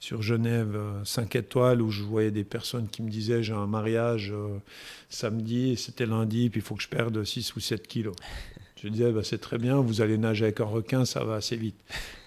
sur 0.00 0.20
Genève, 0.20 0.78
5 1.04 1.34
étoiles, 1.36 1.80
où 1.80 1.90
je 1.90 2.02
voyais 2.02 2.30
des 2.30 2.44
personnes 2.44 2.88
qui 2.88 3.02
me 3.02 3.08
disaient 3.08 3.42
j'ai 3.42 3.54
un 3.54 3.66
mariage 3.66 4.34
samedi, 5.08 5.78
c'était 5.78 6.04
lundi, 6.04 6.50
puis 6.50 6.60
il 6.60 6.64
faut 6.64 6.74
que 6.74 6.82
je 6.82 6.88
perde 6.88 7.24
6 7.24 7.56
ou 7.56 7.60
7 7.60 7.86
kilos. 7.86 8.14
Je 8.82 8.90
disais, 8.90 9.10
bah, 9.12 9.22
c'est 9.24 9.38
très 9.38 9.56
bien, 9.56 9.80
vous 9.80 10.02
allez 10.02 10.18
nager 10.18 10.44
avec 10.44 10.60
un 10.60 10.66
requin, 10.66 11.06
ça 11.06 11.24
va 11.24 11.36
assez 11.36 11.56
vite. 11.56 11.78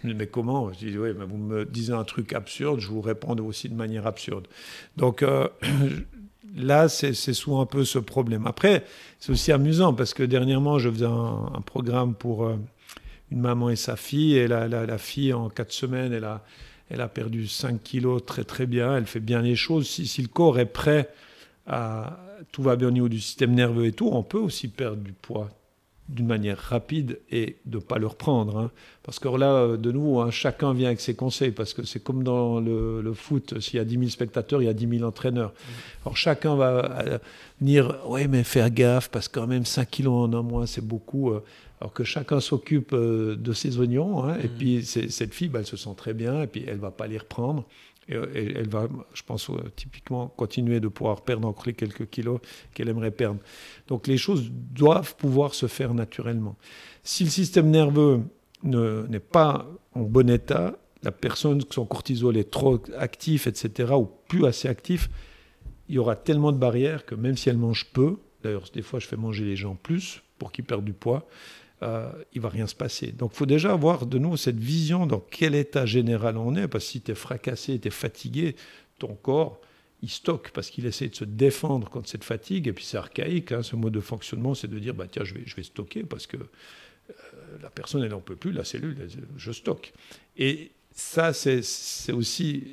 mais 0.04 0.26
comment? 0.26 0.74
Je 0.74 0.88
dis, 0.88 0.98
oui, 0.98 1.10
mais 1.16 1.26
vous 1.26 1.38
me 1.38 1.66
disiez 1.66 1.94
un 1.94 2.04
truc 2.04 2.34
absurde, 2.34 2.80
je 2.80 2.88
vous 2.88 3.02
réponds 3.02 3.38
aussi 3.46 3.70
de 3.70 3.76
manière 3.76 4.08
absurde. 4.08 4.48
Donc, 4.96 5.24
là, 6.56 6.90
c'est 6.90 7.14
souvent 7.14 7.62
un 7.62 7.66
peu 7.66 7.86
ce 7.86 8.00
problème. 8.00 8.48
Après, 8.48 8.84
c'est 9.20 9.32
aussi 9.32 9.52
amusant 9.52 9.94
parce 9.94 10.14
que 10.14 10.24
dernièrement, 10.24 10.80
je 10.80 10.90
faisais 10.90 11.06
un, 11.06 11.62
programme 11.66 12.14
pour 12.14 12.46
euh, 12.46 12.56
une 13.32 13.42
maman 13.42 13.70
et 13.70 13.76
sa 13.76 13.96
fille. 13.96 14.36
Et 14.36 14.48
la, 14.48 14.68
la, 14.68 14.98
fille, 14.98 15.34
en 15.34 15.50
quatre 15.50 15.72
semaines, 15.72 16.14
elle 16.14 17.02
a, 17.02 17.08
perdu 17.08 17.48
5 17.48 17.82
kilos 17.82 18.26
très 18.26 18.44
très 18.44 18.66
bien. 18.66 18.96
Elle 18.96 19.06
fait 19.06 19.20
bien 19.20 19.42
les 19.42 19.56
choses. 19.56 19.88
Si, 19.88 20.08
si 20.08 20.22
le 20.22 20.28
corps 20.28 20.60
est 20.60 20.66
prêt 20.66 21.10
à. 21.68 22.20
Tout 22.52 22.62
va 22.62 22.76
bien 22.76 22.90
au 22.90 22.92
niveau 22.92 23.10
du 23.10 23.20
système 23.20 23.56
nerveux 23.56 23.88
et 23.88 23.92
tout, 23.92 24.10
on 24.12 24.22
peut 24.22 24.38
aussi 24.38 24.68
perdre 24.68 25.02
du 25.02 25.12
poids 25.12 25.50
d'une 26.10 26.28
manière 26.28 26.58
rapide 26.58 27.20
et 27.30 27.58
de 27.66 27.78
ne 27.78 27.82
pas 27.82 27.98
le 27.98 28.08
reprendre. 28.08 28.58
Hein. 28.58 28.72
Parce 29.04 29.20
que 29.20 29.28
là, 29.28 29.52
euh, 29.54 29.78
de 29.78 29.92
nouveau, 29.92 30.22
hein, 30.22 30.32
chacun 30.32 30.74
vient 30.74 30.88
avec 30.88 31.02
ses 31.02 31.16
conseils, 31.16 31.52
parce 31.52 31.74
que 31.74 31.84
c'est 31.84 32.02
comme 32.02 32.24
dans 32.24 32.60
le, 32.60 33.14
foot, 33.14 33.60
s'il 33.60 33.78
y 33.78 33.80
a 33.80 33.86
10 33.86 33.98
000 33.98 34.10
spectateurs, 34.10 34.62
il 34.62 34.66
y 34.66 34.70
a 34.70 34.74
10 34.74 35.00
000 35.00 35.08
entraîneurs. 35.08 35.50
Mmh. 35.50 35.72
Alors 36.06 36.18
chacun 36.18 36.56
va 36.56 37.02
euh, 37.02 37.18
venir, 37.60 37.98
oui, 38.08 38.28
mais 38.28 38.44
faire 38.44 38.70
gaffe, 38.70 39.10
parce 39.10 39.28
que 39.28 39.40
quand 39.40 39.48
même 39.48 39.66
5 39.66 39.90
kilos 39.90 40.14
en 40.14 40.34
un 40.34 40.42
mois, 40.42 40.66
c'est 40.66 40.86
beaucoup. 40.86 41.32
Euh. 41.32 41.44
alors 41.82 41.94
que 41.94 42.04
chacun 42.04 42.40
s'occupe 42.40 42.96
de 42.96 43.54
ses 43.54 43.78
oignons, 43.78 44.24
hein, 44.24 44.38
et 44.42 44.48
mmh. 44.48 44.58
puis 44.58 44.86
cette 44.86 45.34
fille, 45.34 45.50
bah, 45.50 45.60
elle 45.60 45.66
se 45.66 45.78
sent 45.78 45.94
très 45.98 46.14
bien, 46.14 46.44
et 46.44 46.48
puis 46.48 46.64
elle 46.66 46.78
ne 46.78 46.82
va 46.82 46.92
pas 46.92 47.08
les 47.08 47.18
reprendre. 47.18 47.66
Euh, 48.12 48.28
et, 48.34 48.54
elle 48.56 48.70
va, 48.70 48.88
je 49.14 49.24
pense, 49.24 49.50
euh, 49.50 49.56
typiquement 49.76 50.28
continuer 50.28 50.80
de 50.80 50.88
pouvoir 50.88 51.22
perdre 51.22 51.48
encore 51.48 51.66
les 51.68 51.74
quelques 51.74 52.10
kilos 52.10 52.40
qu'elle 52.74 52.90
aimerait 52.90 53.12
perdre. 53.12 53.40
Donc 53.88 54.08
les 54.08 54.18
choses 54.18 54.50
doivent 54.52 55.16
pouvoir 55.16 55.54
se 55.54 55.68
faire 55.68 55.94
naturellement. 55.94 56.56
Si 57.04 57.24
le 57.24 57.30
système 57.30 57.70
nerveux 57.70 58.22
n'est 58.64 59.20
pas 59.20 59.68
en 59.94 60.02
bon 60.02 60.30
état, 60.30 60.78
la 61.04 61.12
personne, 61.12 61.62
son 61.70 61.86
cortisol 61.86 62.38
est 62.38 62.50
trop 62.50 62.82
actif, 62.98 63.48
etc., 63.48 63.94
ou 63.96 64.10
plus 64.28 64.46
assez 64.46 64.68
actif, 64.68 65.10
il 65.90 65.96
y 65.96 66.00
aura 66.00 66.16
tellement 66.16 66.52
de 66.52 66.58
barrières 66.58 67.06
que 67.06 67.16
même 67.16 67.38
si 67.38 67.50
elle 67.50 67.58
mange 67.58 67.86
peu, 67.94 68.18
d'ailleurs 68.44 68.66
des 68.74 68.82
fois 68.82 69.00
je 69.00 69.08
fais 69.08 69.16
manger 69.16 69.46
les 69.46 69.56
gens 69.56 69.76
plus 69.76 70.22
pour 70.38 70.52
qu'ils 70.52 70.66
perdent 70.66 70.86
du 70.86 70.94
poids, 70.94 71.28
euh, 71.84 72.10
il 72.34 72.42
va 72.42 72.50
rien 72.50 72.68
se 72.68 72.76
passer. 72.76 73.12
Donc 73.12 73.32
il 73.34 73.38
faut 73.38 73.46
déjà 73.46 73.72
avoir 73.72 74.06
de 74.06 74.18
nous 74.18 74.36
cette 74.38 74.60
vision 74.60 75.06
dans 75.06 75.20
quel 75.20 75.54
état 75.54 75.86
général 75.86 76.38
on 76.38 76.56
est, 76.56 76.68
parce 76.68 76.86
que 76.86 76.92
si 76.92 77.02
tu 77.02 77.12
es 77.12 77.16
fracassé, 77.16 77.80
tu 77.80 77.88
es 77.88 77.92
fatigué, 77.92 78.56
ton 78.98 79.14
corps, 79.14 79.62
il 80.02 80.10
stocke 80.10 80.52
parce 80.52 80.70
qu'il 80.70 80.86
essaie 80.86 81.10
de 81.10 81.16
se 81.16 81.26
défendre 81.26 81.90
contre 81.90 82.10
cette 82.10 82.24
fatigue, 82.24 82.68
et 82.68 82.74
puis 82.74 82.86
c'est 82.86 82.98
archaïque, 82.98 83.52
hein, 83.52 83.64
ce 83.64 83.76
mode 83.76 83.94
de 83.94 84.00
fonctionnement, 84.00 84.54
c'est 84.54 84.68
de 84.68 84.80
dire, 84.80 84.94
bah, 84.94 85.06
tiens, 85.10 85.24
je 85.24 85.34
vais, 85.34 85.44
je 85.46 85.56
vais 85.56 85.64
stocker 85.64 86.04
parce 86.04 86.28
que 86.28 86.38
euh, 86.38 87.14
la 87.62 87.70
personne, 87.70 88.04
elle 88.04 88.12
n'en 88.12 88.22
peut 88.22 88.36
plus, 88.36 88.52
la 88.52 88.64
cellule, 88.64 89.08
je 89.38 89.52
stocke. 89.52 89.94
Et 90.38 90.72
ça, 90.92 91.32
c'est 91.34 91.62
aussi 92.12 92.64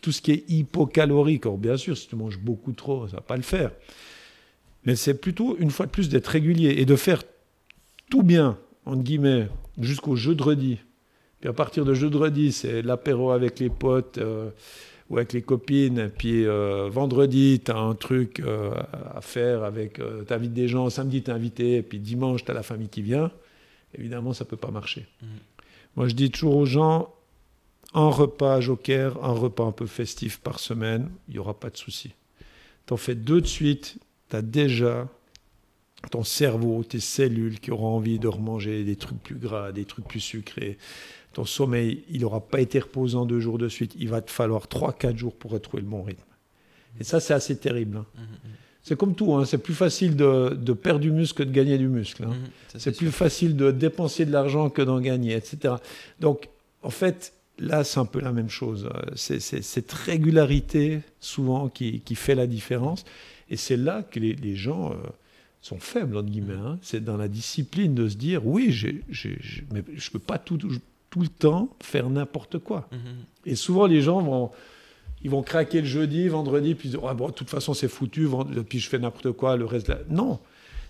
tout 0.00 0.12
ce 0.12 0.22
qui 0.22 0.32
est 0.32 0.44
hypocalorique. 0.48 1.46
Or, 1.46 1.58
bien 1.58 1.76
sûr, 1.76 1.96
si 1.96 2.08
tu 2.08 2.16
manges 2.16 2.38
beaucoup 2.38 2.72
trop, 2.72 3.06
ça 3.06 3.12
ne 3.12 3.16
va 3.16 3.22
pas 3.22 3.36
le 3.36 3.42
faire. 3.42 3.72
Mais 4.84 4.96
c'est 4.96 5.14
plutôt, 5.14 5.56
une 5.58 5.70
fois 5.70 5.86
de 5.86 5.90
plus, 5.90 6.08
d'être 6.08 6.28
régulier 6.28 6.76
et 6.78 6.86
de 6.86 6.96
faire 6.96 7.22
tout 8.10 8.22
bien, 8.22 8.58
entre 8.84 9.02
guillemets, 9.02 9.48
jusqu'au 9.78 10.16
jeudi. 10.16 10.78
Puis 11.40 11.48
à 11.48 11.52
partir 11.52 11.84
de 11.84 11.94
jeudi, 11.94 12.52
c'est 12.52 12.82
l'apéro 12.82 13.30
avec 13.30 13.58
les 13.58 13.70
potes 13.70 14.18
euh, 14.18 14.50
ou 15.08 15.16
avec 15.16 15.32
les 15.32 15.42
copines. 15.42 16.10
Puis 16.18 16.46
euh, 16.46 16.88
vendredi, 16.90 17.62
tu 17.64 17.70
as 17.70 17.78
un 17.78 17.94
truc 17.94 18.40
euh, 18.40 18.72
à 19.14 19.20
faire 19.22 19.64
avec. 19.64 19.94
tu 19.94 20.32
invites 20.32 20.52
des 20.52 20.68
gens, 20.68 20.90
samedi, 20.90 21.22
tu 21.22 21.30
es 21.30 21.34
invité, 21.34 21.76
et 21.76 21.82
puis 21.82 21.98
dimanche, 21.98 22.44
tu 22.44 22.50
as 22.50 22.54
la 22.54 22.62
famille 22.62 22.88
qui 22.88 23.00
vient. 23.00 23.30
Évidemment, 23.96 24.34
ça 24.34 24.44
ne 24.44 24.50
peut 24.50 24.56
pas 24.56 24.70
marcher. 24.70 25.06
Mmh. 25.22 25.26
Moi, 25.96 26.08
je 26.08 26.14
dis 26.14 26.30
toujours 26.30 26.56
aux 26.56 26.66
gens 26.66 27.14
un 27.94 28.08
repas 28.08 28.60
joker, 28.60 29.22
un 29.24 29.32
repas 29.32 29.64
un 29.64 29.72
peu 29.72 29.86
festif 29.86 30.38
par 30.38 30.60
semaine, 30.60 31.10
il 31.28 31.34
n'y 31.34 31.38
aura 31.38 31.58
pas 31.58 31.70
de 31.70 31.76
souci. 31.76 32.12
Tu 32.86 32.92
en 32.92 32.96
fais 32.96 33.14
deux 33.14 33.40
de 33.40 33.46
suite, 33.46 33.98
tu 34.28 34.36
as 34.36 34.42
déjà 34.42 35.08
ton 36.08 36.24
cerveau, 36.24 36.82
tes 36.82 37.00
cellules 37.00 37.60
qui 37.60 37.70
auront 37.70 37.96
envie 37.96 38.18
de 38.18 38.28
remanger 38.28 38.84
des 38.84 38.96
trucs 38.96 39.22
plus 39.22 39.36
gras, 39.36 39.72
des 39.72 39.84
trucs 39.84 40.06
plus 40.06 40.20
sucrés. 40.20 40.78
Ton 41.32 41.44
sommeil, 41.44 42.02
il 42.10 42.22
n'aura 42.22 42.40
pas 42.40 42.60
été 42.60 42.78
reposant 42.78 43.26
deux 43.26 43.40
jours 43.40 43.58
de 43.58 43.68
suite. 43.68 43.94
Il 43.98 44.08
va 44.08 44.20
te 44.20 44.30
falloir 44.30 44.66
trois, 44.66 44.92
quatre 44.92 45.16
jours 45.16 45.34
pour 45.34 45.52
retrouver 45.52 45.82
le 45.82 45.88
bon 45.88 46.02
rythme. 46.02 46.24
Et 46.98 47.04
ça, 47.04 47.20
c'est 47.20 47.34
assez 47.34 47.56
terrible. 47.56 47.98
Hein. 47.98 48.06
Mmh, 48.16 48.22
mmh. 48.22 48.50
C'est 48.82 48.96
comme 48.96 49.14
tout, 49.14 49.34
hein. 49.34 49.44
c'est 49.44 49.58
plus 49.58 49.74
facile 49.74 50.16
de, 50.16 50.72
perdre 50.72 51.00
du 51.00 51.12
muscle 51.12 51.44
que 51.44 51.48
de 51.48 51.52
gagner 51.52 51.78
du 51.78 51.86
muscle. 51.86 52.24
Hein. 52.24 52.32
Mmh, 52.32 52.78
c'est 52.78 52.96
plus 52.96 53.12
facile 53.12 53.54
de 53.54 53.70
dépenser 53.70 54.24
de 54.24 54.32
l'argent 54.32 54.70
que 54.70 54.82
d'en 54.82 55.00
gagner, 55.00 55.34
etc. 55.34 55.74
Donc, 56.18 56.48
en 56.82 56.90
fait, 56.90 57.34
là, 57.58 57.84
c'est 57.84 58.00
un 58.00 58.06
peu 58.06 58.20
la 58.20 58.32
même 58.32 58.48
chose. 58.48 58.88
C'est 59.14 59.38
cette 59.40 59.92
régularité, 59.92 61.00
souvent, 61.20 61.68
qui, 61.68 62.02
fait 62.14 62.34
la 62.34 62.46
différence. 62.46 63.04
Et 63.50 63.56
c'est 63.56 63.76
là 63.76 64.02
que 64.02 64.18
les, 64.18 64.56
gens... 64.56 64.92
Euh, 64.92 64.96
sont 65.60 65.78
faibles, 65.78 66.16
entre 66.16 66.30
guillemets. 66.30 66.54
Hein. 66.54 66.78
C'est 66.82 67.04
dans 67.04 67.16
la 67.16 67.28
discipline 67.28 67.94
de 67.94 68.08
se 68.08 68.16
dire, 68.16 68.46
oui, 68.46 68.68
mais 69.72 69.84
je 69.94 70.08
ne 70.08 70.12
peux 70.12 70.18
pas 70.18 70.38
tout, 70.38 70.56
tout, 70.56 71.20
le 71.20 71.28
temps 71.28 71.76
faire 71.82 72.08
n'importe 72.08 72.58
quoi. 72.58 72.88
Mm-hmm. 72.92 73.50
Et 73.50 73.54
souvent, 73.54 73.86
les 73.86 74.00
gens 74.00 74.20
vont, 74.22 74.50
ils 75.22 75.30
vont 75.30 75.42
craquer 75.42 75.80
le 75.80 75.86
jeudi, 75.86 76.28
vendredi, 76.28 76.74
puis 76.74 76.94
ah, 77.06 77.14
bon, 77.14 77.28
de 77.28 77.32
toute 77.34 77.50
façon, 77.50 77.74
c'est 77.74 77.88
foutu, 77.88 78.28
puis 78.68 78.78
je 78.78 78.88
fais 78.88 78.98
n'importe 78.98 79.32
quoi 79.32 79.56
le 79.56 79.66
reste 79.66 79.88
de 79.88 79.92
la... 79.92 80.00
Non, 80.08 80.40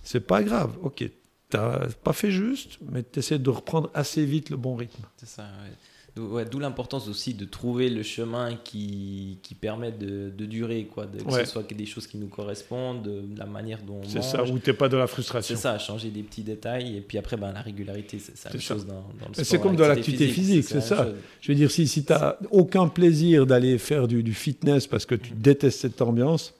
c'est 0.02 0.26
pas 0.26 0.42
grave. 0.42 0.76
Ok, 0.82 0.96
tu 0.98 1.10
n'as 1.56 1.88
pas 2.04 2.12
fait 2.12 2.30
juste, 2.30 2.78
mais 2.90 3.02
tu 3.02 3.18
essaies 3.18 3.38
de 3.38 3.50
reprendre 3.50 3.90
assez 3.92 4.24
vite 4.24 4.50
le 4.50 4.56
bon 4.56 4.76
rythme. 4.76 5.02
C'est 5.16 5.28
ça, 5.28 5.42
ouais. 5.42 5.74
D'où 6.16 6.58
l'importance 6.58 7.08
aussi 7.08 7.34
de 7.34 7.44
trouver 7.44 7.88
le 7.88 8.02
chemin 8.02 8.56
qui, 8.56 9.38
qui 9.42 9.54
permet 9.54 9.92
de, 9.92 10.30
de 10.36 10.46
durer, 10.46 10.88
quoi, 10.92 11.06
de, 11.06 11.22
que 11.22 11.32
ce 11.32 11.44
soit 11.44 11.72
des 11.72 11.86
choses 11.86 12.06
qui 12.06 12.18
nous 12.18 12.26
correspondent, 12.26 13.02
de, 13.02 13.22
la 13.36 13.46
manière 13.46 13.80
dont 13.82 14.00
on 14.04 14.08
C'est 14.08 14.22
ça, 14.22 14.42
où 14.42 14.58
tu 14.58 14.70
n'es 14.70 14.76
pas 14.76 14.88
dans 14.88 14.98
la 14.98 15.06
frustration. 15.06 15.54
C'est 15.54 15.62
ça, 15.62 15.78
changer 15.78 16.10
des 16.10 16.22
petits 16.22 16.42
détails, 16.42 16.96
et 16.96 17.00
puis 17.00 17.16
après, 17.16 17.36
ben, 17.36 17.52
la 17.52 17.62
régularité, 17.62 18.18
c'est 18.18 18.52
la 18.52 18.58
chose 18.58 18.86
dans, 18.86 18.94
dans 19.20 19.28
le. 19.36 19.44
C'est 19.44 19.60
comme 19.60 19.76
dans 19.76 19.86
l'activité 19.86 20.28
physique, 20.28 20.64
c'est 20.64 20.80
ça. 20.80 21.08
Je 21.40 21.52
veux 21.52 21.56
dire, 21.56 21.70
si, 21.70 21.86
si 21.86 22.04
tu 22.04 22.12
n'as 22.12 22.36
aucun 22.50 22.88
plaisir 22.88 23.46
d'aller 23.46 23.78
faire 23.78 24.08
du, 24.08 24.22
du, 24.22 24.34
fitness 24.34 24.86
parce 24.86 25.06
que 25.06 25.14
tu 25.14 25.32
détestes 25.32 25.80
cette 25.80 26.02
ambiance, 26.02 26.54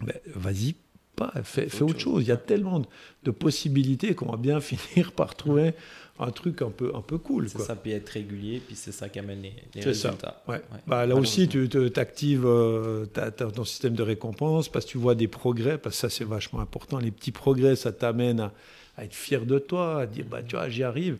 ben, 0.00 0.14
vas-y, 0.34 0.74
pas, 1.16 1.32
fais, 1.42 1.68
fais 1.68 1.82
autre, 1.82 1.98
chose. 1.98 2.24
Il 2.24 2.28
y 2.28 2.32
a 2.32 2.36
tellement 2.36 2.82
de, 3.24 3.30
possibilités 3.30 4.14
qu'on 4.14 4.30
va 4.30 4.36
bien 4.36 4.60
finir 4.60 5.12
par 5.12 5.34
trouver 5.34 5.74
un 6.18 6.30
truc 6.30 6.62
un 6.62 6.70
peu, 6.70 6.92
un 6.94 7.00
peu 7.00 7.18
cool. 7.18 7.48
C'est 7.48 7.60
ça, 7.60 7.74
puis 7.74 7.92
être 7.92 8.08
régulier, 8.10 8.60
puis 8.64 8.76
c'est 8.76 8.92
ça 8.92 9.08
qui 9.08 9.18
amène 9.18 9.42
les, 9.42 9.80
résultats. 9.80 10.42
Ouais. 10.46 10.62
Bah, 10.86 11.06
là 11.06 11.16
aussi, 11.16 11.48
tu 11.48 11.68
actives 11.96 12.46
euh, 12.46 13.06
ton 13.06 13.64
système 13.64 13.94
de 13.94 14.02
récompense 14.02 14.68
parce 14.68 14.84
que 14.84 14.90
tu 14.90 14.98
vois 14.98 15.14
des 15.14 15.28
progrès, 15.28 15.78
parce 15.78 15.96
que 15.96 16.00
ça, 16.00 16.10
c'est 16.10 16.24
vachement 16.24 16.60
important. 16.60 16.98
Les 16.98 17.10
petits 17.10 17.32
progrès, 17.32 17.76
ça 17.76 17.92
t'amène 17.92 18.40
à, 18.40 18.52
être 18.98 19.14
fier 19.14 19.46
de 19.46 19.58
toi, 19.58 20.02
à 20.02 20.06
dire, 20.06 20.26
bah, 20.30 20.42
tu 20.42 20.56
vois, 20.56 20.68
j'y 20.68 20.82
arrive. 20.82 21.18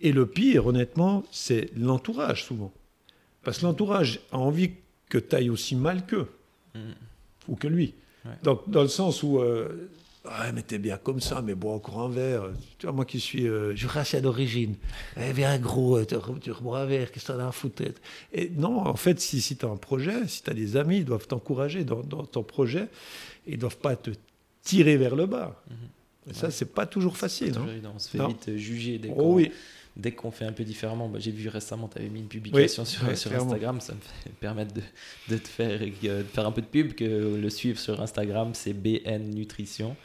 Et 0.00 0.12
le 0.12 0.26
pire, 0.26 0.66
honnêtement, 0.66 1.24
c'est 1.30 1.70
l'entourage, 1.76 2.44
souvent. 2.44 2.72
Parce 3.42 3.58
que 3.58 3.64
l'entourage 3.64 4.20
a 4.32 4.38
envie 4.38 4.72
que 5.08 5.18
tu 5.18 5.34
ailles 5.34 5.50
aussi 5.50 5.76
mal 5.76 6.04
qu'eux, 6.04 6.28
mm. 6.74 6.80
ou 7.48 7.56
que 7.56 7.68
lui. 7.68 7.94
Donc, 8.42 8.68
dans 8.68 8.82
le 8.82 8.88
sens 8.88 9.22
où 9.22 9.38
euh, 9.38 9.88
Ouais, 10.26 10.52
mais 10.52 10.62
t'es 10.62 10.78
bien 10.78 10.96
comme 10.96 11.20
ça, 11.20 11.40
mais 11.40 11.54
bois 11.54 11.74
encore 11.74 12.00
un 12.00 12.08
verre. 12.08 12.50
Tu 12.78 12.86
vois, 12.86 12.94
moi 12.94 13.04
qui 13.04 13.20
suis 13.20 13.46
euh, 13.46 13.74
jurassien 13.76 14.20
d'origine, 14.20 14.74
eh 15.16 15.32
bien 15.32 15.56
gros, 15.58 16.04
tu, 16.04 16.16
tu 16.40 16.52
bois 16.60 16.80
un 16.80 16.86
verre, 16.86 17.12
qu'est-ce 17.12 17.26
que 17.28 17.32
t'en 17.32 17.38
as 17.38 17.48
à 17.48 17.52
foutre 17.52 17.82
Et 18.32 18.50
non, 18.50 18.78
en 18.86 18.96
fait, 18.96 19.20
si, 19.20 19.40
si 19.40 19.56
tu 19.56 19.64
as 19.64 19.68
un 19.68 19.76
projet, 19.76 20.26
si 20.26 20.42
tu 20.42 20.50
as 20.50 20.54
des 20.54 20.76
amis, 20.76 20.98
ils 20.98 21.04
doivent 21.04 21.28
t'encourager 21.28 21.84
dans, 21.84 22.02
ton 22.02 22.42
projet, 22.42 22.88
ils 23.46 23.54
ne 23.54 23.60
doivent 23.60 23.78
pas 23.78 23.94
te 23.94 24.10
tirer 24.62 24.96
vers 24.96 25.14
le 25.14 25.26
bas. 25.26 25.62
Mhm. 25.70 25.76
Et 26.30 26.34
ça, 26.34 26.50
c'est 26.50 26.74
pas 26.74 26.86
toujours 26.86 27.16
facile. 27.16 27.52
Toujours 27.52 27.68
hein. 27.68 27.72
évident. 27.72 27.92
On 27.94 27.98
se 28.00 28.08
fait 28.10 28.18
Non. 28.18 28.28
vite 28.28 28.48
euh, 28.48 28.56
juger 28.56 28.98
dès 28.98 29.12
Oh 29.16 29.34
oui, 29.34 29.52
dès 29.96 30.12
qu'on 30.12 30.30
fait 30.30 30.44
un 30.44 30.52
peu 30.52 30.64
différemment. 30.64 31.08
Bah, 31.08 31.18
J'ai 31.20 31.30
vu 31.30 31.48
récemment, 31.48 31.88
tu 31.88 31.98
avais 31.98 32.08
mis 32.08 32.20
une 32.20 32.28
publication 32.28 32.82
Oui, 32.84 32.88
sur, 33.16 33.30
ouais. 33.32 33.36
Instagram. 33.38 33.80
Ça 33.80 33.94
me 33.94 34.00
fait 34.00 34.30
permettre 34.40 34.74
de, 34.74 34.82
de 35.30 35.38
te 35.38 35.48
faire, 35.48 35.80
euh, 36.04 36.18
de 36.18 36.24
faire 36.24 36.46
un 36.46 36.52
peu 36.52 36.60
de 36.62 36.66
pub, 36.66 36.92
que 36.94 37.04
le 37.36 37.50
suivre 37.50 37.78
sur 37.78 38.00
Instagram, 38.00 38.50
c'est 38.54 38.72
BN 38.74 39.30
Nutrition. 39.34 39.96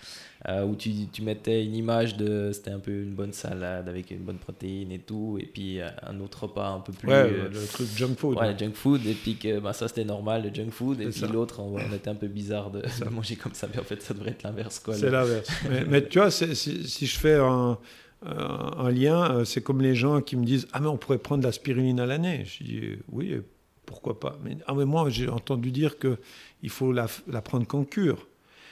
euh, 0.48 0.64
où 0.66 0.76
tu, 0.76 0.90
tu 1.14 1.22
mettais 1.22 1.64
une 1.64 1.76
image 1.76 2.18
de. 2.18 2.50
C'était 2.52 2.72
un 2.72 2.80
peu 2.80 2.92
une 2.92 3.14
bonne 3.14 3.32
salade 3.34 3.88
avec 3.88 4.10
une 4.10 4.24
bonne 4.24 4.40
protéine 4.40 4.92
et 4.92 4.98
tout. 4.98 5.38
Et 5.40 5.46
puis 5.46 5.80
euh, 5.80 5.88
un 6.02 6.20
autre 6.20 6.44
repas 6.48 6.70
un 6.70 6.80
peu 6.80 6.94
plus. 6.94 7.10
ouais, 7.10 7.14
euh, 7.14 7.48
le 7.48 7.68
truc 7.68 7.88
junk 7.96 8.16
food. 8.18 8.38
Ouais, 8.40 8.58
junk 8.58 8.72
food, 8.74 9.06
et 9.06 9.14
puis 9.14 9.36
que 9.36 9.60
bah, 9.60 9.74
ça 9.74 9.88
c'était 9.88 10.04
normal, 10.04 10.42
le 10.44 10.52
junk 10.52 10.72
food, 10.72 11.00
et 11.00 11.10
puis 11.10 11.22
l'autre, 11.32 11.60
on, 11.60 11.76
on 11.76 11.94
était 11.94 12.10
un 12.10 12.16
peu 12.16 12.28
bizarre 12.28 12.72
de, 12.72 12.82
de 12.82 13.10
manger 13.12 13.36
comme 13.36 13.54
ça, 13.54 13.68
mais 13.72 13.80
en 13.80 13.84
fait 13.84 14.02
ça 14.02 14.16
devrait 14.16 14.32
être 14.32 14.42
l'inverse. 14.42 14.80
quoi. 14.80 14.96
C'est 14.96 15.12
l'inverse. 15.12 15.48
mais, 15.70 15.86
mais 15.86 16.08
tu 16.08 16.18
vois, 16.18 16.32
si 16.32 16.56
je 16.56 17.20
fais 17.20 17.36
un, 17.36 17.78
un- 18.26 18.86
un 18.86 18.92
lien, 18.92 19.32
euh, 19.32 19.46
c'est 19.46 19.62
comme 19.62 19.82
les 19.82 19.96
gens 19.96 20.22
qui 20.22 20.36
me 20.36 20.46
disent 20.46 20.68
Ah, 20.74 20.80
mais 20.80 20.88
on 20.88 20.98
pourrait 20.98 21.18
prendre 21.18 21.42
de 21.42 21.48
la 21.48 21.52
spiruline 21.52 22.00
à 22.00 22.06
l'année. 22.06 22.44
Je 22.46 22.64
dis 22.64 22.80
euh, 22.84 22.96
Oui, 23.12 23.32
euh, 23.34 23.42
pourquoi 23.86 24.20
pas. 24.20 24.38
Mais, 24.44 24.58
ah, 24.68 24.74
mais 24.76 24.86
moi, 24.86 25.10
j'ai 25.10 25.28
entendu 25.30 25.72
dire 25.72 25.96
qu'il 25.98 26.70
faut 26.70 26.92
la, 26.94 27.08
la 27.28 27.42
prendre 27.42 27.66
qu'en 27.68 27.84
cure. 27.84 28.28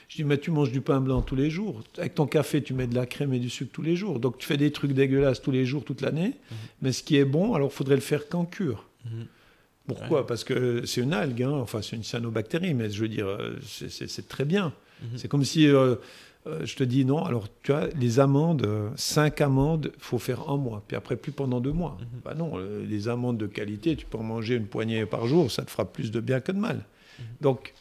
Je 0.08 0.16
dis 0.16 0.24
Mais 0.24 0.38
tu 0.38 0.50
manges 0.50 0.72
du 0.72 0.80
pain 0.80 1.00
blanc 1.00 1.20
tous 1.22 1.36
les 1.36 1.50
jours. 1.50 1.82
Avec 1.98 2.14
ton 2.14 2.26
café, 2.26 2.62
tu 2.62 2.74
mets 2.74 2.86
de 2.86 2.94
la 2.94 3.06
crème 3.06 3.32
et 3.34 3.38
du 3.38 3.50
sucre 3.50 3.70
tous 3.72 3.82
les 3.82 3.96
jours. 3.96 4.20
Donc 4.20 4.38
tu 4.38 4.46
fais 4.46 4.56
des 4.56 4.70
trucs 4.72 4.92
dégueulasses 4.92 5.42
tous 5.42 5.50
les 5.52 5.64
jours, 5.64 5.84
toute 5.84 6.00
l'année. 6.00 6.34
Mais 6.82 6.92
ce 6.92 7.02
qui 7.02 7.16
est 7.16 7.24
bon, 7.24 7.54
alors 7.54 7.72
faudrait 7.72 7.96
le 7.96 8.00
faire 8.00 8.28
qu'en 8.28 8.44
cure. 8.44 8.86
Mhm. 9.04 9.26
Pourquoi? 9.86 10.24
Parce 10.26 10.44
que 10.44 10.84
c'est 10.86 11.00
une 11.00 11.12
algue, 11.12 11.42
hein. 11.42 11.50
enfin 11.50 11.82
c'est 11.82 11.96
une 11.96 12.04
cyanobactérie, 12.04 12.74
mais 12.74 12.90
je 12.90 13.00
veux 13.00 13.08
dire, 13.08 13.26
euh, 13.26 13.56
c'est- 13.66 14.28
très 14.28 14.44
bien. 14.44 14.72
Mhm. 15.02 15.08
C'est 15.16 15.26
comme 15.28 15.44
si 15.44 15.66
euh, 15.66 15.96
euh, 16.46 16.64
je 16.64 16.74
te 16.76 16.84
dis 16.84 17.04
non, 17.04 17.24
alors 17.24 17.48
tu 17.62 17.72
vois, 17.72 17.88
les 17.88 18.18
amandes, 18.18 18.66
5 18.96 19.40
amandes, 19.40 19.92
faut 19.98 20.18
faire 20.18 20.48
un 20.48 20.56
mois, 20.56 20.82
puis 20.86 20.96
après 20.96 21.16
plus 21.16 21.32
pendant 21.32 21.60
deux 21.60 21.72
mois. 21.72 21.98
Mhm. 22.00 22.20
Bah 22.24 22.34
non, 22.34 22.52
euh, 22.54 22.84
les 22.86 23.08
amandes 23.08 23.38
de 23.38 23.46
qualité, 23.46 23.96
tu 23.96 24.06
peux 24.06 24.18
en 24.18 24.22
manger 24.22 24.54
une 24.56 24.66
poignée 24.66 25.04
par 25.06 25.26
jour, 25.26 25.50
ça 25.50 25.64
te 25.64 25.70
fera 25.70 25.84
plus 25.84 26.10
de 26.10 26.20
bien 26.20 26.40
que 26.40 26.52
de 26.52 26.58
mal. 26.58 26.76
Mhm. 27.18 27.24
Donc, 27.40 27.74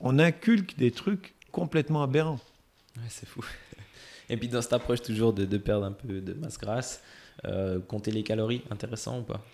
on 0.00 0.18
inculque 0.18 0.76
des 0.76 0.90
trucs 0.90 1.34
complètement 1.52 2.02
aberrants. 2.02 2.40
Ouais, 2.96 3.02
c'est 3.08 3.28
fou. 3.28 3.44
Et 4.28 4.36
puis 4.36 4.48
dans 4.48 4.62
cette 4.62 4.72
approche 4.72 5.02
toujours 5.02 5.32
de, 5.32 5.44
de 5.44 5.58
perdre 5.58 5.84
un 5.84 5.92
peu 5.92 6.20
de 6.20 6.32
masse 6.32 6.58
grasse, 6.58 7.02
euh, 7.44 7.78
compter 7.80 8.10
les 8.10 8.22
calories, 8.22 8.62
intéressant 8.70 9.20
ou 9.20 9.22
pas? 9.22 9.44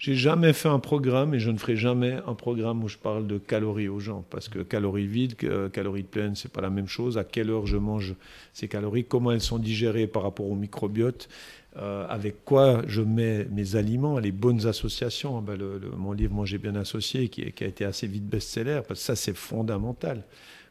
J'ai 0.00 0.14
jamais 0.14 0.54
fait 0.54 0.70
un 0.70 0.78
programme 0.78 1.34
et 1.34 1.38
je 1.38 1.50
ne 1.50 1.58
ferai 1.58 1.76
jamais 1.76 2.20
un 2.26 2.32
programme 2.32 2.82
où 2.82 2.88
je 2.88 2.96
parle 2.96 3.26
de 3.26 3.36
calories 3.36 3.88
aux 3.90 4.00
gens 4.00 4.24
parce 4.30 4.48
que 4.48 4.60
calories 4.60 5.06
vides, 5.06 5.34
que- 5.36 5.68
calories 5.68 6.04
pleines, 6.04 6.34
c'est 6.36 6.50
pas 6.50 6.62
la 6.62 6.70
même 6.70 6.86
chose. 6.88 7.18
À 7.18 7.24
quelle 7.24 7.50
heure 7.50 7.66
je 7.66 7.76
mange 7.76 8.14
ces 8.54 8.66
calories, 8.66 9.04
comment 9.04 9.30
elles 9.30 9.42
sont 9.42 9.58
digérées 9.58 10.06
par 10.06 10.22
rapport 10.22 10.46
au 10.50 10.54
microbiote, 10.54 11.28
euh, 11.76 12.06
avec 12.08 12.46
quoi 12.46 12.80
je 12.86 13.02
mets 13.02 13.44
mes 13.50 13.76
aliments, 13.76 14.18
les 14.18 14.32
bonnes 14.32 14.66
associations. 14.66 15.44
Le- 15.46 15.78
le- 15.78 15.90
mon 15.98 16.12
livre 16.12 16.32
Manger 16.32 16.56
bien 16.56 16.76
associé 16.76 17.28
qui, 17.28 17.42
a 17.42 17.66
été 17.66 17.84
assez 17.84 18.06
vite 18.06 18.24
best-seller 18.26 18.80
parce 18.88 19.00
que 19.00 19.04
ça 19.06 19.16
c'est 19.16 19.36
fondamental. 19.36 20.24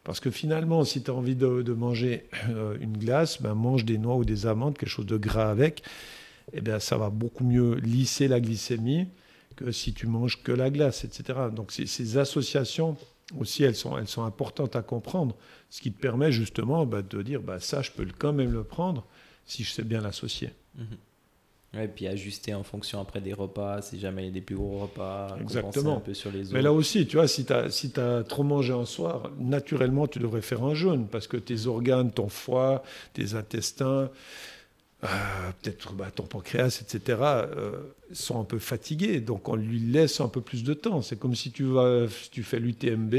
Parce 0.04 0.20
que 0.20 0.32
finalement, 0.32 0.84
si 0.86 1.04
tu 1.04 1.12
as 1.12 1.14
envie 1.14 1.36
de, 1.36 1.62
de 1.62 1.74
manger 1.74 2.24
euh, 2.50 2.76
une 2.82 2.98
glace, 2.98 3.40
ben 3.44 3.54
mange 3.54 3.86
des 3.86 4.00
noix 4.00 4.16
ou 4.16 4.26
des 4.26 4.48
amandes, 4.48 4.76
quelque 4.76 4.90
chose 4.90 5.06
de 5.06 5.18
gras 5.18 5.52
avec. 5.52 5.84
Eh 6.54 6.62
bien, 6.62 6.80
ça 6.80 6.98
va 6.98 7.10
beaucoup 7.10 7.44
mieux 7.44 7.76
lisser 7.76 8.28
la 8.28 8.40
glycémie 8.40 9.08
que 9.56 9.72
si 9.72 9.94
tu 9.94 10.08
manges 10.08 10.42
que 10.42 10.52
la 10.52 10.70
glace, 10.70 11.04
etc. 11.04 11.40
Donc 11.54 11.72
ces, 11.72 11.86
ces 11.86 12.18
associations 12.18 12.98
aussi, 13.38 13.64
elles 13.64 13.76
sont, 13.76 13.98
elles 13.98 14.08
sont 14.08 14.24
importantes 14.24 14.76
à 14.76 14.82
comprendre, 14.82 15.36
ce 15.70 15.82
qui 15.82 15.92
te 15.92 16.00
permet 16.00 16.32
justement 16.32 16.86
bah, 16.86 17.02
de 17.02 17.22
dire, 17.22 17.42
bah, 17.42 17.60
ça, 17.60 17.82
je 17.82 17.92
peux 17.92 18.08
quand 18.18 18.34
même 18.34 18.52
le 18.52 18.64
prendre 18.64 19.06
si 19.46 19.64
je 19.64 19.72
sais 19.72 19.84
bien 19.84 20.02
l'associer. 20.02 20.52
Mhm. 20.76 20.86
Ouais, 21.76 21.88
puis 21.88 22.08
ajuster 22.08 22.56
en 22.56 22.64
fonction 22.64 23.00
après 23.00 23.22
des 23.22 23.34
repas, 23.34 23.84
si 23.84 24.00
jamais 24.00 24.24
il 24.24 24.26
y 24.26 24.30
a 24.30 24.34
des 24.34 24.42
plus 24.42 24.56
gros 24.56 24.80
repas, 24.80 25.38
Exactement. 25.40 25.98
un 25.98 26.00
peu 26.00 26.16
sur 26.16 26.32
les 26.32 26.46
autres. 26.46 26.54
Mais 26.54 26.64
là 26.64 26.74
aussi, 26.74 27.06
tu 27.06 27.18
vois, 27.18 27.28
si 27.28 27.46
tu 27.46 27.54
as, 27.54 27.70
si 27.70 27.94
as 27.98 28.24
trop 28.24 28.42
mangé 28.42 28.74
un 28.74 28.86
soir, 28.86 29.30
naturellement, 29.38 30.08
tu 30.08 30.18
devrais 30.18 30.42
faire 30.42 30.64
un 30.64 30.74
jeûne 30.74 31.06
parce 31.06 31.28
que 31.28 31.38
tes 31.38 31.68
organes, 31.68 32.12
ton 32.12 32.28
foie, 32.28 32.82
tes 33.14 33.36
intestins, 33.36 34.10
euh, 35.04 35.08
peut-être 35.62 35.94
bah, 35.94 36.12
ton 36.14 36.24
pancréas, 36.24 36.82
etc., 36.82 37.18
euh, 37.22 37.72
sont 38.12 38.40
un 38.40 38.44
peu 38.44 38.60
fatigués. 38.60 39.22
Donc, 39.22 39.48
on 39.48 39.56
lui 39.56 39.80
laisse 39.80 40.20
un 40.20 40.28
peu 40.28 40.42
plus 40.42 40.64
de 40.64 40.74
temps. 40.74 41.02
C'est 41.02 41.18
comme 41.18 41.36
si 41.36 41.52
tu, 41.52 41.64
vas, 41.64 42.08
si 42.10 42.30
tu 42.30 42.44
fais 42.44 42.60
l'UTMB, 42.60 43.14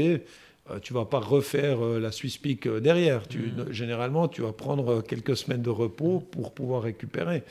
euh, 0.69 0.79
tu 0.81 0.93
vas 0.93 1.05
pas 1.05 1.19
refaire 1.19 1.83
euh, 1.83 1.99
la 1.99 2.11
Swiss 2.11 2.37
Peak 2.37 2.67
derrière. 2.67 3.27
Tu, 3.27 3.39
Mhm. 3.57 3.71
Généralement, 3.71 4.27
tu 4.27 4.41
vas 4.41 4.53
prendre 4.53 5.01
quelques 5.01 5.35
semaines 5.35 5.63
de 5.63 5.69
repos 5.71 6.19
pour 6.19 6.53
pouvoir 6.53 6.83
récupérer. 6.83 7.43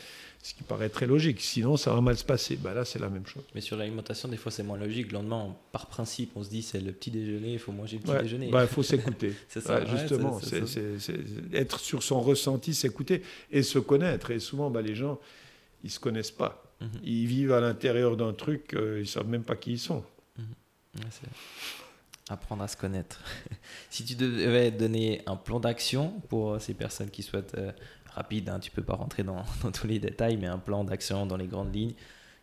Ce 0.43 0.55
qui 0.55 0.62
paraît 0.62 0.88
très 0.88 1.07
logique. 1.07 1.38
Sinon, 1.43 1.76
ça 1.76 1.93
va 1.93 2.01
mal 2.01 2.16
se 2.16 2.24
passer. 2.24 2.57
Bah, 2.57 2.72
là, 2.72 2.86
c'est 2.86 2.99
la 2.99 3.11
même 3.11 3.26
chose. 3.26 3.43
Mais 3.55 3.61
sur 3.61 3.76
l'alimentation, 3.76 4.26
des 4.26 4.38
fois 4.38 4.51
c'est 4.51 4.62
moins 4.62 4.78
logique. 4.78 5.09
Le 5.09 5.18
lendemain, 5.18 5.55
par 5.70 5.86
principe, 5.86 6.32
on 6.34 6.43
se 6.43 6.49
dit 6.49 6.62
c'est 6.62 6.80
le 6.80 6.93
petit 6.93 7.11
déjeuner, 7.11 7.53
il 7.53 7.59
faut 7.59 7.72
manger 7.72 7.99
le 7.99 8.03
petit 8.05 8.12
Ouais, 8.12 8.22
déjeuner. 8.22 8.51
bah, 8.51 8.62
il 8.62 8.68
faut 8.68 8.82
s'écouter. 8.82 9.34
C'est 9.49 9.61
ça, 9.61 9.80
Ouais, 9.80 9.86
justement, 9.86 10.41
c'est- 10.41 10.61
c'est 10.61 10.66
c'est- 10.66 10.99
c'est- 10.99 11.26
c'est- 11.53 11.57
être 11.57 11.78
sur 11.78 12.03
son 12.03 12.22
ressenti, 12.22 12.72
s'écouter 12.72 13.22
et 13.51 13.62
se 13.62 13.78
connaître. 13.78 14.30
Et 14.30 14.38
souvent, 14.41 14.70
bah, 14.70 14.80
les 14.80 14.95
gens, 14.95 15.20
ils 15.84 15.91
se 15.91 16.01
connaissent 16.01 16.30
pas. 16.30 16.64
Mhm. 16.80 16.88
Ils 17.05 17.26
vivent 17.26 17.53
à 17.53 17.61
l'intérieur 17.61 18.16
d'un 18.16 18.32
truc, 18.32 18.72
euh, 18.72 19.01
ils 19.01 19.07
savent 19.09 19.28
même 19.28 19.45
pas 19.45 19.57
qui 19.57 19.72
ils 19.72 19.78
sont. 19.78 20.03
C'est 21.11 21.28
apprendre 22.32 22.62
à 22.62 22.68
se 22.68 22.76
connaître. 22.76 23.20
si 23.91 24.05
tu 24.05 24.14
devais 24.14 24.70
donner 24.70 25.20
un 25.26 25.36
plan 25.36 25.61
d'action 25.61 26.11
pour 26.28 26.53
euh, 26.55 26.59
ces 26.59 26.74
personnes 26.74 27.11
qui 27.11 27.22
souhaitent 27.22 27.55
euh, 27.59 27.72
rapide, 28.11 28.48
hein, 28.48 28.58
tu 28.61 28.70
peux 28.70 28.82
pas 28.82 28.94
rentrer 28.94 29.22
dans, 29.22 29.42
dans 29.62 29.72
tous 29.72 29.86
les 29.86 29.98
détails, 29.98 30.36
mais 30.36 30.46
un 30.46 30.58
plan 30.58 30.84
d'action 30.84 31.26
dans 31.26 31.36
les 31.36 31.46
grandes 31.46 31.74
lignes, 31.74 31.94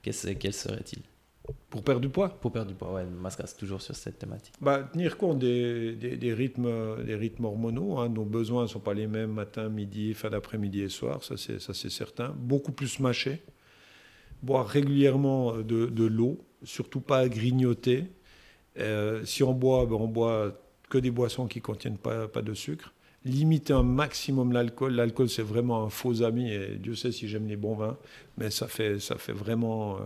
qu'est-ce- 0.02 0.30
quel 0.30 0.54
serait-il? 0.54 1.02
Pour 1.70 1.82
perdre 1.82 2.02
du 2.02 2.10
poids, 2.10 2.28
Pour 2.42 2.52
perdre 2.52 2.68
du 2.70 2.76
poids, 2.76 2.92
ouais, 2.94 3.06
Masca, 3.06 3.48
c'est 3.48 3.56
toujours 3.56 3.82
sur 3.82 3.96
cette 3.96 4.20
thématique. 4.20 4.54
bah, 4.60 4.84
tenir 4.92 5.16
compte 5.18 5.40
des, 5.40 5.96
des- 5.96 6.18
des 6.18 6.34
rythmes, 6.34 7.02
des 7.06 7.16
rythmes 7.16 7.46
hormonaux. 7.46 8.00
hein. 8.00 8.10
Nos 8.10 8.26
besoins 8.26 8.64
ne 8.64 8.68
sont 8.68 8.82
pas 8.82 8.94
les 8.94 9.08
mêmes 9.08 9.32
matin, 9.32 9.70
midi, 9.70 10.14
fin 10.14 10.30
d'après-midi 10.30 10.82
et 10.82 10.90
soir, 10.90 11.24
ça 11.24 11.38
c'est, 11.38 11.60
ça 11.62 11.74
c'est 11.74 11.90
certain. 11.90 12.30
Beaucoup 12.38 12.74
plus 12.74 13.00
mâcher. 13.00 13.42
Boire 14.44 14.68
régulièrement 14.68 15.58
de, 15.58 15.86
de 15.88 16.04
l'eau, 16.06 16.46
surtout 16.64 17.00
pas 17.02 17.28
grignoter. 17.30 18.06
Euh, 18.78 19.26
si 19.26 19.42
on 19.42 19.54
boit, 19.54 19.86
ben, 19.86 19.96
on 19.96 20.08
boit 20.08 20.52
que 20.90 20.98
des 20.98 21.12
boissons 21.12 21.48
qui 21.48 21.60
contiennent 21.62 21.98
pas, 21.98 22.28
pas 22.28 22.42
de 22.42 22.54
sucre. 22.54 22.94
Limiter 23.28 23.74
un 23.74 23.84
maximum 23.84 24.52
l'alcool. 24.54 24.94
L'alcool, 24.96 25.30
c'est 25.30 25.42
vraiment 25.44 25.84
un 25.84 25.90
faux 25.90 26.22
ami. 26.24 26.52
Et 26.52 26.76
Dieu 26.78 26.96
sait 26.96 27.12
si 27.12 27.28
j'aime 27.28 27.48
les 27.48 27.58
bons 27.58 27.76
vins, 27.76 27.98
mais 28.38 28.50
ça 28.52 28.68
fait, 28.68 29.00
ça 29.00 29.18
fait 29.18 29.34
vraiment. 29.34 29.98
euh, 29.98 30.00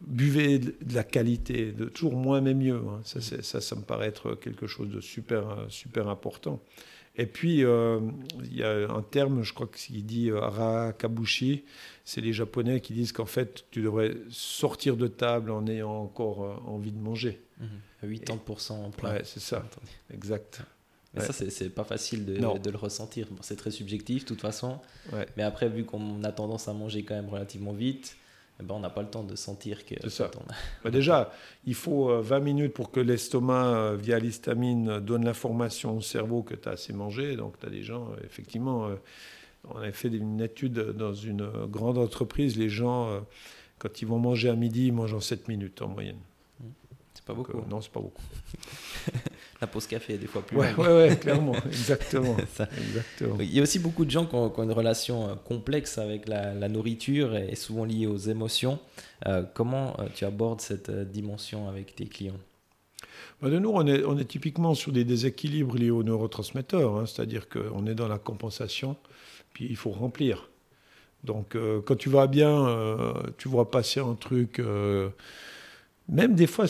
buvez 0.00 0.58
de 0.58 0.74
de 0.82 0.94
la 0.94 1.04
qualité, 1.04 1.72
de 1.72 1.86
toujours 1.86 2.14
moins 2.14 2.40
mais 2.42 2.54
mieux. 2.54 2.76
hein. 2.76 3.00
Ça, 3.04 3.20
ça, 3.20 3.60
ça 3.60 3.76
me 3.76 3.82
paraît 3.82 4.08
être 4.08 4.34
quelque 4.34 4.66
chose 4.66 4.90
de 4.90 5.00
super, 5.00 5.48
euh, 5.50 5.64
super 5.68 6.08
important. 6.08 6.60
Et 7.18 7.24
puis, 7.24 7.64
euh, 7.64 7.98
il 8.44 8.54
y 8.56 8.62
a 8.62 8.90
un 8.92 9.00
terme, 9.00 9.42
je 9.42 9.54
crois 9.54 9.68
qu'il 9.68 10.04
dit 10.04 10.28
euh, 10.30 10.38
arakabushi. 10.42 11.64
C'est 12.04 12.20
les 12.20 12.34
Japonais 12.34 12.80
qui 12.82 12.92
disent 12.92 13.12
qu'en 13.12 13.24
fait, 13.24 13.64
tu 13.70 13.80
devrais 13.80 14.14
sortir 14.28 14.98
de 14.98 15.06
table 15.06 15.50
en 15.50 15.66
ayant 15.66 15.92
encore 16.02 16.62
envie 16.66 16.92
de 16.92 16.98
manger. 17.00 17.40
À 18.02 18.06
80% 18.06 18.72
en 18.72 18.90
plein. 18.90 19.14
Ouais, 19.14 19.22
c'est 19.24 19.40
ça, 19.40 19.64
exact. 20.12 20.60
Mais 21.16 21.22
Ouais. 21.22 21.26
ça, 21.28 21.32
c'est- 21.32 21.70
pas 21.70 21.84
facile 21.84 22.24
de, 22.26 22.34
le 22.70 22.76
ressentir. 22.76 23.26
Bon, 23.30 23.38
c'est 23.40 23.56
très 23.56 23.70
subjectif, 23.70 24.24
de 24.24 24.28
toute 24.28 24.40
façon. 24.40 24.78
Ouais. 25.12 25.26
Mais 25.36 25.42
après, 25.42 25.68
vu 25.68 25.84
qu'on 25.84 26.22
a 26.24 26.32
tendance 26.32 26.68
à 26.68 26.72
manger 26.74 27.02
quand 27.04 27.14
même 27.14 27.28
relativement 27.28 27.72
vite, 27.72 28.16
eh 28.60 28.62
ben, 28.62 28.74
on 28.74 28.80
n'a 28.80 28.90
pas 28.90 29.02
le 29.02 29.08
temps 29.08 29.22
de 29.24 29.34
sentir 29.36 29.84
que. 29.84 29.94
C'est 30.02 30.10
ça. 30.10 30.30
on 30.36 30.42
Bah 30.84 30.90
déjà, 30.90 31.32
il 31.66 31.74
faut 31.74 32.10
euh, 32.10 32.20
20 32.22 32.40
minutes 32.40 32.72
pour 32.74 32.90
que 32.90 33.00
l'estomac, 33.00 33.66
euh, 33.66 33.96
via 33.96 34.18
l'histamine, 34.18 34.88
euh, 34.88 35.00
donne 35.00 35.24
l'information 35.24 35.96
au 35.96 36.00
cerveau 36.00 36.42
que 36.42 36.54
tu 36.54 36.68
as 36.68 36.72
assez 36.72 36.92
mangé. 36.92 37.36
Donc, 37.36 37.58
tu 37.58 37.66
as 37.66 37.70
des 37.70 37.82
gens, 37.82 38.08
euh, 38.12 38.16
effectivement, 38.24 38.86
euh, 38.86 38.94
on 39.68 39.78
avait 39.78 39.92
fait 39.92 40.08
une 40.08 40.40
étude 40.40 40.74
dans 40.78 41.12
une 41.14 41.42
euh, 41.42 41.66
grande 41.66 41.98
entreprise. 41.98 42.56
Les 42.56 42.68
gens, 42.70 43.08
euh, 43.08 43.20
quand 43.78 44.00
ils 44.00 44.06
vont 44.06 44.18
manger 44.18 44.48
à 44.48 44.54
midi, 44.54 44.86
ils 44.88 44.92
mangent 44.92 45.14
en 45.14 45.20
7 45.20 45.48
minutes 45.48 45.82
en 45.82 45.88
moyenne. 45.88 46.18
C'est 47.14 47.24
pas 47.24 47.34
Donc, 47.34 47.46
beaucoup. 47.48 47.58
euh, 47.58 47.68
non, 47.68 47.80
c'est 47.80 47.90
pas 47.92 48.00
beaucoup. 48.00 48.22
La 49.60 49.66
pause 49.66 49.86
café 49.86 50.18
des 50.18 50.26
fois 50.26 50.42
plus 50.42 50.56
Ouais, 50.56 50.74
ouais, 50.74 50.86
ouais, 50.86 51.16
clairement, 51.20 51.54
exactement. 51.66 52.36
Ça. 52.54 52.68
exactement. 52.78 53.36
Il 53.40 53.52
y 53.52 53.58
a 53.58 53.62
aussi 53.62 53.78
beaucoup 53.78 54.04
de 54.04 54.10
gens 54.10 54.26
qui 54.26 54.34
ont, 54.34 54.50
qui 54.50 54.60
ont 54.60 54.64
une 54.64 54.72
relation 54.72 55.28
euh, 55.28 55.34
complexe 55.34 55.96
avec 55.98 56.28
la, 56.28 56.52
la 56.52 56.68
nourriture 56.68 57.34
et 57.36 57.54
souvent 57.56 57.84
liée 57.84 58.06
aux 58.06 58.18
émotions. 58.18 58.78
Euh, 59.26 59.42
comment 59.54 59.98
euh, 59.98 60.06
tu 60.14 60.24
abordes 60.24 60.60
cette 60.60 60.90
dimension 60.90 61.68
avec 61.68 61.94
tes 61.94 62.06
clients? 62.06 62.38
Bah, 63.40 63.48
de 63.48 63.58
nous, 63.58 63.70
on 63.70 63.86
est, 63.86 64.04
on 64.04 64.18
est 64.18 64.26
typiquement 64.26 64.74
sur 64.74 64.92
des 64.92 65.04
déséquilibres 65.04 65.76
liés 65.76 65.90
aux 65.90 66.02
neurotransmetteurs, 66.02 66.96
hein, 66.96 67.06
c'est-à-dire 67.06 67.48
qu'on 67.48 67.86
est 67.86 67.94
dans 67.94 68.08
la 68.08 68.18
compensation, 68.18 68.96
puis 69.54 69.66
il 69.68 69.76
faut 69.76 69.90
remplir. 69.90 70.50
Donc, 71.24 71.54
euh, 71.54 71.80
quand 71.84 71.96
tu 71.96 72.10
vas 72.10 72.26
bien, 72.26 72.66
euh, 72.68 73.14
tu 73.38 73.48
vois 73.48 73.70
passer 73.70 74.00
un 74.00 74.14
truc. 74.14 74.60
même 76.08 76.34
des 76.34 76.46
fois, 76.46 76.66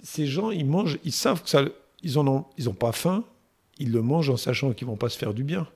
ces 0.00 0.26
gens, 0.26 0.50
ils 0.52 0.64
mangent, 0.64 0.98
ils 1.04 1.12
savent 1.12 1.42
que 1.42 1.48
ça, 1.48 1.64
ils 2.02 2.18
en 2.18 2.26
ont, 2.26 2.44
ils 2.56 2.68
ont 2.68 2.74
pas 2.74 2.92
faim, 2.92 3.24
ils 3.78 3.92
le 3.92 4.02
mangent 4.02 4.30
en 4.30 4.36
sachant 4.36 4.72
qu'ils 4.72 4.86
vont 4.86 4.96
pas 4.96 5.08
se 5.08 5.18
faire 5.18 5.34
du 5.34 5.44
bien. 5.44 5.66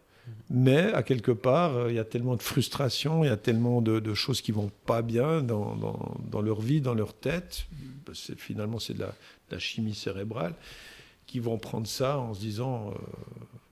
Mais 0.50 0.92
à 0.92 1.02
quelque 1.02 1.32
part, 1.32 1.76
euh, 1.76 1.90
il 1.90 1.96
y 1.96 1.98
a 1.98 2.04
tellement 2.04 2.36
de 2.36 2.42
frustration, 2.42 3.24
il 3.24 3.28
y 3.28 3.30
a 3.30 3.36
tellement 3.36 3.80
de, 3.80 4.14
choses 4.14 4.40
qui 4.40 4.52
vont 4.52 4.70
pas 4.86 5.02
bien 5.02 5.40
dans, 5.40 5.74
dans, 6.30 6.42
leur 6.42 6.60
vie, 6.60 6.80
dans 6.80 6.94
leur 6.94 7.14
tête. 7.14 7.66
Finalement, 8.36 8.78
c'est 8.78 8.94
de 8.94 9.00
la, 9.00 9.14
la, 9.50 9.58
chimie 9.58 9.94
cérébrale 9.94 10.54
qui 11.26 11.40
vont 11.40 11.58
prendre 11.58 11.86
ça 11.86 12.18
en 12.18 12.34
se 12.34 12.40
disant, 12.40 12.90
euh, 12.90 12.94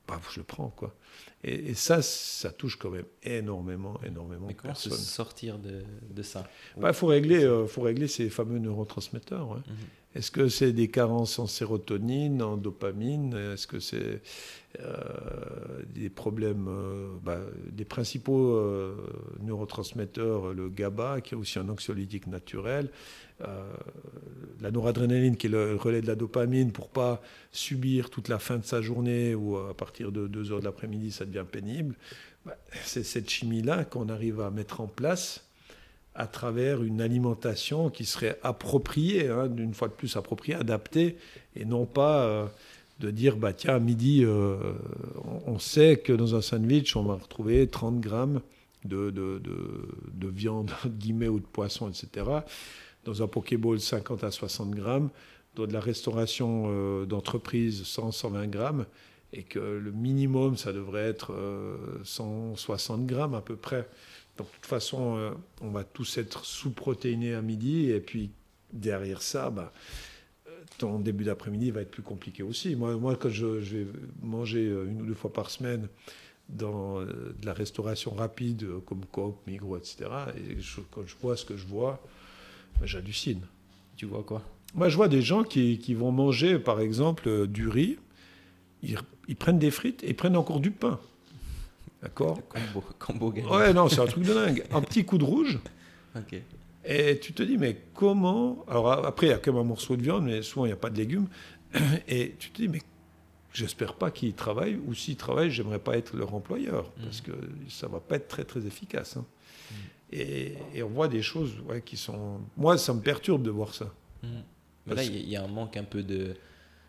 bah, 0.09 0.20
je 0.32 0.40
le 0.40 0.44
prends 0.44 0.68
quoi. 0.70 0.94
Et, 1.43 1.74
ça, 1.74 2.03
ça 2.03 2.51
touche 2.53 2.76
quand 2.76 2.91
même 2.91 3.07
énormément, 3.22 3.99
énormément 4.05 4.49
comment 4.49 4.74
personnes. 4.74 4.93
sortir 4.93 5.59
de, 5.59 5.84
de 6.11 6.22
ça 6.22 6.47
Il 6.76 6.82
bah, 6.82 6.93
faut, 6.93 7.07
régler, 7.07 7.45
euh, 7.45 7.66
faut 7.66 7.80
régler 7.82 8.09
ces 8.09 8.28
fameux 8.28 8.59
neurotransmetteurs. 8.59 9.53
Hein. 9.53 9.62
Mhm. 9.66 9.76
Est-ce 10.16 10.30
que 10.30 10.49
c'est 10.49 10.72
des 10.72 10.88
carences 10.88 11.38
en 11.38 11.47
sérotonine, 11.47 12.43
en 12.43 12.57
dopamine? 12.57 13.34
Est-ce 13.34 13.66
que 13.66 13.78
c'est 13.78 14.22
des 15.94 16.10
problèmes 16.10 16.66
euh, 16.68 17.08
bah, 17.22 17.40
Des 17.72 17.84
principaux 17.84 18.54
euh, 18.54 18.94
neurotransmetteurs, 19.42 20.52
le 20.52 20.68
GABA, 20.68 21.20
qui 21.20 21.34
est 21.34 21.36
aussi 21.36 21.58
un 21.58 21.68
anxiolytique 21.68 22.26
naturel, 22.26 22.90
la 24.60 24.70
noradrénaline, 24.70 25.34
qui 25.34 25.46
est 25.46 25.50
le 25.50 25.74
relais 25.76 26.02
de 26.02 26.06
la 26.06 26.14
dopamine, 26.14 26.72
pour 26.72 26.90
pas 26.90 27.22
subir 27.52 28.10
toute 28.10 28.28
la 28.28 28.38
fin 28.38 28.58
de 28.58 28.66
sa 28.66 28.82
journée 28.82 29.34
ou 29.34 29.56
à 29.56 29.72
partir 29.72 30.12
de 30.12 30.26
2 30.26 30.52
heures 30.52 30.60
de 30.60 30.66
l'après-midi, 30.66 31.10
ça 31.10 31.24
devient 31.24 31.46
pénible. 31.50 31.94
Bah, 32.44 32.56
c'est 32.84 33.02
cette 33.02 33.30
chimie-là 33.30 33.84
qu'on 33.84 34.10
arrive 34.10 34.42
à 34.42 34.50
mettre 34.50 34.82
en 34.82 34.86
place 34.86 35.46
à 36.14 36.26
travers 36.26 36.82
une 36.82 37.00
alimentation 37.00 37.88
qui 37.88 38.04
serait 38.04 38.38
appropriée, 38.42 39.28
hein, 39.28 39.46
d'une 39.46 39.74
fois 39.74 39.88
de 39.88 39.94
plus 39.94 40.16
appropriée, 40.16 40.54
adaptée, 40.54 41.16
et 41.56 41.64
non 41.64 41.86
pas 41.86 42.24
euh, 42.24 42.46
de 43.01 43.11
dire, 43.11 43.36
bah, 43.36 43.53
tiens, 43.53 43.76
à 43.76 43.78
midi, 43.78 44.22
euh, 44.24 44.57
on, 45.46 45.59
sait 45.59 45.96
que 45.96 46.12
dans 46.12 46.34
un 46.34 46.42
sandwich, 46.42 46.94
on 46.96 47.03
va 47.03 47.14
retrouver 47.14 47.66
30 47.66 48.01
grammes 48.01 48.40
de, 48.84 49.11
de, 49.11 49.40
de, 50.12 50.28
viande, 50.28 50.70
guillemets, 50.86 51.28
ou 51.28 51.40
de 51.40 51.46
poisson, 51.46 51.88
etc. 51.88 52.26
Dans 53.05 53.22
un 53.22 53.26
Pokéball, 53.26 53.80
50 53.80 54.22
à 54.24 54.30
60 54.30 54.70
grammes. 54.70 55.09
Dans 55.57 55.66
de 55.66 55.72
la 55.72 55.80
restauration 55.80 56.66
euh, 56.68 57.07
d'entreprise, 57.07 57.82
100, 57.84 58.12
120 58.12 58.46
grammes. 58.46 58.86
Et 59.32 59.42
que 59.42 59.59
le 59.59 59.92
minimum, 59.92 60.57
ça 60.57 60.72
devrait 60.72 61.05
être 61.05 61.32
160 62.03 63.07
grammes 63.07 63.34
à 63.34 63.40
peu 63.40 63.57
près. 63.57 63.88
Donc, 64.40 64.48
de 64.48 64.55
toute 64.55 64.66
façon, 64.66 65.16
euh, 65.16 65.30
on 65.61 65.70
va 65.70 65.84
tous 65.84 66.18
être 66.18 66.44
sous-protéinés 66.44 67.34
à 67.34 67.42
midi. 67.42 67.90
Et 67.90 68.01
puis, 68.01 68.30
derrière 68.72 69.22
ça, 69.22 69.51
bah, 69.51 69.72
ton 70.78 70.98
début 70.98 71.24
d'après-midi 71.24 71.70
va 71.70 71.82
être 71.82 71.90
plus 71.90 72.02
compliqué 72.02 72.42
aussi. 72.42 72.76
Moi, 72.76 72.96
moi 72.96 73.16
quand 73.16 73.28
je, 73.28 73.46
vais 73.46 73.86
manger 74.22 74.66
euh, 74.66 74.86
une 74.88 75.02
ou 75.02 75.06
deux 75.06 75.14
fois 75.14 75.32
par 75.32 75.50
semaine 75.50 75.88
dans 76.48 77.00
euh, 77.00 77.34
de 77.40 77.46
la 77.46 77.52
restauration 77.52 78.12
rapide, 78.12 78.66
comme 78.86 79.04
Coop, 79.06 79.36
Migros, 79.46 79.76
etc., 79.76 80.10
et 80.36 80.56
quand 80.90 81.06
je 81.06 81.14
vois 81.20 81.36
ce 81.36 81.44
que 81.44 81.56
je 81.56 81.66
vois, 81.66 82.02
bah, 82.78 82.86
j'hallucine. 82.86 83.40
Tu 83.96 84.06
vois 84.06 84.22
quoi? 84.22 84.42
Moi, 84.74 84.88
je 84.88 84.96
vois 84.96 85.08
des 85.08 85.22
gens 85.22 85.42
qui, 85.42 85.78
qui, 85.78 85.94
vont 85.94 86.12
manger, 86.12 86.58
par 86.58 86.80
exemple, 86.80 87.46
du 87.46 87.68
riz. 87.68 87.98
Ils, 88.82 88.98
ils 89.28 89.36
prennent 89.36 89.58
des 89.58 89.70
frites 89.70 90.02
et 90.04 90.10
ils 90.10 90.16
prennent 90.16 90.36
encore 90.36 90.60
du 90.60 90.70
pain. 90.70 90.98
D'accord? 92.02 92.38
Combo, 92.48 92.84
combo 92.98 93.32
Ouais, 93.32 93.72
non, 93.74 93.88
c'est 93.88 94.00
un 94.00 94.06
truc 94.06 94.24
de 94.24 94.32
dingue. 94.32 94.64
Un 94.72 94.80
petit 94.80 95.04
coup 95.04 95.18
de 95.18 95.24
rouge. 95.24 95.58
Et 96.84 97.18
tu 97.18 97.32
te 97.32 97.42
dis, 97.42 97.58
mais 97.58 97.76
comment. 97.94 98.64
Alors 98.68 98.90
après, 98.90 99.26
il 99.26 99.30
y 99.30 99.32
a 99.32 99.38
quand 99.38 99.52
même 99.52 99.62
un 99.62 99.64
morceau 99.64 99.96
de 99.96 100.02
viande, 100.02 100.24
mais 100.24 100.42
souvent, 100.42 100.64
il 100.64 100.68
n'y 100.68 100.74
a 100.74 100.76
pas 100.76 100.90
de 100.90 100.96
légumes. 100.96 101.28
Et 102.08 102.34
tu 102.38 102.50
te 102.50 102.62
dis, 102.62 102.68
mais 102.68 102.80
j'espère 103.52 103.94
pas 103.94 104.10
qu'ils 104.10 104.34
travaillent, 104.34 104.80
ou 104.86 104.94
s'ils 104.94 105.16
travaillent, 105.16 105.50
j'aimerais 105.50 105.78
pas 105.78 105.96
être 105.96 106.16
leur 106.16 106.34
employeur, 106.34 106.84
mm. 106.84 107.02
parce 107.04 107.20
que 107.20 107.32
ça 107.68 107.86
va 107.88 108.00
pas 108.00 108.16
être 108.16 108.28
très, 108.28 108.44
très 108.44 108.66
efficace. 108.66 109.16
Hein. 109.16 109.24
Mm. 109.70 109.74
Et, 110.12 110.54
et, 110.74 110.82
on 110.82 110.88
voit 110.88 111.08
des 111.08 111.22
choses 111.22 111.52
ouais, 111.68 111.82
qui 111.82 111.96
sont. 111.96 112.40
Moi, 112.56 112.78
ça 112.78 112.94
me 112.94 113.00
perturbe 113.00 113.42
de 113.42 113.50
voir 113.50 113.74
ça. 113.74 113.92
Mm. 114.22 114.28
Mais 114.86 114.94
là, 114.94 115.04
il 115.04 115.28
y, 115.28 115.36
a 115.36 115.44
un 115.44 115.48
manque 115.48 115.76
un 115.76 115.84
peu 115.84 116.02
de 116.02 116.34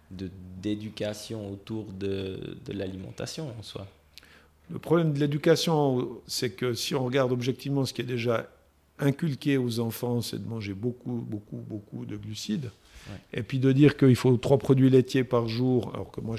d'éducation 0.10 1.50
autour 1.50 1.86
de, 1.86 2.58
de 2.66 2.74
l'alimentation 2.74 3.50
en 3.58 3.64
soi. 3.64 3.88
Le 4.70 4.78
problème 4.78 5.14
de 5.14 5.20
l'éducation, 5.20 6.22
c'est 6.28 6.50
que 6.50 6.74
si 6.74 6.96
on 6.96 7.06
regarde 7.06 7.32
objectivement 7.32 7.86
ce 7.86 7.94
qui 7.94 8.02
est 8.02 8.06
déjà 8.06 8.50
inculqué 9.02 9.58
aux 9.58 9.80
enfants, 9.80 10.22
c'est 10.22 10.42
de 10.42 10.48
manger 10.48 10.74
beaucoup, 10.74 11.26
beaucoup, 11.28 11.58
beaucoup 11.58 12.06
de 12.06 12.16
glucides. 12.16 12.72
Et 13.34 13.44
puis 13.44 13.60
de 13.60 13.72
dire 13.72 13.98
qu'il 13.98 14.16
faut 14.16 14.38
trois 14.38 14.58
produits 14.58 14.90
laitiers 14.90 15.24
par 15.24 15.48
jour, 15.48 15.92
alors 15.94 16.12
que 16.12 16.22
moi 16.22 16.38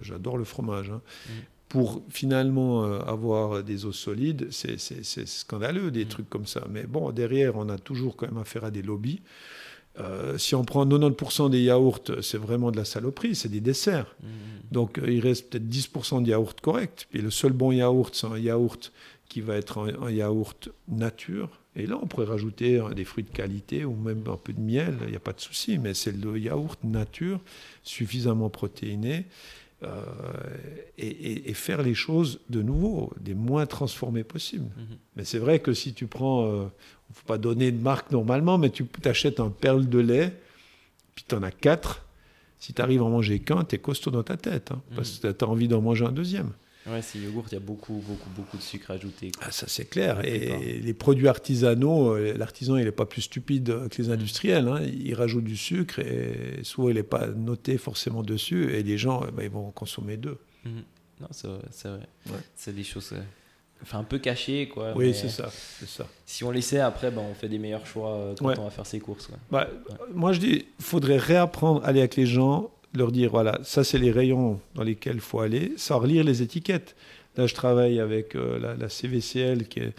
j'adore 0.00 0.38
le 0.38 0.44
fromage, 0.44 0.90
hein, 0.90 1.00
mm. 1.26 1.32
pour 1.68 2.02
finalement 2.08 2.84
euh, 2.84 3.00
avoir 3.00 3.62
des 3.62 3.84
os 3.84 3.96
solides, 3.96 4.48
c'est 4.50 4.78
scandaleux 5.26 5.90
des 5.90 6.04
mm. 6.04 6.08
trucs 6.08 6.30
comme 6.30 6.46
ça. 6.46 6.66
Mais 6.70 6.84
bon, 6.84 7.10
derrière, 7.10 7.56
on 7.56 7.68
a 7.68 7.78
toujours 7.78 8.16
quand 8.16 8.26
même 8.26 8.38
affaire 8.38 8.64
à 8.64 8.70
des 8.70 8.82
lobbies. 8.82 9.20
Euh, 10.00 10.38
si 10.38 10.54
on 10.54 10.64
prend 10.64 10.86
90% 10.86 11.50
des 11.50 11.62
yaourts, 11.62 12.00
c'est 12.20 12.38
vraiment 12.38 12.70
de 12.70 12.76
la 12.76 12.84
saloperie, 12.84 13.34
c'est 13.34 13.48
des 13.48 13.60
desserts. 13.60 14.16
Mmh. 14.22 14.26
Donc 14.72 14.98
euh, 14.98 15.10
il 15.10 15.20
reste 15.20 15.50
peut-être 15.50 15.68
10% 15.68 16.22
de 16.22 16.28
yaourt 16.30 16.60
correct. 16.60 17.06
Et 17.12 17.18
le 17.18 17.30
seul 17.30 17.52
bon 17.52 17.70
yaourt, 17.70 18.14
c'est 18.14 18.26
un 18.26 18.38
yaourt 18.38 18.92
qui 19.28 19.40
va 19.40 19.56
être 19.56 19.78
un, 19.78 20.10
yaourt 20.10 20.68
nature. 20.88 21.60
Et 21.76 21.86
là, 21.86 21.98
on 22.00 22.06
pourrait 22.06 22.26
rajouter 22.26 22.78
euh, 22.78 22.94
des 22.94 23.04
fruits 23.04 23.24
de 23.24 23.30
qualité 23.30 23.84
ou 23.84 23.94
même 23.94 24.22
un 24.26 24.36
peu 24.36 24.52
de 24.52 24.60
miel, 24.60 24.96
il 25.02 25.10
n'y 25.10 25.16
a 25.16 25.20
pas 25.20 25.32
de 25.32 25.40
souci. 25.40 25.78
Mais 25.78 25.94
c'est 25.94 26.12
le 26.12 26.38
yaourt 26.38 26.78
nature, 26.84 27.40
suffisamment 27.82 28.50
protéiné. 28.50 29.26
et, 30.96 31.52
faire 31.52 31.82
les 31.82 31.94
choses 31.94 32.40
de 32.48 32.62
nouveau, 32.62 33.12
des 33.20 33.34
moins 33.34 33.66
transformées 33.66 34.24
possibles. 34.24 34.64
Mmh. 34.64 34.94
Mais 35.16 35.24
c'est 35.24 35.38
vrai 35.38 35.58
que 35.58 35.74
si 35.74 35.92
tu 35.92 36.06
prends 36.06 36.70
ne 37.14 37.20
faut 37.20 37.26
pas 37.26 37.38
donner 37.38 37.72
de 37.72 37.80
marque 37.80 38.10
normalement, 38.10 38.58
mais 38.58 38.70
tu 38.70 38.84
t'achètes 38.86 39.40
un 39.40 39.50
perle 39.50 39.88
de 39.88 39.98
lait, 39.98 40.32
puis 41.14 41.24
tu 41.28 41.34
en 41.34 41.42
as 41.42 41.50
quatre. 41.50 42.04
Si 42.58 42.72
tu 42.72 42.82
arrives 42.82 43.02
à 43.02 43.04
en 43.04 43.10
manger 43.10 43.40
qu'un, 43.40 43.64
tu 43.64 43.76
es 43.76 43.78
costaud 43.78 44.10
dans 44.10 44.22
ta 44.22 44.36
tête, 44.36 44.70
hein, 44.72 44.80
parce 44.96 45.18
que 45.18 45.30
tu 45.30 45.44
as 45.44 45.48
envie 45.48 45.68
d'en 45.68 45.80
manger 45.80 46.06
un 46.06 46.12
deuxième. 46.12 46.50
Ouais, 46.86 47.00
c'est 47.00 47.18
yogourt, 47.18 47.46
il 47.50 47.54
y 47.54 47.56
a 47.56 47.60
beaucoup, 47.60 48.02
beaucoup, 48.06 48.28
beaucoup 48.36 48.56
de 48.56 48.62
sucre 48.62 48.90
ajouté. 48.90 49.32
Ah, 49.40 49.50
ça 49.50 49.66
c'est 49.68 49.86
clair. 49.86 50.24
Et 50.24 50.80
les 50.80 50.94
produits 50.94 51.28
artisanaux, 51.28 52.14
euh, 52.14 52.34
l'artisan 52.36 52.76
il 52.76 52.84
n'est 52.84 52.92
pas 52.92 53.06
plus 53.06 53.22
stupide 53.22 53.88
que 53.88 54.02
les 54.02 54.10
industriels. 54.10 54.68
Hein. 54.68 54.82
Il 54.82 55.14
rajoute 55.14 55.44
du 55.44 55.56
sucre 55.56 55.98
et 55.98 56.60
souvent 56.62 56.90
il 56.90 56.96
n'est 56.96 57.02
pas 57.02 57.28
noté 57.28 57.78
forcément 57.78 58.22
dessus 58.22 58.72
et 58.74 58.82
les 58.82 58.98
gens 58.98 59.24
eh 59.26 59.32
ben, 59.32 59.44
ils 59.44 59.50
vont 59.50 59.70
consommer 59.70 60.16
deux. 60.16 60.38
Mhm. 60.64 60.82
Non, 61.20 61.28
c'est 61.30 61.88
vrai. 61.88 62.00
C'est 62.54 62.74
des 62.74 62.84
choses 62.84 63.14
enfin 63.84 63.98
un 63.98 64.04
peu 64.04 64.18
caché 64.18 64.68
quoi. 64.68 64.92
Oui, 64.96 65.14
c'est 65.14 65.28
ça, 65.28 65.50
c'est 65.50 65.88
ça. 65.88 66.06
Si 66.26 66.42
on 66.44 66.50
laissait 66.50 66.80
après, 66.80 67.10
ben, 67.10 67.22
on 67.22 67.34
fait 67.34 67.48
des 67.48 67.58
meilleurs 67.58 67.86
choix 67.86 68.10
euh, 68.10 68.34
quand 68.36 68.58
on 68.58 68.64
va 68.64 68.70
faire 68.70 68.86
ses 68.86 68.98
courses. 68.98 69.28
Bah, 69.50 69.68
moi 70.12 70.32
je 70.32 70.40
dis, 70.40 70.66
faudrait 70.80 71.18
réapprendre 71.18 71.84
à 71.84 71.88
aller 71.88 72.00
avec 72.00 72.16
les 72.16 72.26
gens, 72.26 72.70
leur 72.94 73.12
dire 73.12 73.30
voilà, 73.30 73.58
ça 73.62 73.84
c'est 73.84 73.98
les 73.98 74.10
rayons 74.10 74.60
dans 74.74 74.82
lesquels 74.82 75.16
il 75.16 75.20
faut 75.20 75.40
aller, 75.40 75.72
sans 75.76 75.98
relire 75.98 76.24
les 76.24 76.42
étiquettes. 76.42 76.94
Là, 77.36 77.46
je 77.46 77.54
travaille 77.54 77.98
avec 77.98 78.36
euh, 78.36 78.76
la, 78.76 78.88
CVCL 78.88 79.66
qui 79.66 79.80
est 79.80 79.94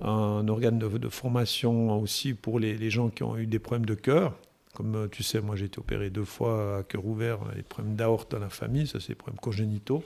un 0.00 0.46
organe 0.46 0.78
de, 0.78 1.08
formation 1.08 2.00
aussi 2.00 2.34
pour 2.34 2.60
les, 2.60 2.90
gens 2.90 3.08
qui 3.08 3.24
ont 3.24 3.36
eu 3.36 3.46
des 3.46 3.58
problèmes 3.58 3.86
de 3.86 3.94
cœur. 3.94 4.34
Comme 4.74 4.94
euh, 4.94 5.08
tu 5.08 5.24
sais, 5.24 5.40
moi 5.40 5.56
j'ai 5.56 5.64
été 5.64 5.80
opéré 5.80 6.08
deux 6.10 6.24
fois 6.24 6.78
à 6.78 6.82
cœur 6.84 7.04
ouvert, 7.04 7.40
les 7.56 7.62
problèmes 7.62 7.96
d'aorte 7.96 8.30
dans 8.30 8.38
la 8.38 8.48
famille, 8.48 8.86
ça 8.86 9.00
c'est 9.00 9.08
des 9.08 9.14
problèmes 9.16 9.40
congénitaux. 9.40 10.04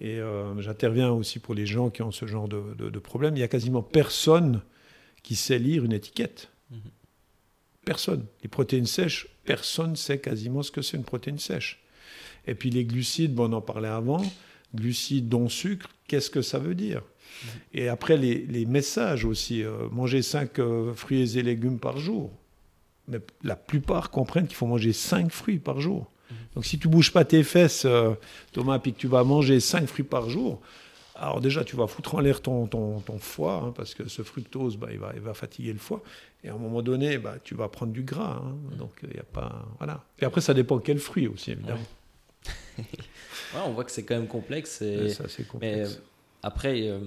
Et 0.00 0.18
euh, 0.18 0.60
j'interviens 0.60 1.10
aussi 1.10 1.38
pour 1.38 1.54
les 1.54 1.66
gens 1.66 1.88
qui 1.88 2.02
ont 2.02 2.10
ce 2.10 2.26
genre 2.26 2.48
de, 2.48 2.74
de, 2.74 2.98
problème. 2.98 3.34
Il 3.36 3.38
n'y 3.38 3.44
a 3.44 3.48
quasiment 3.48 3.82
personne 3.82 4.60
qui 5.22 5.36
sait 5.36 5.58
lire 5.58 5.84
une 5.84 5.92
étiquette. 5.92 6.50
Mhm. 6.70 6.80
Personne. 7.84 8.26
Les 8.42 8.48
protéines 8.48 8.86
sèches, 8.86 9.28
personne 9.44 9.92
ne 9.92 9.96
sait 9.96 10.18
quasiment 10.18 10.62
ce 10.62 10.70
que 10.70 10.82
c'est 10.82 10.96
une 10.96 11.04
protéine 11.04 11.38
sèche. 11.38 11.82
Et 12.46 12.54
puis 12.54 12.70
les 12.70 12.84
glucides, 12.84 13.34
bon, 13.34 13.50
on 13.50 13.56
en 13.56 13.60
parlait 13.60 13.88
avant, 13.88 14.24
glucides 14.74 15.28
dont 15.28 15.48
sucre, 15.48 15.88
qu'est-ce 16.08 16.30
que 16.30 16.42
ça 16.42 16.58
veut 16.58 16.74
dire? 16.74 17.00
Mhm. 17.00 17.50
Et 17.74 17.88
après 17.88 18.16
les, 18.16 18.46
les 18.46 18.66
messages 18.66 19.24
aussi, 19.24 19.62
euh, 19.62 19.88
manger 19.90 20.22
5 20.22 20.58
euh, 20.58 20.94
fruits 20.94 21.38
et 21.38 21.42
légumes 21.42 21.78
par 21.78 21.98
jour. 21.98 22.30
Mais 23.08 23.20
la 23.42 23.56
plupart 23.56 24.10
comprennent 24.10 24.46
qu'il 24.46 24.56
faut 24.56 24.66
manger 24.66 24.92
5 24.92 25.30
fruits 25.30 25.58
par 25.58 25.80
jour. 25.80 26.10
Donc 26.54 26.64
si 26.64 26.78
tu 26.78 26.88
bouges 26.88 27.12
pas 27.12 27.24
tes 27.24 27.42
fesses, 27.42 27.84
euh, 27.84 28.14
Thomas, 28.52 28.78
puis 28.78 28.92
que 28.92 28.98
tu 28.98 29.06
vas 29.06 29.24
manger 29.24 29.60
5 29.60 29.86
fruits 29.86 30.04
par 30.04 30.30
jour, 30.30 30.60
alors 31.16 31.40
déjà 31.40 31.64
tu 31.64 31.76
vas 31.76 31.86
foutre 31.86 32.16
en 32.16 32.20
l'air 32.20 32.40
ton, 32.40 32.66
ton, 32.66 33.18
foie, 33.18 33.62
hein, 33.64 33.72
parce 33.76 33.94
que 33.94 34.08
ce 34.08 34.22
fructose, 34.22 34.76
bah, 34.76 34.88
il, 34.90 34.98
va, 34.98 35.12
il 35.14 35.20
va 35.20 35.34
fatiguer 35.34 35.72
le 35.72 35.78
foie. 35.78 36.02
Et 36.42 36.48
à 36.48 36.54
un 36.54 36.58
moment 36.58 36.82
donné, 36.82 37.18
bah, 37.18 37.36
tu 37.42 37.54
vas 37.54 37.68
prendre 37.68 37.92
du 37.92 38.02
gras. 38.02 38.42
Hein. 38.44 38.76
donc 38.76 38.92
il 39.10 39.18
a 39.18 39.22
pas... 39.22 39.64
Voilà. 39.78 40.04
Et 40.18 40.24
après, 40.24 40.40
ça 40.40 40.54
dépend 40.54 40.78
quel 40.78 40.98
fruit 40.98 41.28
aussi, 41.28 41.52
évidemment. 41.52 41.80
on 43.66 43.72
voit 43.72 43.84
que 43.84 43.92
c'est 43.92 44.04
quand 44.04 44.16
même 44.16 44.26
complexe. 44.26 44.82
Et... 44.82 45.08
Ça, 45.10 45.24
complexe. 45.48 45.60
Mais 45.60 45.84
après, 46.42 46.88
euh, 46.88 46.98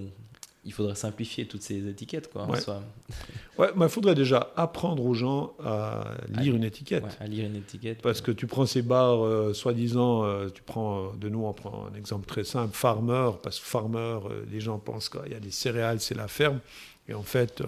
il 0.67 0.73
faudrait 0.73 0.93
simplifier 0.95 1.47
toutes 1.47 1.63
ces 1.63 1.87
étiquettes. 1.87 2.29
Quoi, 2.31 2.45
Ouais. 2.47 2.59
soit, 2.61 2.83
Ouais, 3.57 3.69
mais 3.75 3.85
il 3.85 3.89
faudrait 3.89 4.13
déjà 4.13 4.51
apprendre 4.55 5.03
aux 5.03 5.15
gens 5.15 5.55
à 5.63 6.11
lire 6.29 6.55
une 6.55 6.63
étiquette. 6.63 7.03
ouais, 7.03 7.09
à 7.19 7.25
lire 7.25 7.45
une 7.47 7.55
étiquette. 7.55 8.01
Parce 8.03 8.21
que 8.21 8.31
tu 8.31 8.45
prends 8.45 8.67
ces 8.67 8.83
bars, 8.83 9.25
euh, 9.25 9.53
soi-disant, 9.53 10.25
euh, 10.25 10.49
tu 10.49 10.61
prends, 10.61 11.05
euh, 11.05 11.07
de 11.17 11.29
nous, 11.29 11.43
on 11.45 11.53
prend 11.53 11.87
un 11.91 11.95
exemple 11.95 12.27
très 12.27 12.43
simple, 12.43 12.75
farmer, 12.75 13.31
parce 13.41 13.59
que 13.59 13.65
farmer, 13.65 13.97
euh, 14.29 14.45
les 14.51 14.59
gens 14.59 14.77
pensent 14.77 15.09
qu'il 15.09 15.31
y 15.31 15.35
a 15.35 15.39
des 15.39 15.49
céréales, 15.51 15.99
c'est 15.99 16.13
la 16.15 16.27
ferme. 16.27 16.59
Et 17.07 17.13
en 17.15 17.23
fait, 17.23 17.63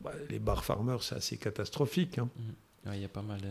bah, 0.00 0.12
les 0.30 0.38
bars 0.40 0.64
farmer, 0.64 0.96
c'est 1.02 1.14
assez 1.16 1.36
catastrophique. 1.36 2.18
hein. 2.18 2.28
Ouais, 2.86 2.96
il 2.96 3.02
y 3.02 3.04
a 3.04 3.08
pas 3.08 3.22
mal 3.22 3.40
de... 3.40 3.48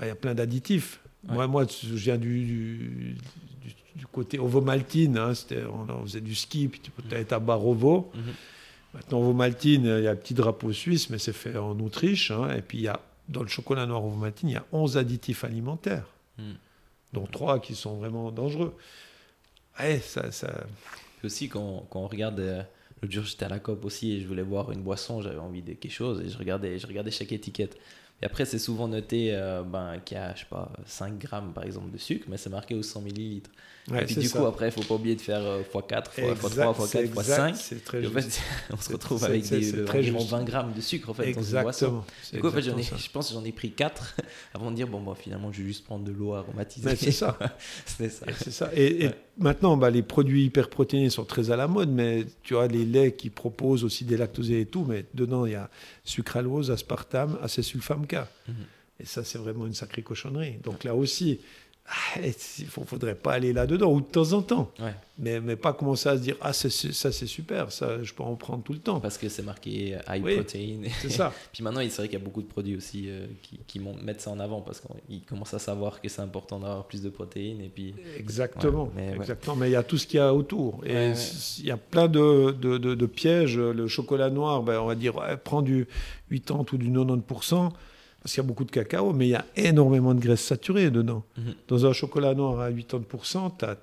Il 0.00 0.06
y 0.06 0.10
a 0.10 0.14
plein 0.14 0.34
d'additifs. 0.34 1.00
Ouais. 1.28 1.34
Moi, 1.34 1.46
moi, 1.48 1.66
je 1.68 1.94
viens 1.94 2.16
du, 2.18 2.44
du, 2.44 3.14
du- 3.62 3.74
du 3.96 4.06
côté 4.06 4.38
ovomaltine. 4.38 5.16
Hein, 5.18 5.32
on, 5.72 5.92
on 5.92 6.02
faisait 6.02 6.20
du 6.20 6.34
ski, 6.34 6.68
puis 6.68 6.80
tu 6.80 6.90
avais 7.14 7.24
ta 7.24 7.38
barre 7.40 7.66
ovo. 7.66 8.10
Mhm. 8.14 8.22
Maintenant, 8.94 9.18
ovomaltine, 9.20 9.84
il 9.98 10.04
y 10.04 10.06
a 10.06 10.12
un 10.12 10.16
petit 10.16 10.34
drapeau 10.34 10.72
suisse, 10.72 11.10
mais 11.10 11.18
c'est 11.18 11.32
fait 11.32 11.56
en 11.58 11.78
Autriche. 11.80 12.30
hein, 12.30 12.54
et 12.56 12.62
puis, 12.62 12.78
il 12.78 12.84
y 12.84 12.88
a, 12.88 13.00
dans 13.28 13.42
le 13.42 13.48
chocolat 13.48 13.84
noir 13.86 14.04
ovomaltine, 14.04 14.48
il 14.50 14.52
y 14.52 14.56
a 14.56 14.64
11 14.72 14.96
additifs 14.96 15.42
alimentaires, 15.44 16.06
Mhm. 16.38 16.54
dont 17.12 17.26
3 17.26 17.58
qui 17.60 17.74
sont 17.74 17.96
vraiment 17.96 18.30
dangereux. 18.30 18.74
Ouais, 19.78 19.98
ça, 20.00 20.30
ça- 20.32 20.64
Puis 21.18 21.26
aussi, 21.26 21.48
quand, 21.48 21.86
quand 21.90 22.00
on 22.00 22.06
regarde. 22.08 22.40
euh, 22.40 22.62
L'autre 23.02 23.12
jour, 23.12 23.24
j'étais 23.24 23.44
à 23.44 23.50
la 23.50 23.58
COP 23.58 23.84
aussi 23.84 24.12
et 24.12 24.20
je 24.22 24.26
voulais 24.26 24.42
boire 24.42 24.72
une 24.72 24.80
boisson, 24.80 25.20
j'avais 25.20 25.36
envie 25.36 25.60
de 25.60 25.74
quelque 25.74 25.92
chose 25.92 26.22
et 26.24 26.30
je 26.30 26.38
regardais, 26.38 26.78
je 26.78 26.86
regardais 26.86 27.10
chaque 27.10 27.30
étiquette. 27.30 27.76
Et 28.22 28.24
après, 28.26 28.46
c'est 28.46 28.58
souvent 28.58 28.88
noté 28.88 29.28
euh, 29.34 29.62
ben, 29.62 29.98
qu'il 30.04 30.16
y 30.16 30.20
a, 30.20 30.34
je 30.34 30.40
sais 30.40 30.46
pas, 30.48 30.72
5 30.86 31.18
grammes 31.18 31.52
par 31.52 31.64
exemple 31.64 31.90
de 31.90 31.98
sucre, 31.98 32.24
mais 32.30 32.38
c'est 32.38 32.48
marqué 32.48 32.74
aux 32.74 32.82
100 32.82 33.02
millilitres. 33.02 33.50
ouais, 33.90 34.02
et 34.02 34.04
puis 34.06 34.14
c'est 34.14 34.20
du 34.20 34.26
ça. 34.28 34.38
coup, 34.38 34.46
après, 34.46 34.68
il 34.68 34.72
faut 34.72 34.80
pas 34.82 34.94
oublier 34.94 35.16
de 35.16 35.20
faire 35.20 35.42
euh, 35.42 35.62
x4, 35.62 36.04
x3, 36.16 36.30
Exact, 36.30 36.64
x4, 36.78 36.86
c'est 36.86 37.02
x5. 37.04 37.06
exact, 37.08 37.56
C'est 37.56 37.84
très 37.84 38.02
Et 38.02 38.06
en 38.06 38.10
fait, 38.10 38.40
on 38.72 38.76
se 38.78 38.84
C'est- 38.84 38.92
retrouve 38.94 39.18
c'est- 39.20 39.26
avec 39.26 39.44
c'est- 39.44 39.58
des, 39.58 39.64
c'est 39.70 39.76
de 39.76 39.84
très 39.84 39.98
environ 39.98 40.18
juste. 40.20 40.30
20 40.30 40.44
grammes 40.44 40.72
de 40.72 40.80
sucre 40.80 41.10
en 41.10 41.14
fait 41.14 41.32
dans 41.32 41.42
une 41.42 41.50
boisson. 41.62 41.66
Exactement. 41.66 42.04
c'est 42.22 42.36
Du 42.36 42.40
coup, 42.40 42.48
en 42.48 42.50
fait, 42.52 42.62
j'en 42.62 42.70
ai, 42.70 42.78
exactement 42.78 43.00
je 43.04 43.10
pense 43.10 43.28
que 43.28 43.34
j'en 43.34 43.44
ai 43.44 43.52
pris 43.52 43.70
4 43.72 44.16
avant 44.54 44.70
de 44.70 44.76
dire 44.76 44.88
bon, 44.88 45.02
bah, 45.02 45.14
finalement, 45.14 45.52
je 45.52 45.60
vais 45.60 45.66
juste 45.68 45.84
prendre 45.84 46.04
de 46.04 46.12
l'eau 46.12 46.32
aromatisée. 46.32 46.96
C'est 46.96 47.12
ça. 47.12 47.38
C'était 47.84 48.08
ça. 48.08 48.26
C'est 48.38 48.50
ça. 48.50 48.70
Et, 48.74 49.04
et 49.04 49.06
Ouais. 49.08 49.14
Maintenant, 49.38 49.76
bah, 49.76 49.90
les 49.90 50.02
produits 50.02 50.44
hyperprotéinés 50.44 51.10
sont 51.10 51.24
très 51.24 51.50
à 51.50 51.56
la 51.56 51.68
mode, 51.68 51.90
mais 51.90 52.26
tu 52.42 52.56
as 52.56 52.66
les 52.66 52.84
laits 52.84 53.16
qui 53.16 53.30
proposent 53.30 53.84
aussi 53.84 54.04
des 54.04 54.16
lactosés 54.16 54.60
et 54.60 54.66
tout, 54.66 54.84
mais 54.84 55.04
dedans, 55.14 55.46
il 55.46 55.52
y 55.52 55.56
a 55.56 55.70
sucralose, 56.04 56.70
aspartame, 56.70 57.38
acésulfame 57.42 58.06
K. 58.06 58.14
Mhm. 58.48 58.54
Et 59.00 59.04
ça, 59.04 59.24
c'est 59.24 59.38
vraiment 59.38 59.66
une 59.66 59.74
sacrée 59.74 60.02
cochonnerie. 60.02 60.56
Donc 60.64 60.84
là 60.84 60.94
aussi, 60.94 61.40
il 62.16 62.64
ne 62.64 62.84
faudrait 62.86 63.14
pas 63.14 63.32
aller 63.34 63.52
là-dedans, 63.52 63.92
ou 63.92 64.00
de 64.00 64.06
temps 64.06 64.32
en 64.32 64.42
temps. 64.42 64.70
Ouais. 64.80 64.94
Mais, 65.18 65.40
mais 65.40 65.56
pas 65.56 65.72
commencer 65.72 66.08
à 66.08 66.16
se 66.16 66.22
dire, 66.22 66.36
ah, 66.40 66.52
ça 66.52 66.68
c'est 66.68 67.26
super, 67.26 67.72
ça, 67.72 68.02
je 68.02 68.12
peux 68.12 68.22
en 68.22 68.34
prendre 68.34 68.62
tout 68.62 68.72
le 68.74 68.80
temps. 68.80 69.00
Parce 69.00 69.16
que 69.16 69.28
c'est 69.28 69.42
marqué 69.42 69.94
euh, 69.94 69.98
high 70.14 70.22
Oui. 70.22 70.34
protein. 70.34 70.82
C'est 71.00 71.08
ça. 71.10 71.32
Puis 71.52 71.62
maintenant, 71.62 71.80
c'est 71.82 71.96
vrai 71.96 72.08
qu'il 72.08 72.18
y 72.18 72.22
a 72.22 72.24
beaucoup 72.24 72.42
de 72.42 72.46
produits 72.48 72.76
aussi 72.76 73.04
euh, 73.08 73.26
qui, 73.66 73.78
mettent 73.78 74.20
ça 74.20 74.30
en 74.30 74.40
avant 74.40 74.60
parce 74.60 74.80
qu'ils 75.06 75.22
commencent 75.22 75.54
à 75.54 75.58
savoir 75.58 76.00
que 76.02 76.08
c'est 76.08 76.20
important 76.22 76.58
d'avoir 76.58 76.84
plus 76.84 77.02
de 77.02 77.08
protéines. 77.08 77.60
Et 77.62 77.68
puis, 77.68 77.94
Exactement. 78.18 78.84
Ouais, 78.84 78.90
mais 78.96 79.08
ouais. 79.10 79.16
Exactement. 79.16 79.56
Mais 79.56 79.68
il 79.68 79.72
y 79.72 79.76
a 79.76 79.82
tout 79.82 79.96
ce 79.96 80.06
qu'il 80.06 80.18
y 80.18 80.20
a 80.22 80.34
autour. 80.34 80.82
Et 80.84 81.12
il 81.58 81.66
y 81.66 81.70
a 81.70 81.76
plein 81.78 82.08
de, 82.08 82.50
de, 82.52 82.76
de- 82.78 82.94
de 82.94 83.06
pièges. 83.06 83.58
Le 83.58 83.86
chocolat 83.88 84.28
noir, 84.28 84.62
ben, 84.62 84.80
on 84.80 84.86
va 84.86 84.94
dire, 84.96 85.14
prends 85.44 85.62
du 85.62 85.86
80 86.30 86.64
ou 86.72 86.76
du 86.76 86.90
90%, 86.90 87.70
parce 88.26 88.34
qu'il 88.34 88.42
y 88.42 88.44
a 88.44 88.48
beaucoup 88.48 88.64
de 88.64 88.72
cacao, 88.72 89.12
mais 89.12 89.26
il 89.28 89.30
y 89.30 89.34
a 89.36 89.44
énormément 89.54 90.12
de 90.12 90.18
graisses 90.18 90.42
saturées 90.42 90.90
dedans. 90.90 91.22
Mhm. 91.38 91.54
Dans 91.68 91.86
un 91.86 91.92
chocolat 91.92 92.34
noir 92.34 92.58
à 92.58 92.72
80%, 92.72 93.52
tu 93.56 93.64
as 93.64 93.76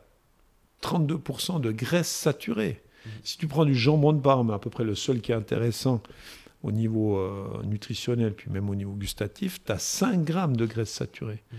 32% 0.82 1.62
de 1.62 1.72
graisses 1.72 2.10
saturées. 2.12 2.82
Mhm. 3.06 3.12
Si 3.24 3.38
tu 3.38 3.48
prends 3.48 3.64
du 3.64 3.74
jambon 3.74 4.12
de 4.12 4.20
Parme, 4.20 4.52
à 4.52 4.60
peu 4.60 4.70
près 4.70 4.84
le 4.84 4.96
seul 4.96 5.22
qui 5.22 5.32
est 5.32 5.36
intéressant 5.36 6.02
au 6.62 6.74
niveau 6.74 7.18
euh, 7.20 7.64
nutritionnel, 7.64 8.34
puis 8.34 8.52
même 8.52 8.70
au 8.70 8.76
niveau 8.76 8.92
gustatif, 8.92 9.62
tu 9.66 9.72
as 9.72 9.80
5 9.80 10.26
grammes 10.26 10.58
de 10.58 10.66
graisses 10.66 10.92
saturées. 10.92 11.42
Mhm. 11.54 11.58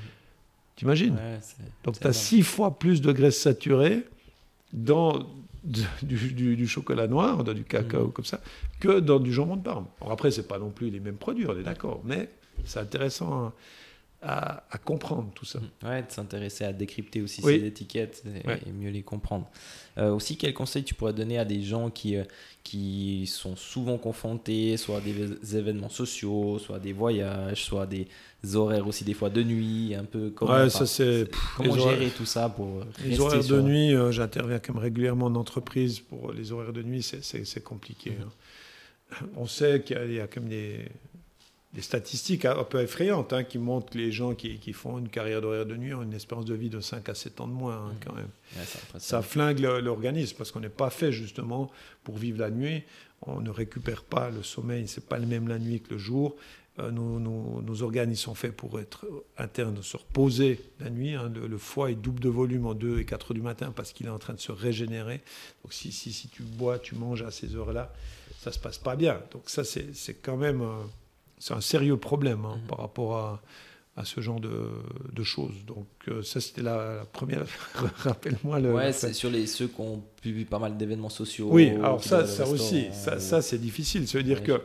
T'imagines 0.76 1.14
ouais, 1.14 1.38
donc 1.84 1.94
tu 1.94 2.06
as 2.06 2.10
énorme. 2.10 2.12
six 2.22 2.42
fois 2.42 2.78
plus 2.78 3.00
de 3.00 3.12
graisses 3.12 3.40
saturées 3.40 4.04
dans 4.74 5.20
du, 6.02 6.32
du- 6.32 6.54
du 6.56 6.68
chocolat 6.68 7.06
noir, 7.06 7.44
dans 7.44 7.54
du 7.54 7.64
cacao 7.64 8.08
Mhm. 8.08 8.12
comme 8.12 8.24
ça, 8.26 8.40
que 8.78 9.00
dans 9.00 9.20
du 9.20 9.32
jambon 9.32 9.56
de 9.56 9.62
Parme. 9.62 9.86
Alors 10.02 10.12
après, 10.12 10.30
c'est 10.30 10.46
pas 10.46 10.58
non 10.58 10.68
plus 10.68 10.90
les 10.90 11.00
mêmes 11.00 11.16
produits, 11.16 11.46
on 11.48 11.56
est 11.58 11.62
d'accord, 11.62 12.02
mais 12.04 12.28
c'est 12.64 12.78
intéressant 12.80 13.52
à, 14.26 14.64
à 14.70 14.78
comprendre 14.78 15.30
tout 15.34 15.44
ça. 15.44 15.58
Ouais, 15.84 16.02
de 16.02 16.10
s'intéresser 16.10 16.64
à 16.64 16.72
décrypter 16.72 17.20
aussi 17.20 17.42
Oui. 17.44 17.58
ces 17.60 17.66
étiquettes 17.66 18.22
et, 18.26 18.46
Ouais. 18.48 18.58
et 18.66 18.72
mieux 18.72 18.88
les 18.90 19.02
comprendre. 19.02 19.50
Euh, 19.98 20.12
aussi, 20.14 20.38
quels 20.38 20.54
conseils 20.54 20.82
tu 20.82 20.94
pourrais 20.94 21.12
donner 21.12 21.38
à 21.38 21.44
des 21.44 21.60
gens 21.62 21.90
qui, 21.90 22.16
euh, 22.16 22.24
qui 22.62 23.26
sont 23.26 23.54
souvent 23.54 23.98
confrontés 23.98 24.78
soit 24.78 24.96
à 24.96 25.00
des 25.02 25.56
événements 25.56 25.90
sociaux, 25.90 26.58
soit 26.58 26.76
à 26.76 26.78
des 26.78 26.94
voyages, 26.94 27.64
soit 27.64 27.82
à 27.82 27.86
des 27.86 28.08
horaires 28.54 28.86
aussi 28.88 29.04
des 29.04 29.12
fois 29.12 29.28
de 29.28 29.42
nuit, 29.42 29.94
un 29.94 30.04
peu 30.04 30.30
comment, 30.30 30.54
Ouais, 30.54 30.70
ça 30.70 30.86
c'est... 30.86 31.28
comment 31.58 31.74
les 31.74 31.80
gérer 31.82 31.94
horaires- 31.96 32.14
tout 32.16 32.24
ça 32.26 32.48
pour 32.48 32.80
Les 33.02 33.10
rester 33.10 33.20
horaires 33.20 33.44
de 33.44 33.60
nuit, 33.60 33.94
euh, 33.94 34.10
j'interviens 34.10 34.58
comme 34.58 34.78
régulièrement 34.78 35.26
en 35.26 35.34
entreprise 35.34 36.00
pour 36.00 36.32
les 36.32 36.50
horaires 36.50 36.72
de 36.72 36.82
nuit, 36.82 37.02
c'est- 37.02 37.62
compliqué. 37.62 38.12
Mhm. 38.12 38.16
hein. 38.22 39.26
On 39.36 39.46
sait 39.46 39.82
qu'il 39.82 39.96
y 39.96 39.98
a- 39.98 40.04
il 40.06 40.12
y, 40.14 40.20
a 40.20 40.26
comme 40.26 40.48
des, 40.48 40.80
des 41.74 41.82
statistiques 41.82 42.44
un 42.44 42.62
peu 42.64 42.80
effrayantes 42.80 43.32
hein, 43.32 43.42
qui 43.44 43.58
montrent 43.58 43.90
que 43.92 43.98
les 43.98 44.12
gens 44.12 44.34
qui, 44.34 44.58
qui 44.58 44.72
font 44.72 44.98
une 44.98 45.08
carrière 45.08 45.40
d'horaire 45.42 45.66
de 45.66 45.76
nuit 45.76 45.92
ont 45.92 46.02
une 46.02 46.12
espérance 46.14 46.44
de 46.44 46.54
vie 46.54 46.70
de 46.70 46.80
5 46.80 47.08
à 47.08 47.14
7 47.14 47.40
ans 47.40 47.48
de 47.48 47.52
moins 47.52 47.76
hein, 47.76 47.88
Mhm. 47.92 47.98
quand 48.04 48.12
même. 48.14 48.28
Ouais, 48.56 48.62
Ça 49.00 49.22
flingue 49.22 49.58
l'organisme 49.60 50.36
parce 50.38 50.52
qu'on 50.52 50.60
n'est 50.60 50.68
pas 50.68 50.90
fait 50.90 51.10
justement 51.12 51.70
pour 52.04 52.16
vivre 52.16 52.38
la 52.38 52.50
nuit. 52.50 52.82
On 53.22 53.40
ne 53.40 53.50
récupère 53.50 54.04
pas 54.04 54.30
le 54.30 54.42
sommeil, 54.42 54.86
c'est 54.86 55.06
pas 55.08 55.18
le 55.18 55.26
même 55.26 55.48
la 55.48 55.58
nuit 55.58 55.80
que 55.80 55.90
le 55.94 55.98
jour. 55.98 56.36
Euh, 56.80 56.90
nos, 56.90 57.20
nos- 57.20 57.62
nos 57.62 57.82
organes 57.82 58.10
ils 58.10 58.16
sont 58.16 58.34
faits 58.34 58.52
pour 58.56 58.80
être 58.80 59.06
internes, 59.38 59.80
se 59.82 59.96
reposer 59.96 60.60
la 60.80 60.90
nuit. 60.90 61.14
hein. 61.14 61.30
Le, 61.34 61.46
le 61.46 61.58
foie 61.58 61.90
il 61.92 62.00
double 62.00 62.18
de 62.20 62.28
volume 62.28 62.66
en 62.66 62.74
2 62.74 62.98
et 63.00 63.04
4 63.04 63.30
heures 63.30 63.34
du 63.34 63.42
matin 63.42 63.72
parce 63.74 63.92
qu'il 63.92 64.06
est 64.06 64.10
en 64.10 64.18
train 64.18 64.34
de 64.34 64.40
se 64.40 64.50
régénérer. 64.52 65.22
Donc 65.62 65.72
si, 65.72 65.90
si, 65.92 66.12
si 66.12 66.28
tu 66.28 66.42
bois, 66.42 66.78
tu 66.80 66.94
manges 66.96 67.22
à 67.22 67.30
ces 67.30 67.54
heures-là, 67.56 67.92
ça 68.40 68.50
se 68.52 68.58
passe 68.58 68.78
pas 68.78 68.96
bien. 68.96 69.20
Donc 69.32 69.44
ça 69.50 69.62
c'est 69.64 70.14
quand 70.20 70.36
même 70.36 70.62
c'est 71.44 71.52
un 71.52 71.60
sérieux 71.60 71.98
problème 71.98 72.46
hein, 72.46 72.56
Mhm. 72.56 72.66
par 72.68 72.78
rapport 72.78 73.16
à, 73.18 73.42
à 73.98 74.04
ce 74.06 74.22
genre 74.22 74.40
de, 74.40 74.70
de 75.12 75.22
choses. 75.22 75.52
Donc 75.66 75.86
euh, 76.08 76.22
ça 76.22 76.40
c'était 76.40 76.62
la, 76.62 76.94
la 77.00 77.04
première. 77.04 77.44
Rappelle-moi 77.98 78.60
le. 78.60 78.72
Ouais, 78.72 78.92
c'est 78.94 79.12
sur 79.12 79.28
les, 79.30 79.46
ceux 79.46 79.68
qui 79.68 79.80
ont 79.82 80.02
pu 80.22 80.46
pas 80.46 80.58
mal 80.58 80.78
d'événements 80.78 81.10
sociaux. 81.10 81.48
oui, 81.50 81.68
alors 81.68 82.02
ça, 82.02 82.26
ça 82.26 82.48
au 82.48 82.54
aussi, 82.54 82.86
restaurant, 82.86 83.20
ça, 83.20 83.42
c'est 83.42 83.58
difficile. 83.58 84.08
Ça 84.08 84.16
veut 84.16 84.24
dire 84.24 84.38
Ouais. 84.38 84.44
que, 84.46 84.62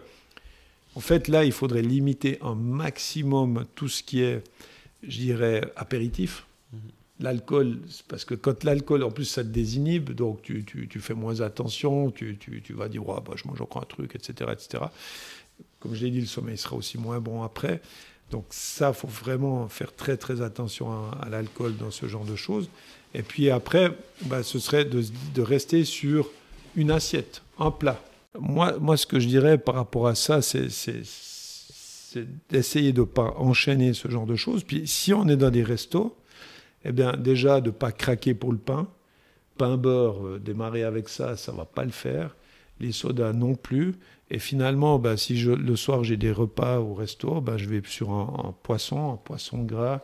en 0.95 1.01
fait, 1.01 1.27
là, 1.27 1.43
il 1.43 1.51
faudrait 1.51 1.81
limiter 1.81 2.37
un 2.41 2.55
maximum 2.55 3.65
tout 3.75 3.89
ce 3.89 4.01
qui 4.01 4.21
est, 4.21 4.41
je 5.03 5.17
dirais, 5.19 5.61
apéritif. 5.75 6.45
Mhm. 6.71 6.79
L'alcool, 7.19 7.79
parce 8.07 8.23
que 8.23 8.33
quand 8.35 8.63
l'alcool, 8.63 9.03
en 9.03 9.11
plus, 9.11 9.25
ça 9.25 9.43
te 9.43 9.49
désinhibe, 9.49 10.11
donc 10.11 10.41
tu, 10.43 10.63
tu- 10.63 10.87
tu 10.87 10.99
fais 11.01 11.13
moins 11.13 11.41
attention, 11.41 12.09
tu, 12.11 12.37
tu- 12.39 12.61
tu 12.61 12.71
vas 12.73 12.87
dire, 12.87 13.05
ouais, 13.07 13.19
bah, 13.25 13.33
je 13.35 13.45
mange 13.49 13.59
encore 13.61 13.81
un 13.81 13.85
truc, 13.85 14.15
etc., 14.15 14.49
etc. 14.53 14.85
Comme 15.79 15.95
je 15.95 16.05
l'ai 16.05 16.11
dit, 16.11 16.21
le 16.21 16.27
sommeil 16.27 16.57
sera 16.57 16.75
aussi 16.75 16.97
moins 16.97 17.19
bon 17.19 17.43
après. 17.43 17.81
Donc 18.31 18.45
ça, 18.49 18.93
faut 18.93 19.07
vraiment 19.07 19.67
faire 19.69 19.95
très 19.95 20.17
très 20.17 20.41
attention 20.41 20.91
à, 21.11 21.29
l'alcool 21.29 21.75
dans 21.77 21.91
ce 21.91 22.07
genre 22.07 22.25
de 22.25 22.35
choses. 22.35 22.69
Et 23.13 23.23
puis 23.23 23.49
après, 23.49 23.91
bah, 24.25 24.43
ce 24.43 24.59
serait 24.59 24.85
de, 24.85 25.41
rester 25.41 25.83
sur 25.83 26.29
une 26.75 26.91
assiette, 26.91 27.41
un 27.57 27.71
plat. 27.71 27.99
Moi, 28.39 28.77
moi, 28.79 28.97
ce 28.97 29.07
que 29.07 29.19
je 29.19 29.27
dirais 29.27 29.57
par 29.57 29.75
rapport 29.75 30.07
à 30.07 30.15
ça, 30.15 30.41
c'est 30.41 30.67
d'essayer 32.49 32.93
de 32.93 33.01
ne 33.01 33.05
pas 33.05 33.33
enchaîner 33.37 33.93
ce 33.93 34.09
genre 34.09 34.25
de 34.25 34.35
choses. 34.35 34.63
Puis 34.63 34.87
si 34.87 35.13
on 35.13 35.27
est 35.27 35.37
dans 35.37 35.49
des 35.49 35.63
restos, 35.63 36.15
eh 36.85 36.91
bien 36.91 37.13
déjà 37.13 37.61
de 37.61 37.67
ne 37.67 37.71
pas 37.71 37.91
craquer 37.91 38.33
pour 38.33 38.51
le 38.51 38.57
pain. 38.57 38.87
Pain 39.57 39.75
beurre, 39.75 40.25
euh, 40.25 40.39
démarrer 40.39 40.83
avec 40.83 41.09
ça, 41.09 41.35
ça 41.35 41.51
va 41.51 41.65
pas 41.65 41.83
le 41.83 41.91
faire. 41.91 42.35
Les 42.79 42.91
sodas 42.91 43.33
non 43.33 43.55
plus. 43.55 43.95
Et 44.31 44.39
finalement, 44.39 44.99
bah, 44.99 45.17
si 45.17 45.37
je, 45.39 45.51
le 45.51 45.75
soir 45.75 46.03
j'ai 46.03 46.17
des 46.17 46.31
repas 46.31 46.79
au 46.79 46.93
resto, 46.93 47.41
bah, 47.41 47.57
je 47.57 47.65
vais 47.67 47.81
sur 47.85 48.11
un, 48.11 48.49
un 48.49 48.51
poisson, 48.63 49.13
un 49.13 49.17
poisson 49.17 49.59
gras 49.63 50.01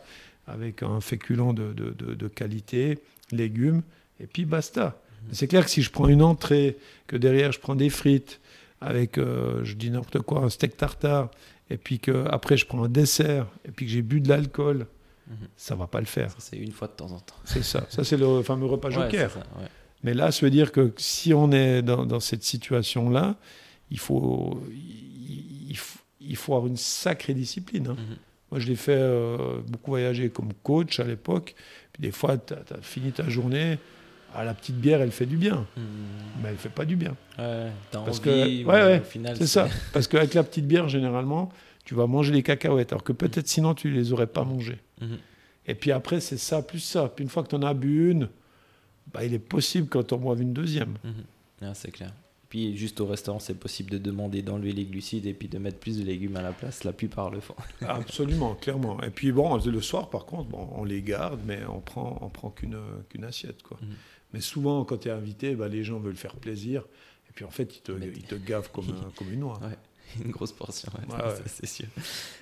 avec 0.48 0.82
un 0.82 1.00
féculent 1.00 1.52
de, 1.54 1.72
de- 1.72 1.90
de- 1.90 2.14
de 2.14 2.28
qualité, 2.28 2.98
légumes, 3.32 3.82
et 4.20 4.26
puis 4.26 4.44
basta. 4.44 5.00
C'est 5.32 5.48
clair 5.48 5.64
que 5.64 5.70
si 5.70 5.82
je 5.82 5.90
prends 5.90 6.06
une 6.08 6.22
entrée, 6.22 6.76
que 7.08 7.16
derrière 7.16 7.50
je 7.52 7.58
prends 7.60 7.74
des 7.74 7.90
frites, 7.90 8.40
avec, 8.80 9.18
euh, 9.18 9.64
je 9.64 9.74
dis 9.74 9.90
n'importe 9.90 10.20
quoi, 10.20 10.40
un 10.42 10.50
steak 10.50 10.76
tartare, 10.76 11.30
et 11.70 11.76
puis 11.76 11.98
que 11.98 12.26
après 12.28 12.56
je 12.56 12.66
prends 12.66 12.84
un 12.84 12.88
dessert, 12.88 13.46
et 13.64 13.70
puis 13.72 13.86
que 13.86 13.92
j'ai 13.92 14.02
bu 14.02 14.20
de 14.20 14.28
l'alcool, 14.28 14.86
Mhm. 15.28 15.48
ça 15.56 15.74
va 15.74 15.88
pas 15.88 15.98
le 15.98 16.06
faire. 16.06 16.32
C'est 16.38 16.56
une 16.56 16.70
fois 16.70 16.86
de 16.86 16.92
temps 16.92 17.10
en 17.10 17.18
temps. 17.18 17.34
C'est 17.44 17.64
ça. 17.64 17.84
Ça, 17.90 18.04
c'est 18.04 18.16
le 18.16 18.42
fameux 18.42 18.66
repas 18.66 18.88
Ouais, 18.90 18.94
joker. 18.94 19.30
c'est 19.32 19.40
ça, 19.40 19.46
ouais. 19.60 19.66
Mais 20.04 20.14
là, 20.14 20.30
ça 20.30 20.46
veut 20.46 20.50
dire 20.50 20.70
que 20.70 20.92
si 20.98 21.34
on 21.34 21.50
est 21.50 21.82
dans, 21.82 22.06
dans 22.06 22.20
cette 22.20 22.44
situation-là, 22.44 23.34
il 23.90 23.98
faut, 23.98 24.62
il, 24.70 25.70
il 25.70 25.76
faut, 25.76 25.98
il 26.20 26.36
faut 26.36 26.54
avoir 26.54 26.68
une 26.68 26.76
sacrée 26.76 27.34
discipline. 27.34 27.88
hein. 27.88 27.96
Mhm. 27.98 28.16
Moi, 28.50 28.60
je 28.60 28.68
l'ai 28.68 28.76
fait 28.76 28.96
euh, 28.96 29.60
beaucoup 29.66 29.90
voyager 29.90 30.30
comme 30.30 30.52
coach 30.62 31.00
à 31.00 31.04
l'époque. 31.04 31.54
Puis 31.92 32.02
des 32.02 32.12
fois, 32.12 32.38
tu 32.38 32.54
as, 32.54 32.80
fini 32.80 33.10
ta 33.10 33.28
journée. 33.28 33.78
Ah, 34.34 34.44
la 34.44 34.54
petite 34.54 34.76
bière, 34.76 35.00
elle 35.00 35.10
fait 35.12 35.26
du 35.26 35.36
bien, 35.36 35.66
hmm. 35.76 35.80
mais 36.42 36.50
elle 36.50 36.56
fait 36.56 36.68
pas 36.68 36.84
du 36.84 36.94
bien. 36.94 37.16
Ouais, 37.38 37.70
Parce 37.90 38.20
que, 38.20 38.64
ouais, 38.64 39.02
c'est 39.34 39.46
ça. 39.46 39.66
Parce 39.94 40.06
qu'avec 40.08 40.34
la 40.34 40.44
petite 40.44 40.66
bière, 40.66 40.88
généralement, 40.88 41.50
tu 41.84 41.94
vas 41.94 42.06
manger 42.06 42.34
les 42.34 42.42
cacahuètes, 42.42 42.92
alors 42.92 43.02
que 43.02 43.12
peut-être 43.12 43.48
sinon 43.48 43.74
tu 43.74 43.90
les 43.90 44.12
aurais 44.12 44.26
pas 44.26 44.44
mangées. 44.44 44.78
Mhm. 45.00 45.18
Et 45.68 45.74
puis 45.74 45.90
après, 45.90 46.20
c'est 46.20 46.36
ça 46.36 46.60
plus 46.60 46.80
ça. 46.80 47.08
Puis 47.08 47.22
une 47.24 47.30
fois 47.30 47.44
que 47.44 47.48
tu 47.48 47.54
en 47.56 47.62
as 47.62 47.72
bu 47.72 48.10
une, 48.10 48.28
bah, 49.12 49.24
il 49.24 49.32
est 49.32 49.38
possible 49.38 49.88
qu'on 49.88 50.02
t'en 50.02 50.18
boive 50.18 50.42
une 50.42 50.52
deuxième. 50.52 50.96
Mhm. 51.02 51.24
Ah, 51.62 51.74
c'est 51.74 51.90
clair. 51.90 52.12
Puis 52.48 52.76
juste 52.76 53.00
au 53.00 53.06
restaurant, 53.06 53.38
c'est 53.38 53.58
possible 53.58 53.90
de 53.90 53.98
demander 53.98 54.42
d'enlever 54.42 54.72
les 54.72 54.84
glucides 54.84 55.26
et 55.26 55.34
puis 55.34 55.48
de 55.48 55.58
mettre 55.58 55.78
plus 55.78 55.98
de 55.98 56.04
légumes 56.04 56.36
à 56.36 56.42
la 56.42 56.52
place. 56.52 56.84
La 56.84 56.92
plupart 56.92 57.30
le 57.30 57.40
font. 57.40 57.56
Absolument, 57.80 58.54
clairement. 58.54 59.02
Et 59.02 59.10
puis 59.10 59.32
bon, 59.32 59.56
le 59.56 59.80
soir, 59.80 60.10
par 60.10 60.26
contre, 60.26 60.48
bon, 60.48 60.68
on 60.72 60.84
les 60.84 61.02
garde, 61.02 61.40
mais 61.44 61.60
on 61.68 61.80
prend, 61.80 62.18
on 62.20 62.28
prend 62.28 62.50
qu'une 62.50 62.78
qu'une 63.08 63.24
assiette. 63.24 63.62
Quoi. 63.62 63.78
Mhm. 63.82 63.88
Mais 64.32 64.40
souvent, 64.40 64.84
quand 64.84 64.98
tu 64.98 65.08
es 65.08 65.10
invité, 65.10 65.54
bah, 65.54 65.68
les 65.68 65.82
gens 65.82 65.98
veulent 65.98 66.16
faire 66.16 66.36
plaisir. 66.36 66.82
Et 67.28 67.32
puis 67.34 67.44
en 67.44 67.50
fait, 67.50 67.76
ils 67.76 67.82
te, 67.82 67.92
ils 67.92 68.22
te 68.22 68.34
gavent 68.34 68.70
comme, 68.70 68.94
comme 69.16 69.32
une 69.32 69.40
noix. 69.40 69.60
une 70.24 70.30
grosse 70.30 70.52
portion, 70.52 70.90
c'est 71.46 71.66
sûr. 71.66 71.86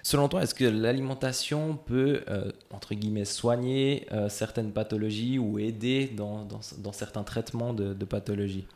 Selon 0.03 0.29
toi, 0.29 0.43
est-ce 0.43 0.55
que 0.55 0.65
l'alimentation 0.65 1.77
peut, 1.77 2.23
euh, 2.29 2.51
entre 2.71 2.95
guillemets, 2.95 3.25
soigner 3.25 4.07
euh, 4.13 4.29
certaines 4.29 4.73
pathologies 4.73 5.39
ou 5.39 5.59
aider 5.59 6.07
dans, 6.07 6.45
dans, 6.45 6.93
certains 6.93 7.25
traitements 7.25 7.73
de, 7.73 8.05
pathologies? 8.05 8.67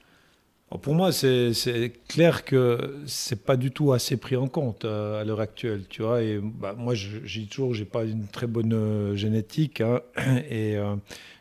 Pour 0.76 0.94
moi, 0.94 1.12
c'est 1.12 1.92
clair 2.08 2.44
que 2.44 2.96
c'est 3.06 3.44
pas 3.44 3.56
du 3.56 3.70
tout 3.70 3.92
assez 3.92 4.16
pris 4.16 4.36
en 4.36 4.48
compte 4.48 4.84
euh, 4.84 5.20
à 5.20 5.24
l'heure 5.24 5.40
actuelle, 5.40 5.84
tu 5.88 6.02
vois. 6.02 6.22
Et 6.22 6.38
bah, 6.38 6.74
moi, 6.76 6.94
j'ai 6.94 7.46
toujours, 7.46 7.74
j'ai 7.74 7.86
pas 7.86 8.04
une 8.04 8.26
très 8.26 8.46
bonne 8.46 9.14
génétique, 9.14 9.80
hein, 9.80 10.00
et 10.50 10.76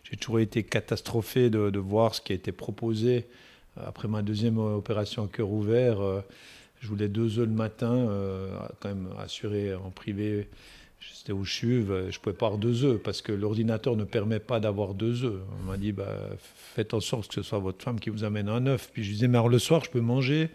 j'ai 0.03 0.17
toujours 0.17 0.39
été 0.39 0.63
catastrophé 0.63 1.49
de, 1.49 1.69
de, 1.69 1.80
voir 1.80 2.15
ce 2.15 2.21
qui 2.21 2.32
a 2.32 2.36
été 2.36 2.51
proposé 2.51 3.25
après 3.75 4.07
ma 4.07 4.21
deuxième 4.21 4.57
opération 4.57 5.25
à 5.25 5.28
cœur 5.28 5.49
ouvert 5.49 6.23
je 6.80 6.88
voulais 6.88 7.07
deux 7.07 7.39
œufs 7.39 7.47
le 7.47 7.53
matin, 7.53 7.93
euh, 7.93 8.49
quand 8.80 8.89
même 8.89 9.09
assuré 9.19 9.73
en 9.73 9.89
privé. 9.89 10.47
J'étais 11.00 11.32
au 11.32 11.43
CHUV, 11.43 12.12
je 12.12 12.18
ne 12.18 12.22
pouvais 12.22 12.36
pas 12.36 12.48
avoir 12.48 12.60
deux 12.60 12.84
œufs 12.84 13.02
parce 13.02 13.22
que 13.22 13.32
l'ordinateur 13.32 13.95
ne 13.95 14.04
permet 14.04 14.39
pas 14.39 14.60
d'avoir 14.60 14.93
deux 14.93 15.24
œufs. 15.24 15.41
On 15.62 15.72
m'a 15.72 15.78
dit, 15.78 15.91
bah, 15.91 16.18
faites 16.76 16.93
en 16.93 17.00
sorte 17.00 17.28
que 17.28 17.36
ce 17.36 17.43
soit 17.43 17.60
votre 17.60 17.84
femme 17.84 18.00
qui 18.00 18.10
vous 18.10 18.24
amène 18.24 18.50
un 18.50 18.66
œuf. 18.66 18.89
Puis 18.91 19.04
je 19.04 19.12
disais, 19.12 19.28
mais 19.28 19.38
alors 19.38 19.50
le 19.50 19.60
soir, 19.60 19.84
je 19.84 19.91
peux 19.91 20.02
manger 20.02 20.50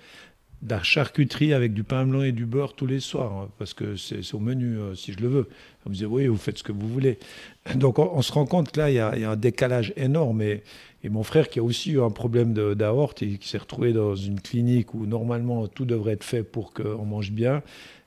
de 0.63 0.71
la 0.71 0.83
charcuterie 0.83 1.53
avec 1.53 1.75
du 1.75 1.83
pain 1.83 2.07
blanc 2.07 2.23
et 2.23 2.33
du 2.33 2.47
beurre 2.47 2.75
tous 2.75 2.87
les 2.87 3.01
soirs, 3.01 3.33
hein, 3.33 3.49
parce 3.59 3.75
que 3.75 3.97
c'est 3.97 4.33
au 4.33 4.39
menu 4.39 4.79
euh, 4.79 4.95
si 4.95 5.13
je 5.13 5.19
le 5.19 5.29
veux. 5.29 5.49
On 5.85 5.91
me 5.91 5.95
disait, 5.95 6.07
oui, 6.07 6.27
vous 6.29 6.37
faites 6.37 6.59
ce 6.59 6.63
que 6.63 6.73
vous 6.73 6.89
voulez. 6.89 7.19
Donc 7.75 7.99
on, 7.99 8.23
se 8.23 8.33
rend 8.33 8.47
compte 8.47 8.71
que 8.71 8.79
là, 8.79 8.91
il 8.91 8.95
y, 8.95 8.99
a, 9.01 9.31
un 9.31 9.37
décalage 9.37 9.93
énorme. 9.97 10.43
Et, 10.43 10.63
et, 11.03 11.09
mon 11.09 11.25
frère, 11.25 11.49
qui 11.49 11.59
a 11.59 11.63
aussi 11.65 11.93
eu 11.93 12.01
un 12.01 12.11
problème 12.11 12.55
d'aorte 12.75 13.23
et 13.23 13.39
qui 13.39 13.49
s'est 13.49 13.59
retrouvé 13.59 13.93
dans 13.93 14.15
une 14.15 14.41
clinique 14.41 14.95
où 14.95 15.07
normalement 15.07 15.67
tout 15.67 15.85
devrait 15.85 16.13
être 16.13 16.25
fait 16.25 16.45
pour 16.45 16.73
qu'on 16.73 17.05
mange 17.05 17.33
bien, 17.33 17.63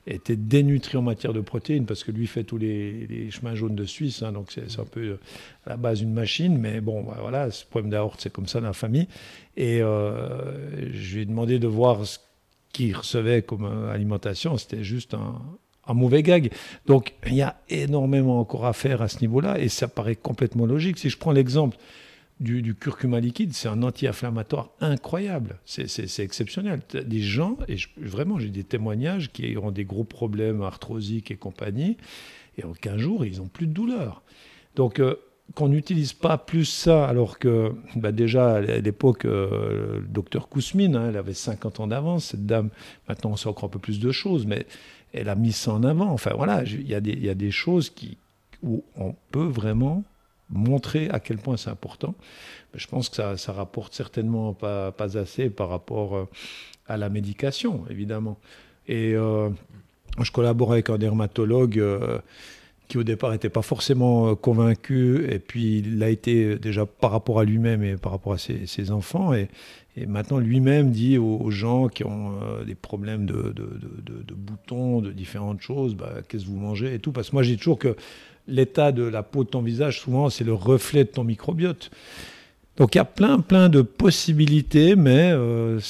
était 0.06 0.36
dénutri 0.36 0.96
en 0.96 1.02
matière 1.02 1.32
de 1.32 1.40
protéines, 1.40 1.84
parce 1.84 2.04
que 2.04 2.12
lui 2.12 2.26
fait 2.26 2.44
tous 2.44 2.58
les, 2.58 3.28
chemins 3.30 3.54
jaunes 3.54 3.74
de 3.74 3.84
Suisse, 3.84 4.22
hein, 4.22 4.32
donc 4.32 4.52
c'est 4.52 4.80
un 4.80 4.84
peu 4.84 5.18
à 5.66 5.70
la 5.70 5.76
base 5.76 6.00
une 6.00 6.12
machine, 6.12 6.56
mais 6.58 6.80
bon, 6.80 7.02
bah, 7.02 7.18
voilà, 7.20 7.50
ce 7.50 7.64
problème 7.64 7.90
d'aorte, 7.90 8.20
c'est 8.20 8.32
comme 8.32 8.46
ça 8.46 8.60
dans 8.60 8.68
la 8.68 8.72
famille. 8.72 9.08
Et 9.56 9.82
euh, 9.82 10.92
je 10.92 11.16
lui 11.16 11.22
ai 11.22 11.24
demandé 11.24 11.58
de 11.58 11.66
voir 11.66 12.06
ce 12.06 12.18
qu'il 12.72 12.94
recevait 12.94 13.42
comme 13.42 13.64
euh, 13.64 13.90
alimentation, 13.90 14.56
c'était 14.58 14.84
juste 14.84 15.14
un, 15.14 15.94
mauvais 15.94 16.22
gag. 16.22 16.52
Donc 16.86 17.14
il 17.26 17.34
y 17.34 17.42
a 17.42 17.56
énormément 17.68 18.40
encore 18.40 18.66
à 18.66 18.72
faire 18.72 19.02
à 19.02 19.08
ce 19.08 19.20
niveau-là 19.20 19.58
et 19.60 19.68
ça 19.68 19.88
paraît 19.88 20.16
complètement 20.16 20.66
logique. 20.66 20.98
Si 20.98 21.10
je 21.10 21.16
prends 21.16 21.30
l'exemple 21.32 21.76
du, 22.40 22.74
curcuma 22.74 23.20
liquide, 23.20 23.54
c'est 23.54 23.68
un 23.68 23.82
anti-inflammatoire 23.82 24.70
incroyable. 24.80 25.58
C'est 25.64 26.18
exceptionnel. 26.18 26.80
Des 26.92 27.22
gens, 27.22 27.56
et 27.68 27.76
vraiment 27.96 28.38
j'ai 28.38 28.50
des 28.50 28.64
témoignages 28.64 29.32
qui 29.32 29.56
ont 29.56 29.70
des 29.70 29.84
gros 29.84 30.04
problèmes 30.04 30.62
arthrosiques 30.62 31.30
et 31.30 31.36
compagnie, 31.36 31.96
et 32.58 32.64
en 32.64 32.72
15 32.72 32.98
jours, 32.98 33.24
ils 33.24 33.38
n'ont 33.38 33.48
plus 33.48 33.66
de 33.66 33.72
douleur. 33.72 34.22
Donc 34.74 35.00
euh, 35.00 35.16
qu'on 35.54 35.68
n'utilise 35.68 36.12
pas 36.12 36.36
plus 36.36 36.66
ça, 36.66 37.06
alors 37.06 37.38
que 37.38 37.72
bah 37.94 38.12
déjà 38.12 38.56
à 38.56 38.60
l'époque, 38.60 39.24
euh, 39.24 40.00
le 40.00 40.08
docteur 40.08 40.48
Kousmine, 40.48 40.96
hein, 40.96 41.08
elle 41.08 41.16
avait 41.16 41.34
50 41.34 41.80
ans 41.80 41.86
d'avance, 41.86 42.26
cette 42.26 42.44
dame, 42.44 42.68
maintenant 43.08 43.30
on 43.30 43.36
sait 43.36 43.48
encore 43.48 43.64
un 43.64 43.68
peu 43.68 43.78
plus 43.78 44.00
de 44.00 44.10
choses, 44.12 44.44
mais 44.44 44.66
elle 45.14 45.30
a 45.30 45.34
mis 45.36 45.52
ça 45.52 45.72
en 45.72 45.84
avant. 45.84 46.10
Enfin 46.10 46.32
voilà, 46.34 46.64
il 46.64 46.82
y, 46.82 47.24
y 47.24 47.30
a 47.30 47.34
des 47.34 47.50
choses 47.50 47.88
qui, 47.88 48.18
où 48.62 48.84
on 48.96 49.14
peut 49.30 49.46
vraiment 49.46 50.04
montrer 50.50 51.08
à 51.10 51.20
quel 51.20 51.38
point 51.38 51.56
c'est 51.56 51.70
important. 51.70 52.14
Je 52.74 52.86
pense 52.86 53.08
que 53.08 53.16
ça, 53.16 53.36
ça 53.36 53.52
rapporte 53.52 53.94
certainement 53.94 54.52
pas, 54.52 54.92
assez 55.14 55.50
par 55.50 55.68
rapport 55.68 56.16
euh, 56.16 56.28
à 56.86 56.96
la 56.96 57.08
médication, 57.08 57.84
évidemment. 57.90 58.38
Et 58.88 59.14
euh, 59.14 59.50
je 60.20 60.30
collabore 60.30 60.72
avec 60.72 60.90
un 60.90 60.98
dermatologue 60.98 61.82
qui 62.88 62.98
au 62.98 63.04
départ 63.04 63.30
n'était 63.32 63.48
pas 63.48 63.62
forcément 63.62 64.28
euh, 64.28 64.34
convaincu, 64.34 65.26
et 65.30 65.38
puis 65.38 65.78
il 65.78 65.98
l'a 65.98 66.10
été 66.10 66.56
déjà 66.58 66.86
par 66.86 67.10
rapport 67.10 67.40
à 67.40 67.44
lui-même 67.44 67.82
et 67.82 67.96
par 67.96 68.12
rapport 68.12 68.32
à 68.32 68.38
ses, 68.38 68.90
enfants, 68.90 69.34
et, 69.34 69.48
maintenant 70.06 70.38
lui-même 70.38 70.90
dit 70.90 71.18
aux, 71.18 71.50
gens 71.50 71.88
qui 71.88 72.04
ont 72.04 72.32
euh, 72.42 72.64
des 72.64 72.74
problèmes 72.74 73.26
de, 73.26 73.54
boutons, 74.34 75.00
de 75.00 75.10
différentes 75.10 75.60
choses, 75.60 75.94
bah, 75.94 76.16
qu'est-ce 76.28 76.44
que 76.44 76.50
vous 76.50 76.58
mangez 76.58 76.94
et 76.94 76.98
tout, 76.98 77.12
parce 77.12 77.30
que 77.30 77.36
moi 77.36 77.42
dis 77.42 77.56
toujours 77.56 77.78
que 77.78 77.96
l'état 78.48 78.92
de 78.92 79.02
la 79.02 79.22
peau 79.22 79.44
de 79.44 79.48
ton 79.50 79.62
visage, 79.62 80.00
souvent, 80.00 80.30
c'est 80.30 80.44
le 80.44 80.54
reflet 80.54 81.04
de 81.04 81.10
ton 81.10 81.24
microbiote. 81.24 81.90
Donc 82.76 82.94
il 82.94 82.98
y 82.98 83.00
a 83.00 83.06
plein, 83.06 83.40
plein 83.40 83.68
de 83.70 83.80
possibilités, 83.80 84.96
mais 84.96 85.30
euh, 85.32 85.80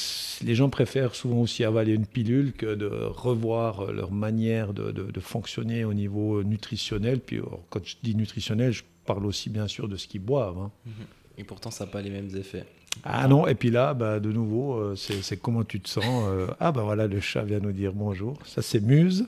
les 0.44 0.54
gens 0.54 0.68
préfèrent 0.68 1.16
souvent 1.16 1.40
aussi 1.40 1.64
avaler 1.64 1.92
une 1.92 2.06
pilule 2.06 2.52
que 2.52 2.74
de 2.74 2.86
revoir 2.86 3.90
leur 3.92 4.12
manière 4.12 4.72
de, 4.72 5.20
fonctionner 5.20 5.84
au 5.84 5.94
niveau 5.94 6.44
nutritionnel. 6.44 7.18
Puis 7.18 7.40
quand 7.70 7.84
je 7.84 7.96
dis 8.02 8.14
nutritionnel, 8.14 8.72
je 8.72 8.84
parle 9.04 9.26
aussi 9.26 9.50
bien 9.50 9.66
sûr 9.66 9.88
de 9.88 9.96
ce 9.96 10.06
qu'ils 10.06 10.20
boivent. 10.20 10.58
Hein. 10.58 10.70
Mhm. 10.86 10.92
Et 11.38 11.44
pourtant, 11.44 11.70
ça 11.72 11.86
n'a 11.86 11.90
pas 11.90 12.02
les 12.02 12.10
mêmes 12.10 12.30
effets. 12.36 12.64
Ah 13.04 13.28
non, 13.28 13.46
et 13.46 13.54
puis 13.54 13.70
là, 13.70 13.92
bah, 13.92 14.20
de 14.20 14.32
nouveau, 14.32 14.74
euh, 14.74 14.96
c'est 14.96 15.36
comment 15.36 15.64
tu 15.64 15.80
te 15.80 15.88
sens. 15.88 16.04
Euh, 16.28 16.46
ah 16.60 16.72
ben 16.72 16.82
voilà, 16.82 17.06
le 17.06 17.20
chat 17.20 17.42
vient 17.42 17.60
nous 17.60 17.72
dire 17.72 17.92
bonjour. 17.92 18.38
Ça, 18.46 18.62
c'est 18.62 18.80
Muse. 18.80 19.26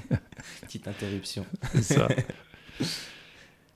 Petite 0.62 0.86
interruption. 0.86 1.46
c'est 1.72 1.82
ça. 1.82 2.08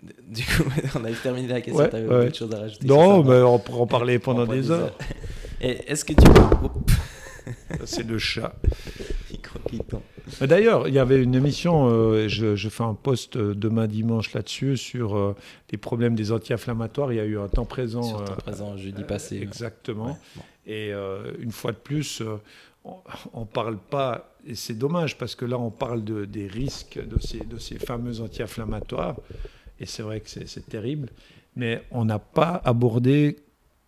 Du 0.02 0.42
coup, 0.44 0.64
on 0.96 1.04
a 1.04 1.10
terminé 1.12 1.48
la 1.48 1.60
question. 1.60 1.88
tu 1.88 1.96
avais 1.96 2.06
ouais. 2.06 2.26
autre 2.26 2.36
chose 2.36 2.52
à 2.54 2.58
rajouter 2.58 2.86
Non, 2.86 3.22
mais 3.22 3.40
on 3.42 3.58
pourrait 3.58 3.80
en 3.80 3.86
parler 3.86 4.18
pendant 4.18 4.46
des, 4.46 4.70
heures. 4.70 4.96
Est-ce 5.60 6.04
que 6.04 6.12
tu 6.12 6.26
C'est 7.84 8.06
le 8.06 8.18
chat. 8.18 8.54
D'ailleurs, 10.40 10.88
il 10.88 10.94
y 10.94 10.98
avait 10.98 11.22
une 11.22 11.34
émission, 11.34 11.88
euh, 11.90 12.28
je, 12.28 12.68
fais 12.68 12.82
un 12.82 12.94
post 12.94 13.36
euh, 13.36 13.54
demain 13.54 13.86
dimanche 13.86 14.32
là-dessus, 14.32 14.76
sur 14.76 15.16
euh, 15.16 15.36
les 15.70 15.78
problèmes 15.78 16.14
des 16.14 16.32
anti-inflammatoires. 16.32 17.12
Il 17.12 17.16
y 17.16 17.20
a 17.20 17.24
eu 17.24 17.38
un 17.38 17.48
temps 17.48 17.64
présent. 17.64 18.02
Sur 18.02 18.24
temps 18.24 18.34
présent, 18.36 18.76
jeudi 18.76 19.04
passé. 19.04 19.38
Exactement. 19.40 20.18
Et 20.66 20.92
une 21.40 21.52
fois 21.52 21.72
de 21.72 21.76
plus, 21.76 22.22
on 22.84 23.40
ne 23.40 23.44
parle 23.44 23.76
pas, 23.76 24.33
et 24.46 24.54
c'est 24.54 24.74
dommage 24.74 25.16
parce 25.18 25.34
que 25.34 25.44
là, 25.44 25.58
on 25.58 25.70
parle 25.70 26.04
de, 26.04 26.24
des 26.24 26.46
risques 26.46 26.98
de 27.04 27.20
ces, 27.20 27.40
de 27.40 27.58
ces 27.58 27.78
fameux 27.78 28.20
anti-inflammatoires 28.20 29.16
et 29.80 29.86
c'est 29.86 30.02
vrai 30.02 30.20
que 30.20 30.28
c'est 30.28 30.68
terrible, 30.68 31.08
mais 31.56 31.82
on 31.90 32.04
n'a 32.04 32.18
pas 32.18 32.60
abordé 32.64 33.36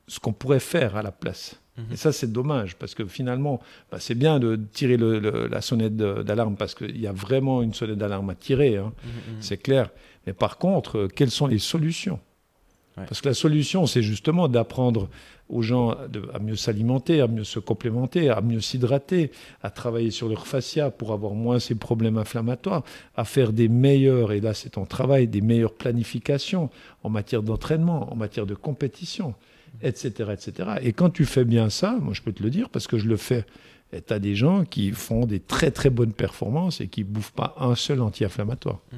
ce 0.09 0.20
qu'on 0.20 0.32
pourrait 0.32 0.61
faire 0.61 0.96
à 0.96 1.02
la 1.02 1.12
place. 1.12 1.61
Mhm. 1.76 1.84
Et 1.92 1.96
ça, 1.96 2.12
c'est 2.12 2.30
dommage, 2.30 2.76
parce 2.76 2.94
que 2.94 3.04
finalement, 3.04 3.61
bah, 3.90 3.98
c'est 4.00 4.14
bien 4.14 4.38
de 4.38 4.59
tirer 4.72 4.96
la 4.96 5.61
sonnette 5.61 5.96
d'alarme, 5.96 6.57
parce 6.57 6.74
qu'il 6.74 6.98
y 6.98 7.07
a 7.07 7.12
vraiment 7.12 7.62
une 7.62 7.74
sonnette 7.74 7.98
d'alarme 7.98 8.30
à 8.30 8.34
tirer, 8.34 8.76
hein. 8.76 8.92
mhm, 9.04 9.34
mhm. 9.34 9.42
c'est 9.42 9.59
clair. 9.59 9.90
Mais 10.26 10.32
par 10.32 10.59
contre, 10.59 11.09
quelles 11.14 11.30
sont 11.30 11.46
les 11.46 11.59
solutions? 11.59 12.18
Parce 12.97 13.20
que 13.20 13.28
la 13.28 13.34
solution, 13.34 13.86
c'est 13.86 14.03
justement 14.03 14.49
d'apprendre 14.49 15.11
aux 15.49 15.61
gens 15.62 15.90
à 15.90 16.38
mieux 16.40 16.57
s'alimenter, 16.57 17.20
à 17.20 17.28
mieux 17.28 17.44
se 17.44 17.59
complémenter, 17.59 18.30
à 18.30 18.40
mieux 18.40 18.61
s'hydrater, 18.61 19.30
à 19.62 19.70
travailler 19.70 20.11
sur 20.11 20.28
leur 20.28 20.47
fascia 20.47 20.90
pour 20.90 21.12
avoir 21.12 21.34
moins 21.34 21.59
ces 21.59 21.74
problèmes 21.74 22.16
inflammatoires, 22.16 22.82
à 23.14 23.24
faire 23.24 23.53
des 23.53 23.68
meilleurs, 23.68 24.32
et 24.32 24.40
là 24.40 24.55
c'est 24.55 24.70
ton 24.70 24.86
travail, 24.86 25.28
des 25.28 25.42
meilleures 25.42 25.74
planifications 25.74 26.70
en 27.03 27.11
matière 27.11 27.42
d'entraînement, 27.42 28.11
en 28.11 28.16
matière 28.16 28.47
de 28.47 28.55
compétition, 28.55 29.34
etc., 29.82 30.30
etc. 30.32 30.70
Et 30.80 30.92
quand 30.92 31.11
tu 31.11 31.26
fais 31.26 31.44
bien 31.44 31.68
ça, 31.68 31.99
moi 32.01 32.14
je 32.14 32.22
peux 32.22 32.32
te 32.32 32.42
le 32.42 32.51
dire 32.51 32.70
parce 32.70 32.86
que 32.86 32.97
je 32.97 33.07
le 33.07 33.18
fais, 33.18 33.44
tu 33.92 34.12
as 34.12 34.18
des 34.18 34.34
gens 34.34 34.64
qui 34.64 34.90
font 34.90 35.26
des 35.26 35.40
très 35.40 35.70
très 35.70 35.90
bonnes 35.90 36.14
performances 36.14 36.80
et 36.80 36.88
qui 36.88 37.03
ne 37.03 37.09
bouffent 37.09 37.32
pas 37.32 37.55
un 37.59 37.74
seul 37.74 38.01
anti-inflammatoire. 38.01 38.80
Mmh. 38.90 38.97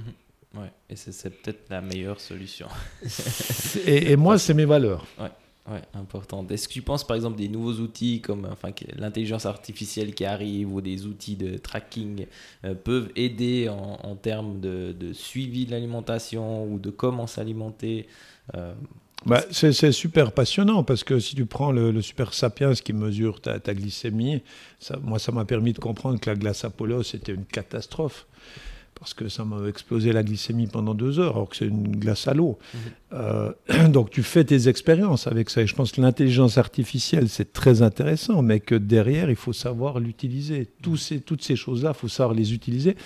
Et 0.90 0.96
c'est 0.96 1.30
peut-être 1.30 1.68
la 1.68 1.82
meilleure 1.82 2.20
solution. 2.20 2.68
et, 3.86 4.12
et, 4.12 4.16
moi, 4.16 4.38
c'est 4.38 4.54
mes 4.54 4.64
valeurs. 4.64 5.06
Ouais. 5.18 5.30
Ouais, 5.70 5.82
important. 5.92 6.46
Est-ce 6.48 6.66
que 6.66 6.72
tu 6.72 6.80
penses 6.80 7.06
par 7.06 7.14
exemple 7.14 7.36
des 7.36 7.48
nouveaux 7.48 7.74
outils 7.74 8.22
comme 8.22 8.48
enfin, 8.50 8.70
l'intelligence 8.96 9.44
artificielle 9.44 10.14
qui 10.14 10.24
arrive 10.24 10.72
ou 10.72 10.80
des 10.80 11.04
outils 11.04 11.36
de 11.36 11.58
tracking 11.58 12.26
euh, 12.64 12.74
peuvent 12.74 13.10
aider 13.16 13.68
en, 13.68 14.16
termes 14.16 14.60
de, 14.60 14.94
suivi 15.12 15.66
de 15.66 15.72
l'alimentation 15.72 16.64
ou 16.64 16.78
de 16.78 16.88
comment 16.88 17.26
s'alimenter 17.26 18.06
euh, 18.54 18.72
Bah, 19.26 19.44
c'est 19.50 19.92
super 19.92 20.32
passionnant 20.32 20.84
parce 20.84 21.04
que 21.04 21.18
si 21.18 21.34
tu 21.34 21.44
prends 21.44 21.70
le, 21.70 22.00
Super 22.00 22.32
Sapiens 22.32 22.72
qui 22.72 22.94
mesure 22.94 23.42
ta, 23.42 23.60
ta 23.60 23.74
glycémie, 23.74 24.42
ça, 24.78 24.98
moi 25.02 25.18
ça 25.18 25.32
m'a 25.32 25.44
permis 25.44 25.74
de 25.74 25.80
comprendre 25.80 26.18
que 26.18 26.30
la 26.30 26.36
glace 26.36 26.64
Apollo 26.64 27.02
c'était 27.02 27.32
une 27.32 27.44
catastrophe 27.44 28.26
parce 28.98 29.14
que 29.14 29.28
ça 29.28 29.44
m'a 29.44 29.68
explosé 29.68 30.12
la 30.12 30.22
glycémie 30.22 30.66
pendant 30.66 30.94
deux 30.94 31.20
heures, 31.20 31.36
alors 31.36 31.48
que 31.48 31.56
c'est 31.56 31.66
une 31.66 31.96
glace 31.96 32.26
à 32.26 32.34
l'eau. 32.34 32.58
Mhm. 32.74 32.80
Euh, 33.12 33.52
donc 33.88 34.10
tu 34.10 34.22
fais 34.22 34.44
tes 34.44 34.68
expériences 34.68 35.26
avec 35.26 35.50
ça. 35.50 35.62
Et 35.62 35.66
je 35.66 35.74
pense 35.74 35.92
que 35.92 36.00
l'intelligence 36.00 36.58
artificielle, 36.58 37.28
c'est 37.28 37.52
très 37.52 37.82
intéressant, 37.82 38.42
mais 38.42 38.60
que 38.60 38.74
derrière, 38.74 39.30
il 39.30 39.36
faut 39.36 39.52
savoir 39.52 40.00
l'utiliser. 40.00 40.68
Ces, 40.96 41.20
toutes 41.20 41.42
ces 41.42 41.56
choses-là, 41.56 41.92
il 41.94 41.98
faut 41.98 42.08
savoir 42.08 42.34
les 42.34 42.52
utiliser 42.54 42.96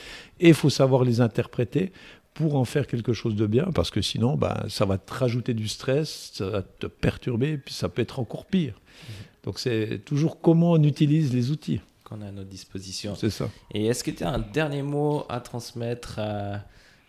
et 0.41 0.49
il 0.49 0.55
faut 0.55 0.71
savoir 0.71 1.05
les 1.05 1.21
interpréter 1.21 1.93
pour 2.35 2.57
en 2.57 2.65
faire 2.65 2.87
quelque 2.87 3.13
chose 3.13 3.37
de 3.37 3.47
bien, 3.47 3.67
parce 3.75 3.91
que 3.91 4.01
sinon, 4.01 4.37
bah, 4.37 4.65
ça 4.69 4.87
va 4.87 4.97
te 4.97 5.13
rajouter 5.13 5.53
du 5.53 5.69
stress, 5.69 6.31
ça 6.33 6.49
va 6.49 6.63
te 6.63 6.87
perturber, 6.87 7.59
puis 7.59 7.75
ça 7.75 7.91
peut 7.91 8.01
être 8.01 8.21
encore 8.21 8.47
pire. 8.47 8.73
Mhm. 8.75 9.15
Donc 9.45 9.59
c'est 9.59 10.01
toujours 10.05 10.41
comment 10.41 10.73
on 10.73 10.83
utilise 10.83 11.35
les 11.35 11.51
outils 11.51 11.81
qu'on 12.13 12.23
a 12.23 12.29
à 12.29 12.33
notre 12.33 12.49
disposition. 12.49 13.15
C'est 13.15 13.31
ça. 13.31 13.49
Et 13.73 13.87
est-ce 13.87 14.05
que 14.05 14.11
tu 14.11 14.25
as 14.25 14.31
un 14.31 14.39
dernier 14.39 14.83
mot 14.83 15.25
à 15.29 15.41
transmettre 15.41 16.19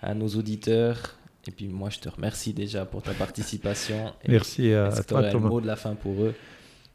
à, 0.02 0.14
nos 0.14 0.28
auditeurs? 0.30 1.16
Et 1.48 1.52
puis 1.52 1.68
moi, 1.68 1.90
je 1.90 2.00
te 2.00 2.10
remercie 2.10 2.54
déjà 2.54 2.86
pour 2.86 3.02
ta 3.02 3.14
participation. 3.14 4.14
Merci 4.28 4.74
à, 4.74 4.92
toi, 5.04 5.24
Thomas. 5.30 5.48
un 5.48 5.50
mot 5.50 5.62
de 5.62 5.68
la 5.68 5.76
fin 5.76 5.96
pour 5.96 6.24
eux? 6.24 6.34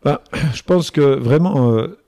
Bah, 0.02 0.22
Je 0.54 0.62
pense 0.62 0.90
que 0.90 1.00
vraiment, 1.00 1.74
euh, 1.74 1.98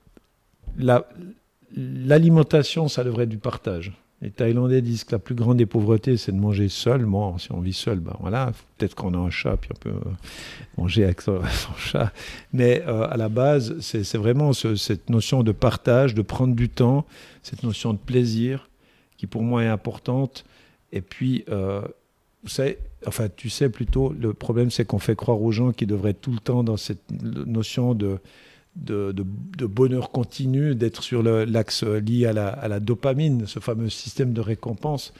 l'alimentation, 1.74 2.88
ça 2.88 3.04
devrait 3.04 3.24
être 3.24 3.30
du 3.30 3.38
partage. 3.38 3.92
Les 4.22 4.30
Thaïlandais 4.30 4.82
disent 4.82 5.04
que 5.04 5.12
la 5.12 5.18
plus 5.18 5.34
grande 5.34 5.56
des 5.56 5.66
pauvretés, 5.66 6.18
c'est 6.18 6.32
de 6.32 6.36
manger 6.36 6.68
seul. 6.68 7.06
Moi, 7.06 7.34
si 7.38 7.50
on 7.52 7.60
vit 7.60 7.72
seul, 7.72 8.00
ben 8.00 8.14
voilà, 8.20 8.52
peut-être 8.76 8.94
qu'on 8.94 9.14
a 9.14 9.16
un 9.16 9.30
chat, 9.30 9.56
puis 9.56 9.70
on 9.74 9.78
peut 9.78 9.88
euh, 9.88 10.10
manger 10.76 11.04
avec 11.04 11.22
son, 11.22 11.40
chat. 11.78 12.12
Mais 12.52 12.82
euh, 12.86 13.08
à 13.08 13.16
la 13.16 13.30
base, 13.30 13.80
c'est 13.80 14.18
vraiment 14.18 14.52
cette 14.52 15.08
notion 15.08 15.42
de 15.42 15.52
partage, 15.52 16.14
de 16.14 16.20
prendre 16.20 16.54
du 16.54 16.68
temps, 16.68 17.06
cette 17.42 17.62
notion 17.62 17.94
de 17.94 17.98
plaisir, 17.98 18.68
qui 19.16 19.26
pour 19.26 19.42
moi 19.42 19.64
est 19.64 19.68
importante. 19.68 20.44
Et 20.92 21.00
puis, 21.00 21.44
euh, 21.48 21.80
enfin, 23.06 23.28
tu 23.34 23.48
sais 23.48 23.70
plutôt, 23.70 24.12
le 24.12 24.34
problème, 24.34 24.70
c'est 24.70 24.84
qu'on 24.84 24.98
fait 24.98 25.16
croire 25.16 25.40
aux 25.40 25.52
gens 25.52 25.72
qu'ils 25.72 25.88
devraient 25.88 26.12
tout 26.12 26.32
le 26.32 26.40
temps 26.40 26.62
dans 26.62 26.76
cette 26.76 27.10
notion 27.10 27.94
de 27.94 28.18
de, 28.76 29.12
bonheur 29.66 30.10
continu, 30.10 30.74
d'être 30.74 31.02
sur 31.02 31.22
l'axe 31.22 31.82
lié 31.82 32.26
à 32.26 32.32
la, 32.32 32.80
dopamine, 32.80 33.46
ce 33.46 33.58
fameux 33.58 33.90
système 33.90 34.32
de 34.32 34.40
récompense. 34.40 35.12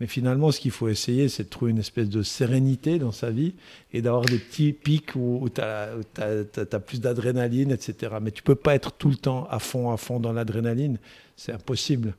Mais 0.00 0.06
finalement, 0.06 0.52
ce 0.52 0.60
qu'il 0.60 0.70
faut 0.70 0.88
essayer, 0.88 1.28
c'est 1.28 1.44
de 1.44 1.48
trouver 1.48 1.70
une 1.70 1.78
espèce 1.78 2.08
de 2.08 2.22
sérénité 2.22 2.98
dans 2.98 3.12
sa 3.12 3.30
vie 3.30 3.54
et 3.92 4.02
d'avoir 4.02 4.24
des 4.24 4.38
petits 4.38 4.72
pics 4.72 5.14
où, 5.16 5.48
tu 5.52 5.60
as, 5.60 6.80
plus 6.80 7.00
d'adrénaline, 7.00 7.70
etc. 7.70 8.16
Mais 8.20 8.30
tu 8.30 8.42
peux 8.42 8.54
pas 8.54 8.74
être 8.74 8.92
tout 8.92 9.08
le 9.08 9.16
temps 9.16 9.46
à 9.50 9.58
fond, 9.58 9.90
à 9.90 9.96
fond 9.96 10.20
dans 10.20 10.32
l'adrénaline. 10.32 10.98
C'est 11.36 11.52
impossible. 11.52 12.14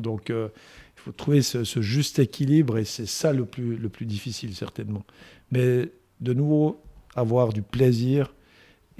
Donc, 0.00 0.30
euh, 0.30 0.48
il 0.96 1.02
faut 1.02 1.12
trouver 1.12 1.42
ce, 1.42 1.64
juste 1.80 2.18
équilibre 2.18 2.78
et 2.78 2.84
c'est 2.84 3.06
ça 3.06 3.32
le 3.32 3.44
plus 3.44 4.06
difficile, 4.06 4.54
certainement. 4.54 5.04
Mais 5.50 5.90
de 6.20 6.32
nouveau, 6.32 6.80
avoir 7.14 7.52
du 7.52 7.62
plaisir 7.62 8.32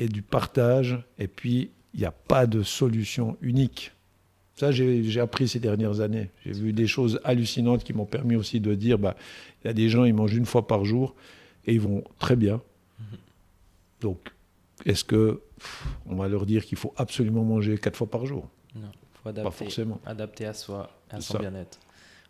et 0.00 0.08
du 0.08 0.22
partage. 0.22 0.98
Et 1.18 1.28
puis, 1.28 1.70
il 1.94 2.00
n'y 2.00 2.06
a 2.06 2.10
pas 2.10 2.46
de 2.46 2.64
solution 2.64 3.36
unique. 3.40 3.92
Ça, 4.56 4.72
j'ai 4.72 5.20
appris 5.20 5.46
ces 5.46 5.60
dernières 5.60 6.00
années. 6.00 6.30
J'ai 6.44 6.52
vu 6.52 6.72
des 6.72 6.86
choses 6.86 7.20
hallucinantes 7.22 7.84
qui 7.84 7.92
m'ont 7.92 8.06
permis 8.06 8.36
aussi 8.36 8.60
de 8.60 8.74
dire, 8.74 8.98
bah, 8.98 9.14
il 9.62 9.68
y 9.68 9.70
a 9.70 9.72
des 9.72 9.88
gens, 9.88 10.04
ils 10.04 10.14
mangent 10.14 10.34
une 10.34 10.46
fois 10.46 10.66
par 10.66 10.84
jour 10.84 11.14
et 11.66 11.74
ils 11.74 11.80
vont 11.80 12.02
très 12.18 12.36
bien. 12.36 12.60
Mhm. 12.98 13.18
Donc, 14.00 14.18
est-ce 14.84 15.04
que 15.04 15.40
on 16.06 16.16
va 16.16 16.28
leur 16.28 16.46
dire 16.46 16.64
qu'il 16.64 16.78
faut 16.78 16.94
absolument 16.96 17.44
manger 17.44 17.78
quatre 17.78 17.96
fois 17.96 18.10
par 18.10 18.26
jour? 18.26 18.48
Non, 18.74 18.88
faut 19.22 19.28
adapter, 19.28 19.44
pas 19.44 19.50
forcément. 19.50 20.00
Adapter 20.06 20.46
à 20.46 20.54
soi, 20.54 20.90
à 21.10 21.20
son 21.20 21.38
bien-être. 21.38 21.78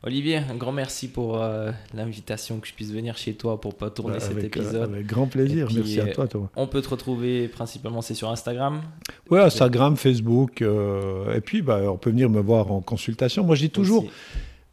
Olivier, 0.03 0.39
un 0.39 0.55
grand 0.55 0.73
merci 0.73 1.09
pour 1.09 1.43
euh, 1.43 1.73
l'invitation 1.93 2.59
que 2.59 2.67
je 2.67 2.73
puisse 2.73 2.91
venir 2.91 3.19
chez 3.19 3.35
toi 3.35 3.61
pour 3.61 3.75
pas 3.75 3.91
tourner 3.91 4.19
cet 4.19 4.39
euh, 4.39 4.47
épisode. 4.47 4.95
avec 4.95 5.07
grand 5.07 5.27
plaisir, 5.27 5.69
merci 5.75 6.01
à 6.01 6.07
toi 6.07 6.27
Thomas. 6.27 6.49
On 6.57 6.67
peut 6.67 6.81
te 6.81 6.89
retrouver 6.89 7.49
principalement, 7.49 8.01
c'est 8.01 8.15
sur 8.15 8.31
Instagram 8.31 8.81
Oui, 9.29 9.39
Instagram, 9.41 9.99
Facebook, 9.99 10.63
euh, 10.63 11.35
et 11.35 11.43
puis 11.43 11.61
bah, 11.61 11.83
on 11.85 11.99
peut 11.99 12.09
venir 12.09 12.31
me 12.31 12.41
voir 12.41 12.73
en 12.73 12.81
consultation. 12.81 13.45
Moi 13.45 13.57
je 13.57 13.63
dis 13.63 13.71
toujours... 13.71 14.07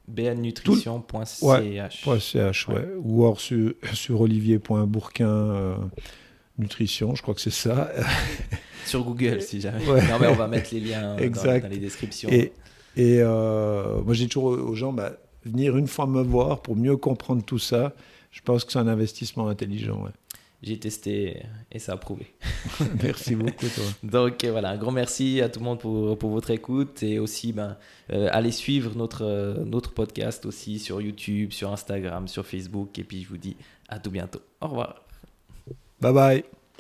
bnnutrition.ch 0.07 1.41
ouais, 1.41 1.81
ouais. 2.07 2.87
Ou 3.03 3.23
alors 3.25 3.41
sur, 3.41 3.73
sur 3.93 4.21
olivier.bourquin 4.21 5.77
nutrition, 6.57 7.15
je 7.15 7.21
crois 7.21 7.33
que 7.33 7.41
c'est 7.41 7.49
ça. 7.49 7.91
sur 8.85 9.03
Google 9.03 9.41
si 9.41 9.59
jamais. 9.59 9.85
Non 9.85 10.19
mais 10.21 10.27
on 10.27 10.35
va 10.35 10.47
mettre 10.47 10.73
les 10.73 10.79
liens 10.79 11.17
dans, 11.17 11.59
dans 11.59 11.67
les 11.67 11.79
descriptions. 11.79 12.29
Et, 12.29 12.53
et 12.97 13.19
euh, 13.21 14.01
moi, 14.01 14.15
j'ai 14.15 14.27
toujours 14.27 14.57
aux 14.59 14.75
gens, 14.75 14.91
bah, 14.91 15.13
venir 15.45 15.77
une 15.77 15.87
fois 15.87 16.07
me 16.07 16.21
voir 16.21 16.61
pour 16.63 16.75
mieux 16.75 16.97
comprendre 16.97 17.43
tout 17.43 17.59
ça, 17.59 17.93
je 18.31 18.41
pense 18.41 18.65
que 18.65 18.71
c'est 18.71 18.79
un 18.79 18.87
investissement 18.87 19.47
intelligent. 19.47 20.03
J'ai 20.63 20.79
testé 20.79 21.43
et 21.71 21.77
ça 21.77 21.93
a 21.93 21.97
prouvé. 21.97 22.33
merci 23.03 23.35
beaucoup, 23.35 23.67
toi. 23.67 23.83
Donc 24.03 24.43
voilà, 24.45 24.71
un 24.71 24.77
grand 24.77 24.91
merci 24.91 25.41
à 25.41 25.49
tout 25.49 25.59
le 25.59 25.65
monde 25.65 25.79
pour, 25.79 26.17
pour 26.17 26.31
votre 26.31 26.49
écoute 26.49 27.03
et 27.03 27.19
aussi 27.19 27.53
ben, 27.53 27.77
euh, 28.11 28.29
allez 28.31 28.51
suivre 28.51 28.95
notre, 28.95 29.23
euh, 29.23 29.63
notre 29.63 29.93
podcast 29.93 30.47
aussi 30.47 30.79
sur 30.79 30.99
YouTube, 30.99 31.51
sur 31.51 31.71
Instagram, 31.71 32.27
sur 32.27 32.47
Facebook. 32.47 32.97
Et 32.97 33.03
puis 33.03 33.21
je 33.21 33.29
vous 33.29 33.37
dis 33.37 33.55
à 33.87 33.99
tout 33.99 34.09
bientôt. 34.09 34.41
Au 34.59 34.69
revoir. 34.69 35.05
Bye 36.01 36.13
bye. 36.13 36.56